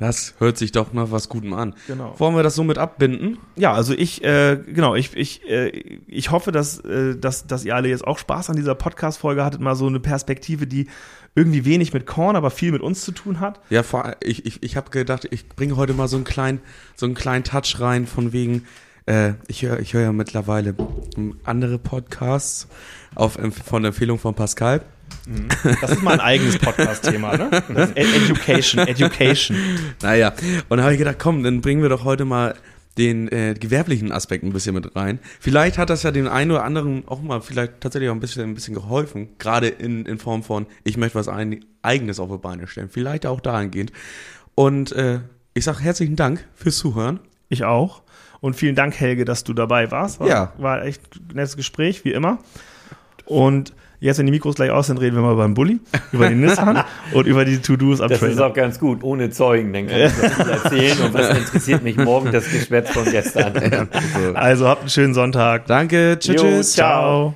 [0.00, 1.74] Das hört sich doch nach was Gutem an.
[1.86, 2.18] Genau.
[2.18, 3.38] Wollen wir das somit abbinden?
[3.54, 5.68] Ja, also ich, äh, genau, ich, ich, äh,
[6.08, 9.60] ich hoffe, dass, äh, dass, dass ihr alle jetzt auch Spaß an dieser Podcast-Folge hattet,
[9.60, 10.88] mal so eine Perspektive, die
[11.34, 13.60] irgendwie wenig mit Korn, aber viel mit uns zu tun hat.
[13.70, 16.60] Ja, vor, ich, ich, ich habe gedacht, ich bringe heute mal so einen kleinen,
[16.94, 18.66] so einen kleinen Touch rein von wegen,
[19.06, 20.74] äh, ich höre ich hör ja mittlerweile
[21.44, 22.68] andere Podcasts
[23.14, 24.82] auf, von Empfehlung von Pascal.
[25.80, 27.50] Das ist mal ein eigenes Podcast-Thema, ne?
[27.94, 29.56] Education, Education.
[30.02, 30.32] Naja,
[30.68, 32.54] und da habe ich gedacht, komm, dann bringen wir doch heute mal
[32.98, 35.18] den äh, gewerblichen Aspekt ein bisschen mit rein.
[35.40, 38.42] Vielleicht hat das ja den einen oder anderen auch mal vielleicht tatsächlich auch ein bisschen,
[38.42, 39.28] ein bisschen geholfen.
[39.38, 42.90] Gerade in, in Form von, ich möchte was ein, eigenes auf die Beine stellen.
[42.90, 43.92] Vielleicht auch dahingehend.
[44.54, 45.20] Und äh,
[45.54, 47.20] ich sage herzlichen Dank fürs Zuhören.
[47.48, 48.02] Ich auch.
[48.40, 50.20] Und vielen Dank, Helge, dass du dabei warst.
[50.20, 50.52] War, Ja.
[50.58, 52.38] War echt ein nettes Gespräch, wie immer.
[53.24, 55.80] Und jetzt, wenn die Mikros gleich aus sind, reden wir mal über den Bulli,
[56.12, 58.46] über den Nissan und über die To-Dos am Das ist Trailer.
[58.48, 59.72] auch ganz gut, ohne Zeugen.
[59.72, 63.52] Dann kann ich das erzählen und was interessiert mich morgen das Geschwätz von gestern.
[64.34, 65.66] Also habt einen schönen Sonntag.
[65.66, 66.72] Danke, tschüss, Jo, tschüss.
[66.72, 67.34] ciao.